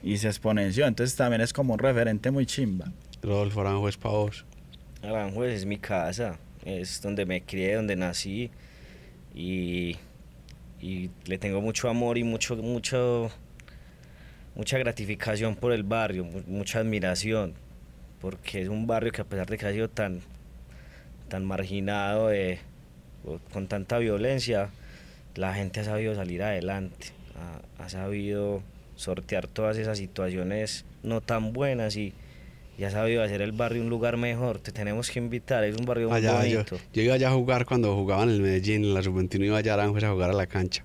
y 0.03 0.17
se 0.17 0.29
exponenció. 0.29 0.87
Entonces, 0.87 1.17
también 1.17 1.41
es 1.41 1.53
como 1.53 1.75
un 1.75 1.79
referente 1.79 2.31
muy 2.31 2.47
chimba. 2.47 2.91
Rodolfo 3.25 3.63
Aranjuez 3.63 3.97
para 3.97 4.15
vos. 4.15 4.45
Aranjuez 5.03 5.55
es 5.55 5.67
mi 5.67 5.79
casa, 5.79 6.39
es 6.65 7.01
donde 7.01 7.25
me 7.27 7.43
crié, 7.43 7.75
donde 7.75 7.97
nací 7.97 8.51
y, 9.35 9.97
le 10.81 11.39
tengo 11.39 11.63
mucho 11.63 11.89
amor 11.89 12.19
y 12.19 12.25
mucho, 12.25 12.57
mucho 12.57 13.31
mucha 14.55 14.79
gratificación 14.79 15.57
por 15.57 15.73
el 15.73 15.83
barrio, 15.83 16.25
mucha 16.47 16.81
admiración, 16.81 17.55
porque 18.21 18.63
es 18.63 18.69
un 18.69 18.87
barrio 18.87 19.11
que 19.11 19.23
a 19.23 19.25
pesar 19.25 19.47
de 19.47 19.57
que 19.57 19.67
ha 19.67 19.73
sido 19.73 19.89
tan, 19.89 20.21
tan 21.29 21.45
marginado, 21.45 22.31
con 23.53 23.67
tanta 23.67 23.99
violencia, 23.99 24.69
la 25.35 25.55
gente 25.55 25.81
ha 25.81 25.85
sabido 25.85 26.15
salir 26.15 26.43
adelante, 26.43 27.09
ha, 27.79 27.89
sabido 27.89 28.63
sortear 28.95 29.49
todas 29.49 29.77
esas 29.79 29.99
situaciones 29.99 30.85
no 31.03 31.21
tan 31.21 31.53
buenas 31.53 31.97
y, 31.97 32.13
ha 32.83 32.91
sabido 32.91 33.23
hacer 33.23 33.41
el 33.43 33.53
barrio 33.53 33.83
un 33.83 33.89
lugar 33.89 34.17
mejor. 34.17 34.59
Te 34.59 34.73
tenemos 34.73 35.11
que 35.11 35.21
invitar, 35.21 35.63
es 35.63 35.77
un 35.77 35.87
barrio 35.87 36.11
muy 36.11 36.21
bonito. 36.21 36.79
Yo, 36.93 37.03
iba 37.03 37.15
allá 37.15 37.29
a 37.29 37.33
jugar 37.33 37.67
cuando 37.67 37.95
jugaban 37.95 38.29
en 38.31 38.35
el 38.35 38.41
Medellín, 38.41 38.85
en 38.85 38.95
la 38.95 39.03
sub-21 39.03 39.45
iba 39.45 39.59
allá 39.59 39.75
a 39.75 39.85
a 39.85 39.89
jugar 39.89 40.31
a 40.31 40.33
la 40.33 40.47
cancha. 40.47 40.85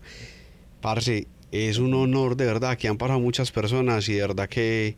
Parce, 0.82 1.28
es 1.52 1.78
un 1.80 1.94
honor 1.94 2.36
de 2.36 2.46
verdad, 2.46 2.78
que 2.78 2.88
han 2.88 2.98
pasado 2.98 3.20
muchas 3.20 3.52
personas 3.52 4.08
y 4.08 4.14
de 4.14 4.22
verdad 4.22 4.48
que 4.48 4.98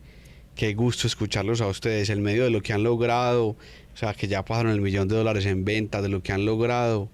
qué 0.54 0.74
gusto 0.74 1.06
escucharlos 1.06 1.60
a 1.60 1.66
ustedes, 1.66 2.10
el 2.10 2.20
medio 2.20 2.44
de 2.44 2.50
lo 2.50 2.60
que 2.60 2.72
han 2.72 2.82
logrado, 2.82 3.48
o 3.48 3.96
sea, 3.96 4.14
que 4.14 4.28
ya 4.28 4.44
pasaron 4.44 4.72
el 4.72 4.80
millón 4.80 5.08
de 5.08 5.16
dólares 5.16 5.46
en 5.46 5.64
venta, 5.64 6.02
de 6.02 6.08
lo 6.08 6.22
que 6.22 6.32
han 6.32 6.44
logrado, 6.44 7.08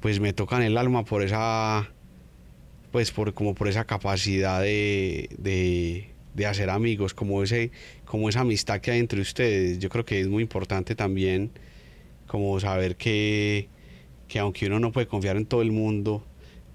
pues 0.00 0.20
me 0.20 0.32
tocan 0.32 0.62
el 0.62 0.76
alma 0.76 1.04
por 1.04 1.22
esa, 1.22 1.90
pues 2.92 3.10
por, 3.10 3.34
como 3.34 3.54
por 3.54 3.68
esa 3.68 3.84
capacidad 3.84 4.60
de, 4.60 5.28
de, 5.38 6.10
de 6.34 6.46
hacer 6.46 6.70
amigos, 6.70 7.14
como, 7.14 7.42
ese, 7.42 7.70
como 8.04 8.28
esa 8.28 8.40
amistad 8.40 8.80
que 8.80 8.90
hay 8.90 9.00
entre 9.00 9.20
ustedes. 9.20 9.78
Yo 9.78 9.88
creo 9.88 10.04
que 10.04 10.20
es 10.20 10.28
muy 10.28 10.42
importante 10.42 10.94
también 10.94 11.50
como 12.26 12.58
saber 12.60 12.96
que, 12.96 13.68
que 14.28 14.38
aunque 14.38 14.66
uno 14.66 14.80
no 14.80 14.92
puede 14.92 15.06
confiar 15.06 15.36
en 15.36 15.46
todo 15.46 15.62
el 15.62 15.72
mundo, 15.72 16.24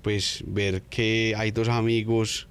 pues 0.01 0.43
ver 0.47 0.83
que 0.83 1.33
hay 1.37 1.51
dos 1.51 1.67
amigos 1.67 2.49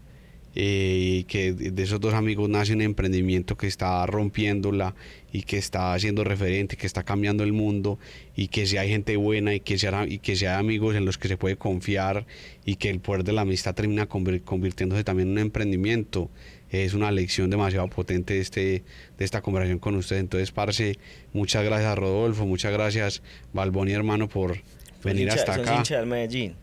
y 0.55 1.21
eh, 1.21 1.25
que 1.29 1.53
de 1.53 1.83
esos 1.83 2.01
dos 2.01 2.15
amigos 2.15 2.49
nace 2.49 2.73
un 2.73 2.81
emprendimiento 2.81 3.57
que 3.57 3.69
está 3.69 4.05
rompiéndola 4.07 4.95
y 5.33 5.43
que 5.43 5.57
está 5.57 5.97
siendo 6.01 6.25
referente, 6.25 6.77
que 6.77 6.87
está 6.87 7.05
cambiando 7.05 7.45
el 7.45 7.53
mundo 7.53 7.99
y 8.35 8.49
que 8.49 8.67
si 8.67 8.77
hay 8.77 8.89
gente 8.89 9.17
buena 9.17 9.55
y 9.55 9.61
que 9.61 9.79
sea, 9.79 10.07
y 10.09 10.19
que 10.19 10.35
sea 10.35 10.59
amigos 10.59 10.97
en 10.97 11.05
los 11.05 11.17
que 11.17 11.29
se 11.29 11.37
puede 11.37 11.57
confiar 11.57 12.27
y 12.65 12.75
que 12.75 12.91
el 12.91 12.99
poder 12.99 13.23
de 13.23 13.35
la 13.35 13.43
amistad 13.43 13.75
termina 13.75 14.07
convirtiéndose 14.07 15.05
también 15.05 15.29
en 15.29 15.33
un 15.33 15.39
emprendimiento. 15.39 16.29
Es 16.71 16.95
una 16.95 17.11
lección 17.11 17.51
demasiado 17.51 17.89
potente 17.89 18.35
de, 18.35 18.41
este, 18.41 18.83
de 19.17 19.25
esta 19.25 19.41
conversación 19.41 19.79
con 19.79 19.95
ustedes. 19.97 20.21
Entonces, 20.21 20.51
Parce, 20.51 20.99
muchas 21.33 21.65
gracias 21.65 21.97
Rodolfo, 21.97 22.47
muchas 22.47 22.73
gracias 22.73 23.23
Balboni 23.53 23.93
hermano 23.93 24.29
por 24.29 24.59
venir 25.03 25.31
hasta 25.31 25.55
acá. 25.55 25.83
Medellín. 26.05 26.55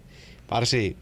Parce, 0.48 0.96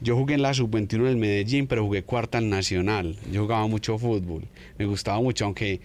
yo 0.00 0.16
jugué 0.16 0.34
en 0.34 0.42
la 0.42 0.52
sub-21 0.52 1.04
del 1.04 1.16
Medellín, 1.16 1.66
pero 1.66 1.84
jugué 1.84 2.02
cuarta 2.02 2.38
en 2.38 2.50
Nacional. 2.50 3.16
Yo 3.32 3.42
jugaba 3.42 3.66
mucho 3.66 3.98
fútbol. 3.98 4.42
Me 4.78 4.84
gustaba 4.84 5.20
mucho, 5.20 5.46
aunque 5.46 5.80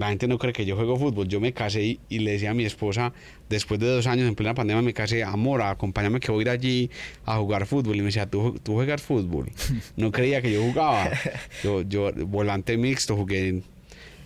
la 0.00 0.08
gente 0.08 0.26
no 0.26 0.38
cree 0.38 0.54
que 0.54 0.64
yo 0.64 0.76
juego 0.76 0.96
fútbol. 0.96 1.28
Yo 1.28 1.40
me 1.40 1.52
casé 1.52 1.98
y, 2.08 2.18
le 2.20 2.32
decía 2.32 2.52
a 2.52 2.54
mi 2.54 2.64
esposa, 2.64 3.12
después 3.50 3.78
de 3.78 3.86
dos 3.86 4.06
años 4.06 4.26
en 4.26 4.34
plena 4.34 4.54
pandemia, 4.54 4.80
me 4.80 4.94
casé, 4.94 5.22
amor, 5.22 5.60
acompáñame 5.60 6.20
que 6.20 6.32
voy 6.32 6.40
a 6.40 6.42
ir 6.42 6.48
allí 6.48 6.90
a 7.26 7.36
jugar 7.36 7.66
fútbol. 7.66 7.96
Y 7.96 7.98
me 7.98 8.06
decía, 8.06 8.24
¿tú, 8.24 8.58
tú 8.62 8.72
juegas 8.72 9.02
fútbol? 9.02 9.50
No 9.96 10.10
creía 10.10 10.40
que 10.40 10.52
yo 10.52 10.62
jugaba. 10.62 11.10
Yo, 11.62 12.12
volante 12.26 12.78
mixto, 12.78 13.14
jugué 13.14 13.62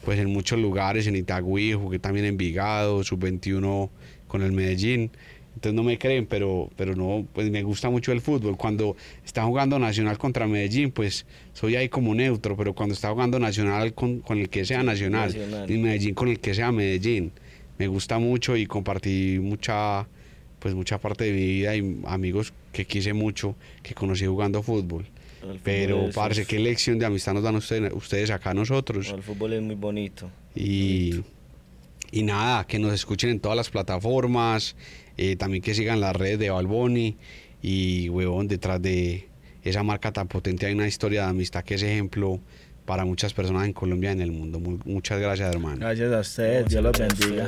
pues 0.04 0.20
en 0.20 0.30
muchos 0.30 0.60
lugares, 0.60 1.08
en 1.08 1.16
Itagüí, 1.16 1.72
jugué 1.72 1.98
también 1.98 2.26
en 2.26 2.36
Vigado, 2.36 3.02
sub-21 3.02 3.90
con 4.28 4.42
el 4.42 4.52
Medellín. 4.52 5.10
Entonces 5.54 5.74
no 5.74 5.82
me 5.82 5.98
creen, 5.98 6.26
pero, 6.26 6.70
pero 6.76 6.96
no, 6.96 7.26
pues 7.32 7.50
me 7.50 7.62
gusta 7.62 7.88
mucho 7.90 8.12
el 8.12 8.20
fútbol. 8.20 8.56
Cuando 8.56 8.96
está 9.24 9.44
jugando 9.44 9.78
Nacional 9.78 10.18
contra 10.18 10.46
Medellín, 10.46 10.90
pues 10.90 11.26
soy 11.52 11.76
ahí 11.76 11.88
como 11.88 12.14
neutro, 12.14 12.56
pero 12.56 12.74
cuando 12.74 12.94
está 12.94 13.10
jugando 13.10 13.38
Nacional 13.38 13.94
con, 13.94 14.22
el 14.30 14.48
que 14.48 14.64
sea 14.64 14.82
Nacional, 14.82 15.34
y 15.68 15.78
Medellín 15.78 16.14
con 16.14 16.28
el 16.28 16.40
que 16.40 16.54
sea 16.54 16.72
Medellín, 16.72 17.32
me 17.78 17.86
gusta 17.86 18.18
mucho 18.18 18.56
y 18.56 18.66
compartí 18.66 19.38
mucha, 19.40 20.06
pues 20.58 20.74
mucha 20.74 20.98
parte 20.98 21.24
de 21.24 21.32
mi 21.32 21.46
vida 21.46 21.76
y 21.76 22.00
amigos 22.06 22.52
que 22.72 22.84
quise 22.84 23.12
mucho, 23.12 23.54
que 23.82 23.94
conocí 23.94 24.26
jugando 24.26 24.62
fútbol. 24.62 25.06
Pero 25.62 26.08
parece 26.14 26.46
que 26.46 26.58
lección 26.58 26.98
de 26.98 27.06
amistad 27.06 27.34
nos 27.34 27.42
dan 27.42 27.56
ustedes, 27.56 27.92
ustedes 27.92 28.30
acá 28.30 28.50
a 28.50 28.54
nosotros. 28.54 29.10
El 29.10 29.22
fútbol 29.22 29.52
es 29.52 29.62
muy 29.62 29.74
bonito. 29.74 30.30
Y, 30.54 31.20
y 32.10 32.22
nada, 32.22 32.66
que 32.66 32.78
nos 32.78 32.94
escuchen 32.94 33.30
en 33.30 33.40
todas 33.40 33.56
las 33.56 33.68
plataformas, 33.68 34.74
eh, 35.16 35.36
también 35.36 35.62
que 35.62 35.74
sigan 35.74 36.00
las 36.00 36.14
redes 36.14 36.38
de 36.38 36.50
Balboni 36.50 37.16
y, 37.62 38.08
huevón, 38.08 38.48
detrás 38.48 38.80
de 38.80 39.28
esa 39.62 39.82
marca 39.82 40.12
tan 40.12 40.28
potente 40.28 40.66
hay 40.66 40.74
una 40.74 40.86
historia 40.86 41.22
de 41.22 41.30
amistad 41.30 41.64
que 41.64 41.74
es 41.74 41.82
ejemplo 41.82 42.40
para 42.84 43.04
muchas 43.04 43.32
personas 43.32 43.66
en 43.66 43.72
Colombia 43.72 44.10
y 44.10 44.12
en 44.12 44.20
el 44.20 44.32
mundo. 44.32 44.60
muchas 44.84 45.20
gracias, 45.20 45.54
hermano. 45.54 45.78
Gracias 45.78 46.12
a 46.12 46.20
ustedes, 46.20 46.66
Dios 46.66 46.82
los 46.82 46.98
bendiga. 46.98 47.46